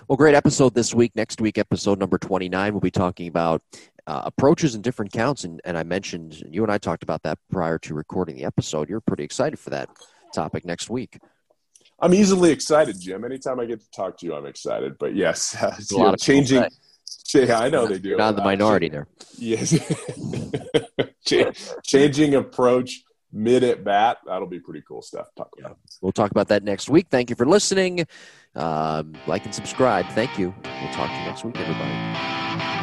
Well, 0.08 0.16
great 0.16 0.34
episode 0.34 0.74
this 0.74 0.94
week. 0.94 1.12
Next 1.14 1.40
week, 1.40 1.58
episode 1.58 1.98
number 1.98 2.18
29, 2.18 2.72
we'll 2.72 2.80
be 2.80 2.90
talking 2.90 3.28
about 3.28 3.62
uh, 4.06 4.22
approaches 4.24 4.74
and 4.74 4.82
different 4.82 5.12
counts. 5.12 5.44
And, 5.44 5.60
and 5.64 5.76
I 5.76 5.82
mentioned, 5.82 6.42
you 6.48 6.62
and 6.62 6.72
I 6.72 6.78
talked 6.78 7.02
about 7.02 7.22
that 7.24 7.38
prior 7.50 7.78
to 7.80 7.94
recording 7.94 8.36
the 8.36 8.44
episode. 8.44 8.88
You're 8.88 9.00
pretty 9.00 9.24
excited 9.24 9.58
for 9.58 9.70
that 9.70 9.90
topic 10.32 10.64
next 10.64 10.88
week. 10.88 11.18
I'm 12.00 12.14
easily 12.14 12.50
excited, 12.50 12.98
Jim. 13.00 13.24
Anytime 13.24 13.60
I 13.60 13.66
get 13.66 13.80
to 13.80 13.90
talk 13.90 14.16
to 14.18 14.26
you, 14.26 14.34
I'm 14.34 14.46
excited. 14.46 14.96
But 14.98 15.14
yes, 15.14 15.56
uh, 15.60 15.76
a 15.76 15.94
lot 15.96 16.06
know, 16.06 16.12
of 16.14 16.20
changing. 16.20 16.64
Yeah, 17.34 17.58
I 17.58 17.68
know 17.68 17.86
they 17.86 17.98
do. 17.98 18.16
not 18.16 18.36
the 18.36 18.42
minority 18.42 18.88
there. 18.88 19.06
Yes, 19.36 19.78
changing 21.84 22.34
approach 22.34 23.02
mid 23.32 23.64
at 23.64 23.84
bat. 23.84 24.18
That'll 24.26 24.46
be 24.48 24.60
pretty 24.60 24.82
cool 24.86 25.02
stuff. 25.02 25.28
to 25.30 25.34
Talk 25.36 25.50
about. 25.58 25.70
Yeah. 25.70 25.96
We'll 26.00 26.12
talk 26.12 26.30
about 26.30 26.48
that 26.48 26.62
next 26.62 26.88
week. 26.88 27.06
Thank 27.10 27.30
you 27.30 27.36
for 27.36 27.46
listening. 27.46 28.06
Um, 28.54 29.14
like 29.26 29.44
and 29.44 29.54
subscribe. 29.54 30.06
Thank 30.10 30.38
you. 30.38 30.54
We'll 30.64 30.92
talk 30.92 31.10
to 31.10 31.16
you 31.16 31.24
next 31.24 31.44
week, 31.44 31.58
everybody. 31.58 32.77